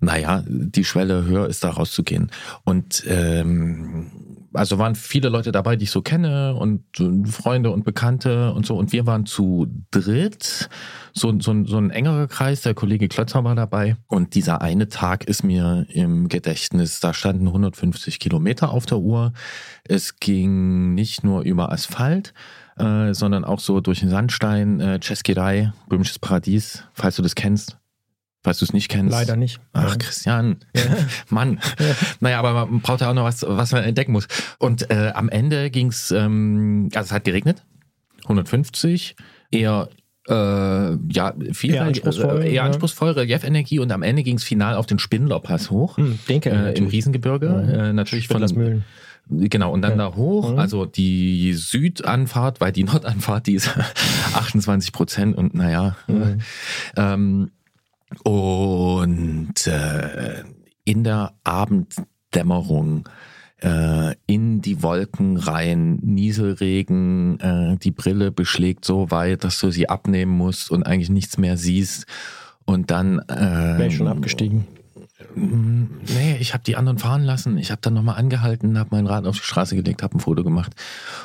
[0.00, 2.30] naja, die Schwelle höher ist, da rauszugehen.
[2.64, 6.84] Und ähm, also waren viele Leute dabei, die ich so kenne und
[7.26, 8.76] Freunde und Bekannte und so.
[8.76, 10.68] Und wir waren zu dritt,
[11.12, 12.62] so, so, so ein engerer Kreis.
[12.62, 13.96] Der Kollege Klötzer war dabei.
[14.06, 17.00] Und dieser eine Tag ist mir im Gedächtnis.
[17.00, 19.32] Da standen 150 Kilometer auf der Uhr.
[19.84, 22.34] Es ging nicht nur über Asphalt,
[22.78, 27.78] äh, sondern auch so durch den Sandstein, äh, Ceskirei, Böhmisches Paradies, falls du das kennst.
[28.44, 29.10] Falls du es nicht kennst.
[29.12, 29.60] Leider nicht.
[29.72, 30.82] Ach, Christian, Ja.
[31.28, 31.58] Mann.
[31.80, 31.86] Ja.
[32.20, 34.28] Naja, aber man braucht ja auch noch was, was man entdecken muss.
[34.58, 37.64] Und äh, am Ende ging's, ähm, also es hat geregnet,
[38.24, 39.16] 150,
[39.50, 39.88] eher
[40.28, 42.62] äh, ja, viel Eher anspruchsvoll, eher ja.
[42.64, 45.96] anspruchsvoll, Reliefenergie und am Ende ging's final auf den Spindlerpass hoch.
[45.96, 46.86] Hm, den kenn ich Äh, Im.
[46.86, 47.88] Riesengebirge, Ja.
[47.88, 48.84] äh, natürlich von Spindlersmühlen.
[49.30, 50.10] Genau, und dann Ja.
[50.10, 50.58] da hoch, Mhm.
[50.58, 53.70] also die Südanfahrt, weil die Nordanfahrt, die ist
[54.34, 56.38] 28 Prozent und naja, Mhm.
[56.96, 57.50] ähm,
[58.24, 60.42] und äh,
[60.84, 63.08] in der Abenddämmerung
[63.60, 69.88] äh, in die Wolken rein, Nieselregen, äh, die Brille beschlägt so weit, dass du sie
[69.88, 72.06] abnehmen musst und eigentlich nichts mehr siehst.
[72.64, 73.34] Und dann äh,
[73.78, 74.66] Wäre ich schon abgestiegen.
[75.34, 77.58] Mm, Nee, ich habe die anderen fahren lassen.
[77.58, 80.44] Ich habe dann nochmal angehalten, habe mein Rad auf die Straße gelegt, habe ein Foto
[80.44, 80.74] gemacht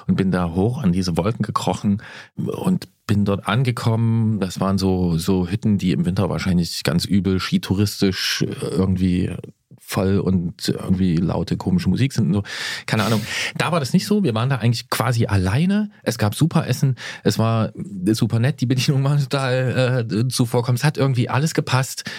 [0.07, 2.01] und bin da hoch an diese Wolken gekrochen
[2.35, 4.39] und bin dort angekommen.
[4.39, 9.31] Das waren so, so Hütten, die im Winter wahrscheinlich ganz übel skitouristisch äh, irgendwie
[9.79, 12.43] voll und irgendwie laute komische Musik sind und so.
[12.87, 13.21] Keine Ahnung.
[13.55, 14.23] Da war das nicht so.
[14.23, 15.91] Wir waren da eigentlich quasi alleine.
[16.01, 16.95] Es gab super Essen.
[17.23, 17.71] Es war
[18.13, 18.61] super nett.
[18.61, 20.77] Die Bedienung war total äh, zuvorkommen.
[20.77, 22.09] Es hat irgendwie alles gepasst.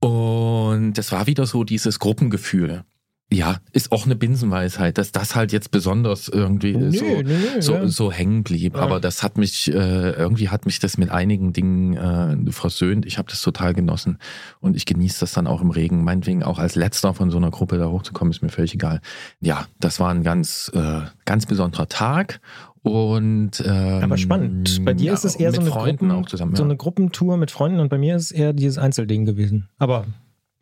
[0.00, 2.82] Und das war wieder so dieses Gruppengefühl.
[3.32, 7.62] Ja, ist auch eine Binsenweisheit, dass das halt jetzt besonders irgendwie Nö, so, nö, nö,
[7.62, 7.88] so, ja.
[7.88, 8.76] so hängen blieb.
[8.76, 8.82] Ja.
[8.82, 13.06] Aber das hat mich, äh, irgendwie hat mich das mit einigen Dingen äh, versöhnt.
[13.06, 14.18] Ich habe das total genossen
[14.60, 16.04] und ich genieße das dann auch im Regen.
[16.04, 19.00] Meinetwegen auch als letzter von so einer Gruppe da hochzukommen, ist mir völlig egal.
[19.40, 22.40] Ja, das war ein ganz, äh, ganz besonderer Tag.
[22.82, 24.84] Und ähm, Aber spannend.
[24.84, 26.54] Bei dir ja, ist es eher so eine, Freunden Gruppen, auch zusammen.
[26.54, 26.68] so ja.
[26.68, 29.70] eine Gruppentour mit Freunden und bei mir ist es eher dieses Einzelding gewesen.
[29.78, 30.06] Aber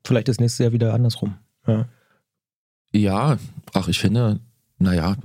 [0.05, 1.35] vielleicht ist nächstes Jahr wieder andersrum.
[1.67, 1.87] Ja.
[2.93, 3.39] Ja,
[3.73, 4.41] ach, ich finde,
[4.79, 5.17] naja,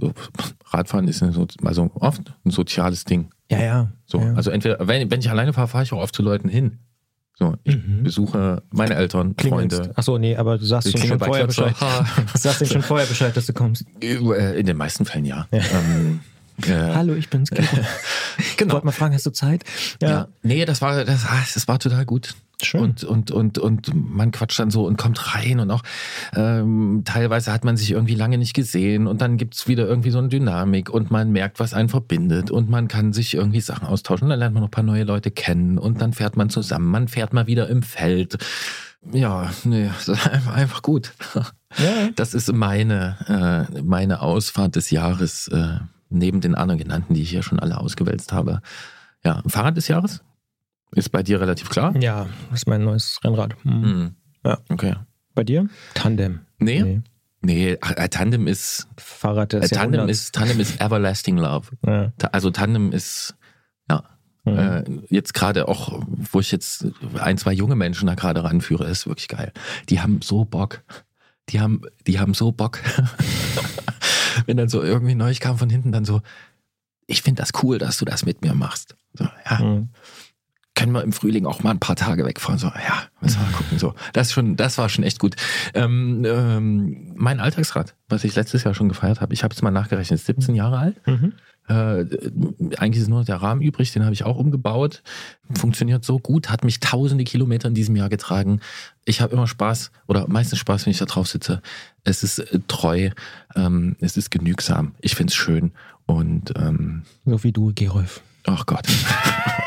[0.71, 3.29] Radfahren ist so- also oft ein soziales Ding.
[3.49, 3.91] Ja, ja.
[4.05, 4.33] So, ja.
[4.33, 6.79] also entweder, wenn, wenn ich alleine fahre, fahre ich auch oft zu Leuten hin.
[7.39, 8.03] So, ich Mhm.
[8.03, 9.91] besuche meine Eltern, Freunde.
[9.95, 11.45] Achso, nee, aber du sagst schon bei vorher.
[11.45, 11.75] Bescheid.
[11.79, 13.85] Du sagst denen schon vorher Bescheid, dass du kommst.
[14.01, 15.47] Äh, In den meisten Fällen ja.
[15.51, 15.59] Ja.
[15.71, 16.21] Ähm,
[16.67, 17.49] äh, Hallo, ich bin's.
[17.51, 17.67] Gero.
[18.39, 18.73] Ich genau.
[18.73, 19.63] wollte mal fragen, hast du Zeit?
[20.01, 20.27] Ja.
[20.41, 22.33] Nee, das war, das, ah, das war total gut.
[22.63, 22.81] Schön.
[22.81, 25.83] Und, und, und, und man quatscht dann so und kommt rein und auch
[26.35, 30.17] ähm, teilweise hat man sich irgendwie lange nicht gesehen und dann gibt's wieder irgendwie so
[30.17, 34.25] eine Dynamik und man merkt, was einen verbindet und man kann sich irgendwie Sachen austauschen.
[34.25, 36.87] Und dann lernt man noch ein paar neue Leute kennen und dann fährt man zusammen,
[36.87, 38.37] man fährt mal wieder im Feld.
[39.11, 39.91] Ja, nee,
[40.53, 41.13] einfach gut.
[41.77, 42.09] Ja.
[42.15, 45.77] Das ist meine, äh, meine Ausfahrt des Jahres, äh,
[46.09, 48.61] neben den anderen genannten, die ich hier schon alle ausgewälzt habe.
[49.23, 50.23] Ja, Fahrrad des Jahres?
[50.91, 51.95] Ist bei dir relativ klar?
[51.97, 53.55] Ja, das ist mein neues Rennrad.
[53.63, 53.83] Hm.
[53.83, 54.15] Hm.
[54.45, 54.57] Ja.
[54.69, 54.95] Okay.
[55.35, 55.67] Bei dir?
[55.93, 56.39] Tandem.
[56.59, 57.01] Nee?
[57.41, 60.19] Nee, ach, äh, Tandem ist, Fahrrad des äh, Tandem Jahrhunderts.
[60.21, 61.67] ist, Tandem ist everlasting love.
[61.85, 62.11] Ja.
[62.17, 63.35] Ta also Tandem ist,
[63.89, 64.03] ja,
[64.45, 64.57] Mhm.
[64.57, 66.01] äh, jetzt gerade auch,
[66.31, 66.87] wo ich jetzt
[67.19, 69.51] ein, zwei junge Menschen da gerade ranführe, ist wirklich geil.
[69.89, 70.83] Die haben so Bock.
[71.49, 72.79] Die haben, die haben so Bock.
[74.45, 76.21] Wenn dann so irgendwie neu kam von hinten, dann so,
[77.07, 78.95] ich finde das cool, dass du das mit mir machst.
[79.13, 79.89] So, ja, Mhm.
[80.77, 82.59] Können wir im Frühling auch mal ein paar Tage wegfahren.
[82.59, 83.79] So, ja, müssen wir mal gucken.
[83.79, 85.35] So, das schon, das war schon echt gut.
[85.73, 89.71] Ähm, ähm, mein Alltagsrad, was ich letztes Jahr schon gefeiert habe, ich habe es mal
[89.71, 91.07] nachgerechnet, ist 17 Jahre alt.
[91.07, 91.33] Mhm.
[91.67, 92.05] Äh,
[92.77, 95.01] eigentlich ist nur der Rahmen übrig, den habe ich auch umgebaut.
[95.57, 98.61] Funktioniert so gut, hat mich tausende Kilometer in diesem Jahr getragen.
[99.03, 101.61] Ich habe immer Spaß oder meistens Spaß, wenn ich da drauf sitze.
[102.03, 103.09] Es ist äh, treu,
[103.55, 104.93] ähm, es ist genügsam.
[105.01, 105.71] Ich finde es schön
[106.05, 108.21] und ähm, So wie du, Gerolf.
[108.45, 108.87] Ach Gott.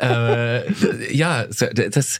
[0.00, 2.18] äh, ja, das,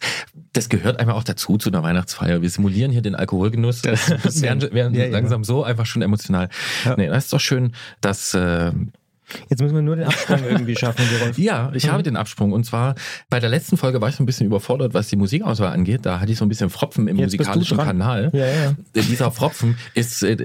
[0.52, 2.42] das gehört einfach auch dazu zu einer Weihnachtsfeier.
[2.42, 3.82] Wir simulieren hier den Alkoholgenuss.
[3.82, 4.08] Das
[4.42, 5.10] werden, werden Ja, ja.
[5.10, 6.48] langsam so einfach schon emotional.
[6.84, 6.96] Ja.
[6.96, 8.72] Nee, das ist doch schön, dass äh,
[9.48, 11.38] Jetzt müssen wir nur den Absprung irgendwie schaffen, Gerolf.
[11.38, 11.90] ja, ich Mhm.
[11.92, 12.52] habe den Absprung.
[12.52, 12.94] Und zwar
[13.28, 16.06] bei der letzten Folge war ich so ein bisschen überfordert, was die Musikauswahl angeht.
[16.06, 17.76] Da hatte ich so ein bisschen Fropfen im Jetzt musikalischen.
[17.78, 18.30] Kanal.
[18.32, 18.74] Ja, ja.
[18.94, 20.36] Dieser Fropfen ist, äh,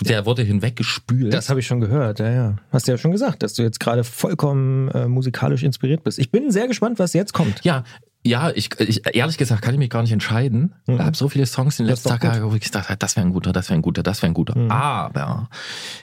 [0.00, 1.32] der wurde hinweggespült.
[1.32, 2.56] Das habe ich schon gehört, ja, ja.
[2.70, 6.18] Hast du ja schon gesagt, dass du jetzt gerade vollkommen äh, musikalisch inspiriert bist.
[6.18, 7.60] Ich bin sehr gespannt, was jetzt kommt.
[7.64, 7.84] Ja,
[8.24, 10.74] ja, ich, ich ehrlich gesagt kann ich mich gar nicht entscheiden.
[10.86, 10.94] Mhm.
[10.94, 13.26] Ich habe so viele Songs in den letzten Tagen, wo ich gedacht habe, das wäre
[13.26, 14.56] ein guter, das wäre ein guter, das wäre ein guter.
[14.56, 14.70] Mhm.
[14.70, 15.48] Aber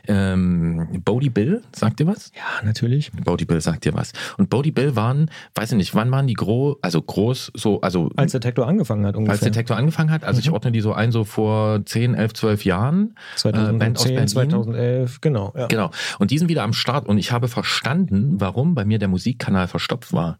[0.07, 2.31] ähm, Bodie Bill, sagt dir was?
[2.35, 3.11] Ja, natürlich.
[3.11, 4.11] Bodie Bill sagt dir was.
[4.37, 8.09] Und Bodie Bill waren, weiß ich nicht, wann waren die groß, also groß, so, also
[8.15, 9.33] Als Detektor angefangen hat ungefähr.
[9.33, 10.53] als Detektor angefangen hat, also ich Mhm.
[10.53, 13.15] ordne die so ein, so vor 10, 11, 12 Jahren.
[13.43, 14.29] äh, Band aus 2010, Berlin.
[14.51, 15.53] 2011, genau.
[15.55, 15.67] Ja.
[15.67, 15.91] Genau.
[16.19, 19.67] Und die sind wieder am Start und ich habe verstanden, warum bei mir der Musikkanal
[19.67, 20.39] verstopft war.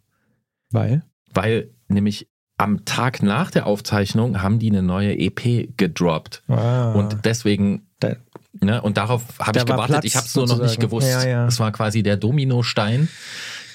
[0.72, 1.04] Weil?
[1.34, 2.28] Weil nämlich
[2.60, 6.44] am Tag nach der Aufzeichnung haben die eine neue EP gedroppt.
[6.50, 8.18] Ah, Und deswegen, da,
[8.60, 9.88] ne, und darauf habe ich war gewartet.
[9.88, 11.08] Platz ich habe es nur noch nicht gewusst.
[11.08, 11.46] Ja, ja.
[11.46, 13.08] Das war quasi der Dominostein.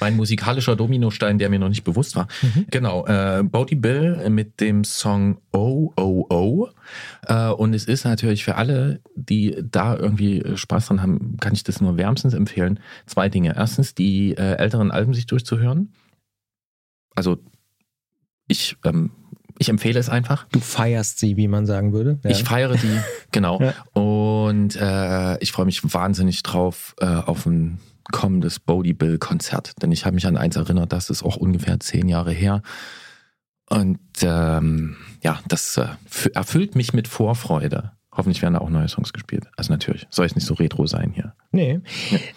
[0.01, 2.29] Mein musikalischer Dominostein, der mir noch nicht bewusst war.
[2.43, 2.67] Mhm.
[2.71, 6.69] Genau, äh, Bodie Bill mit dem Song Oh Oh Oh.
[7.27, 11.65] Äh, und es ist natürlich für alle, die da irgendwie Spaß dran haben, kann ich
[11.65, 12.81] das nur wärmstens empfehlen.
[13.07, 13.55] Zwei Dinge.
[13.57, 15.95] Erstens, die äh, älteren Alben sich durchzuhören.
[17.15, 17.39] Also
[18.49, 19.11] ich, ähm,
[19.59, 20.47] ich empfehle es einfach.
[20.51, 22.19] du feierst sie, wie man sagen würde.
[22.25, 22.31] Ja.
[22.31, 22.99] Ich feiere die,
[23.33, 23.61] genau.
[23.61, 23.75] Ja.
[24.01, 27.79] Und äh, ich freue mich wahnsinnig drauf äh, auf ein
[28.13, 29.81] kommendes Bodie Bill Konzert.
[29.83, 32.63] Denn ich habe mich an eins erinnert, das ist auch ungefähr zehn Jahre her.
[33.71, 37.93] Und ähm, ja, das äh, fü- erfüllt mich mit Vorfreude.
[38.13, 39.47] Hoffentlich werden da auch neue Songs gespielt.
[39.57, 41.35] Also natürlich, soll ich nicht so retro sein hier.
[41.51, 41.81] Nee.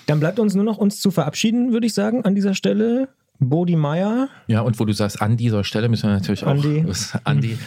[0.08, 3.10] Dann bleibt uns nur noch uns zu verabschieden, würde ich sagen, an dieser Stelle.
[3.40, 4.30] Bodi Meier.
[4.48, 6.52] Ja, und wo du sagst, an dieser Stelle müssen wir natürlich auch.
[6.52, 6.86] Andi.
[7.24, 7.58] Andi,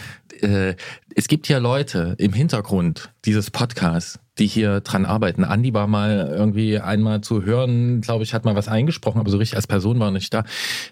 [0.40, 0.74] äh,
[1.14, 5.44] es gibt ja Leute im Hintergrund dieses Podcasts, die hier dran arbeiten.
[5.44, 9.38] Andi war mal irgendwie einmal zu hören, glaube ich, hat mal was eingesprochen, aber so
[9.38, 10.44] richtig als Person war er nicht da.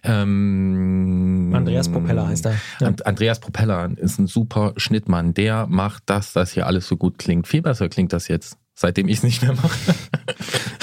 [0.02, 2.54] Ähm, Andreas Propeller heißt er.
[2.80, 2.88] Ja.
[2.88, 5.34] And Andreas Propeller ist ein super Schnittmann.
[5.34, 7.48] Der macht das, dass hier alles so gut klingt.
[7.48, 9.78] Viel besser klingt das jetzt, seitdem ich es nicht mehr mache.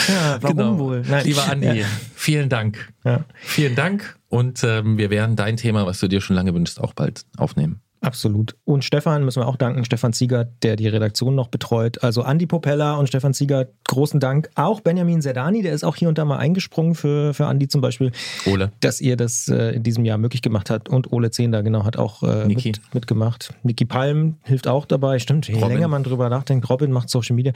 [0.07, 0.77] Ja, warum Genau.
[0.77, 1.01] wohl?
[1.01, 1.25] Nein.
[1.25, 1.85] Lieber Andi, Ja.
[2.13, 2.93] vielen Dank.
[3.03, 3.25] Ja.
[3.41, 6.93] Vielen Dank und ähm, wir werden dein Thema, was du dir schon lange wünschst, auch
[6.93, 7.81] bald aufnehmen.
[8.05, 8.55] Absolut.
[8.65, 12.03] Und Stefan müssen wir auch danken, Stefan Ziegert, der die Redaktion noch betreut.
[12.03, 14.47] Also Andi Popella und Stefan Ziegert, großen Dank.
[14.53, 17.81] Auch Benjamin Sedani, der ist auch hier und da mal eingesprungen für, für Andi zum
[17.81, 18.11] Beispiel.
[18.45, 18.71] Ole.
[18.79, 20.87] Dass ihr das äh, in diesem Jahr möglich gemacht habt.
[20.87, 23.55] Und Ole Zehnder, genau, hat auch äh, mit, mitgemacht.
[23.63, 25.17] Niki Palm hilft auch dabei.
[25.17, 25.69] Stimmt, je Robin.
[25.69, 27.53] länger man drüber nachdenkt, Robin macht Social Media.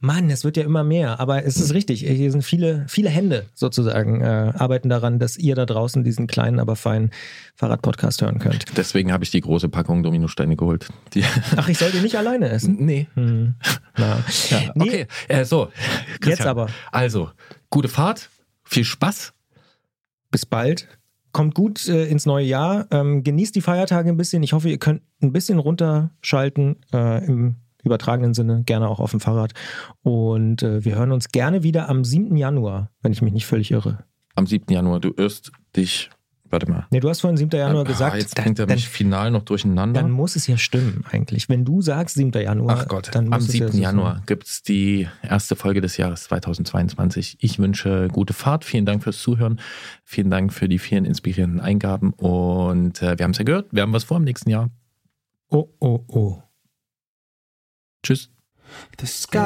[0.00, 1.20] Mann, es wird ja immer mehr.
[1.20, 4.24] Aber es ist richtig, hier sind viele, viele Hände sozusagen, äh,
[4.56, 7.10] arbeiten daran, dass ihr da draußen diesen kleinen, aber feinen
[7.54, 8.64] Fahrradpodcast hören könnt.
[8.76, 10.88] Deswegen habe ich die große Packung Dominosteine geholt.
[11.12, 11.24] Die,
[11.56, 12.76] Ach, ich sollte nicht alleine essen.
[12.78, 13.08] nee.
[13.14, 13.54] Hm.
[13.98, 14.18] Ja,
[14.74, 15.68] Nee, okay, äh, so.
[16.20, 16.68] Christian, Jetzt aber.
[16.90, 17.30] Also,
[17.68, 18.30] gute Fahrt,
[18.64, 19.32] viel Spaß.
[20.30, 20.88] Bis bald.
[21.32, 22.86] Kommt gut äh, ins neue Jahr.
[22.90, 24.42] Ähm, genießt die Feiertage ein bisschen.
[24.42, 29.20] Ich hoffe, ihr könnt ein bisschen runterschalten äh, im übertragenen Sinne, gerne auch auf dem
[29.20, 29.52] Fahrrad.
[30.02, 32.36] Und äh, wir hören uns gerne wieder am 7.
[32.36, 34.04] Januar, wenn ich mich nicht völlig irre.
[34.34, 34.72] Am 7.
[34.72, 36.10] Januar, du irrst dich.
[36.52, 36.86] Warte mal.
[36.90, 37.50] Nee, du hast vorhin 7.
[37.50, 38.14] Januar Ah, gesagt.
[38.16, 40.02] Jetzt dann, bringt er dann, mich final noch durcheinander.
[40.02, 41.48] dann muss es ja stimmen, eigentlich.
[41.48, 42.30] Wenn du sagst 7.
[42.42, 43.72] Januar, Ach Gott, dann muss am es ja 7.
[43.72, 47.38] so Januar gibt es die erste Folge des Jahres 2022.
[47.40, 48.66] Ich wünsche gute Fahrt.
[48.66, 49.60] Vielen Dank fürs Zuhören.
[50.04, 52.12] Vielen Dank für die vielen inspirierenden Eingaben.
[52.12, 54.68] Und äh, wir haben es ja gehört, wir haben was vor im nächsten Jahr.
[55.48, 56.42] Oh, oh, oh.
[58.02, 58.28] Tschüss.
[59.00, 59.40] The sky,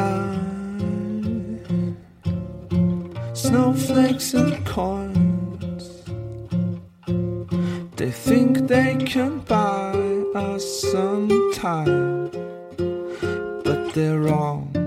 [3.32, 5.35] snowflakes and coins.
[7.96, 9.92] They think they can buy
[10.34, 12.28] us some time,
[13.64, 14.85] but they're wrong.